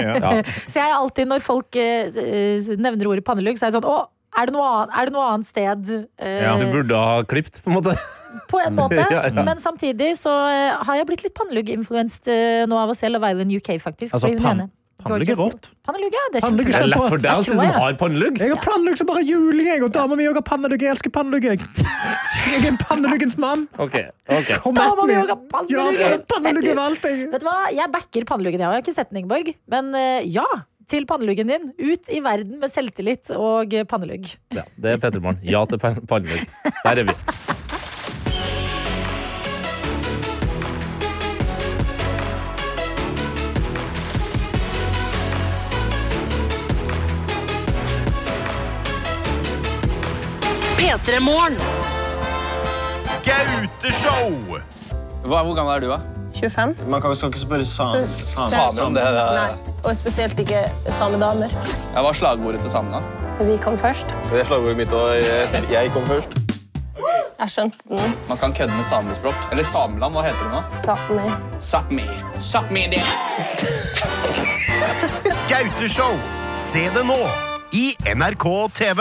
Ja. 0.00 0.40
Så 0.70 0.78
jeg 0.78 0.86
er 0.86 0.96
alltid, 0.96 1.28
når 1.30 1.42
folk 1.44 1.76
eh, 1.80 2.70
nevner 2.80 3.10
ordet 3.10 3.24
pannelugg, 3.26 3.58
så 3.58 3.66
er 3.66 3.70
jeg 3.70 3.78
sånn 3.78 3.88
Å, 3.90 3.98
er 4.40 4.50
det 4.50 4.54
noe 4.56 4.66
annet, 4.70 4.96
er 5.00 5.10
det 5.10 5.14
noe 5.16 5.28
annet 5.34 5.50
sted? 5.50 5.92
eh, 6.18 6.58
Du 6.62 6.66
burde 6.72 6.96
ha 7.04 7.20
klippet, 7.28 7.60
på 7.64 7.70
en 7.72 7.78
måte. 7.80 7.94
På 8.50 8.60
en 8.62 8.76
måte. 8.78 8.94
Ja, 9.10 9.24
ja. 9.26 9.42
Men 9.46 9.58
samtidig 9.62 10.12
så 10.18 10.30
eh, 10.50 10.76
har 10.86 11.00
jeg 11.00 11.06
blitt 11.08 11.24
litt 11.26 11.34
pannelugg-influenced 11.38 12.28
eh, 12.30 12.66
nå 12.70 12.76
av 12.78 12.92
å 12.92 12.94
se 12.98 13.08
Love 13.10 13.30
Island 13.32 13.50
UK, 13.58 13.72
faktisk. 13.82 14.14
Altså, 14.14 14.30
pan- 14.38 14.68
pannelugg 15.02 15.30
er 15.32 15.38
rått. 15.40 15.68
Pannelugg, 15.88 16.12
ja. 16.14 16.22
Det 16.30 16.38
er 16.38 16.44
Pannelugg 16.46 16.68
er. 16.68 16.74
Det 16.76 16.82
er 16.84 16.90
lett 16.92 17.08
for 17.14 17.22
deg 17.24 17.40
å 17.40 17.44
si 17.46 17.56
som 17.58 17.70
har 17.74 17.94
pannelugg. 17.98 18.38
Jeg 18.42 18.52
har 18.52 18.60
pannelugg 18.62 18.98
som 19.00 19.08
bare 19.10 19.22
juling, 19.26 19.66
jeg. 19.70 19.82
Og 19.86 19.90
dama 19.96 20.18
mi 20.18 20.26
òg 20.30 20.38
har 20.38 20.44
pannelugg. 20.46 20.84
Jeg 20.84 20.92
elsker 20.94 21.12
pannelugg, 21.14 21.46
jeg. 21.50 21.62
Jeg 22.40 22.60
er 22.60 22.68
en 22.70 22.78
panneluggens 22.80 23.34
mann. 23.40 23.64
Ok, 23.82 23.96
ok. 24.30 24.50
Kom 24.62 24.74
Dama 24.76 24.92
etter 24.94 25.08
mi 25.08 25.14
meg. 25.16 25.22
også 25.24 25.34
har 25.34 25.42
pannelugg. 25.50 25.74
Ja, 25.74 25.86
for 25.98 26.14
er 26.14 26.22
pannelugg 26.34 26.68
overalt, 26.72 27.06
jeg. 27.10 27.26
Vet 27.32 27.42
du 27.42 27.46
hva, 27.48 27.56
jeg 27.74 27.92
backer 27.96 28.26
panneluggen, 28.30 28.62
jeg 28.62 28.68
òg. 28.68 28.74
Jeg 28.76 28.80
har 28.80 28.84
ikke 28.86 28.94
sett 28.96 29.10
den, 29.10 29.20
Ingeborg. 29.24 29.50
Men 29.74 29.90
eh, 29.98 30.20
ja 30.30 30.46
til 30.90 31.06
panneluggen 31.08 31.50
din. 31.52 31.68
Ut 31.78 32.10
i 32.10 32.20
verden 32.24 32.58
med 32.62 32.72
selvtillit 32.72 33.30
og 33.36 33.74
pannelugg. 33.90 34.32
Ja, 34.56 34.66
det 34.76 34.96
er 34.96 35.02
Petter 35.02 35.22
Morgen. 35.24 35.38
Ja 35.46 35.64
til 35.70 35.78
pan- 35.82 36.02
pannelugg. 36.10 36.46
Der 36.84 36.90
er 36.90 37.06
vi. 37.10 37.18
P3 50.80 51.20
Gauteshow! 53.24 54.56
Hvor 55.24 55.54
gammel 55.54 55.74
er 55.74 55.80
du, 55.84 55.88
da? 55.92 56.19
25. 56.40 56.74
Man 56.88 57.00
kan, 57.02 57.16
skal 57.16 57.28
ikke 57.32 57.40
spørre 57.44 57.64
sam, 57.66 57.86
Så- 57.86 58.26
sam, 58.34 58.48
Samer 58.50 58.82
om 58.82 58.94
det, 58.94 59.02
det, 59.04 59.24
Nei, 59.36 59.74
og 59.84 59.96
spesielt 59.96 60.38
ikke 60.40 60.64
samedamer. 60.98 61.48
Ja, 61.94 62.00
Hva 62.02 62.08
er 62.08 62.12
slagordet 62.22 62.60
til 62.62 62.70
samene? 62.70 63.02
Vi 63.40 63.56
kom 63.56 63.78
først. 63.78 64.06
Det 64.30 64.40
er 64.40 64.44
slagordet 64.44 64.76
mitt, 64.76 64.92
og 64.92 65.14
jeg, 65.16 65.64
jeg 65.72 65.90
kom 65.94 66.06
først. 66.06 66.28
Jeg 67.40 67.48
skjønte 67.50 67.88
den. 67.88 68.12
Man 68.28 68.36
kan 68.36 68.52
kødde 68.52 68.74
med 68.76 68.84
samespråk. 68.84 69.34
Eller 69.50 69.64
Sameland, 69.64 70.12
hva 70.12 70.22
heter 70.26 70.42
det 70.44 70.52
nå? 70.52 70.60
Sápmi. 70.76 71.30
Sápmi. 71.60 72.04
Sápmi 72.44 72.82
det. 72.92 73.00
Gauteshow! 75.48 76.18
Se 76.60 76.82
det 76.94 77.04
nå 77.08 77.16
i 77.72 77.94
NRK 78.14 78.44
TV. 78.76 79.00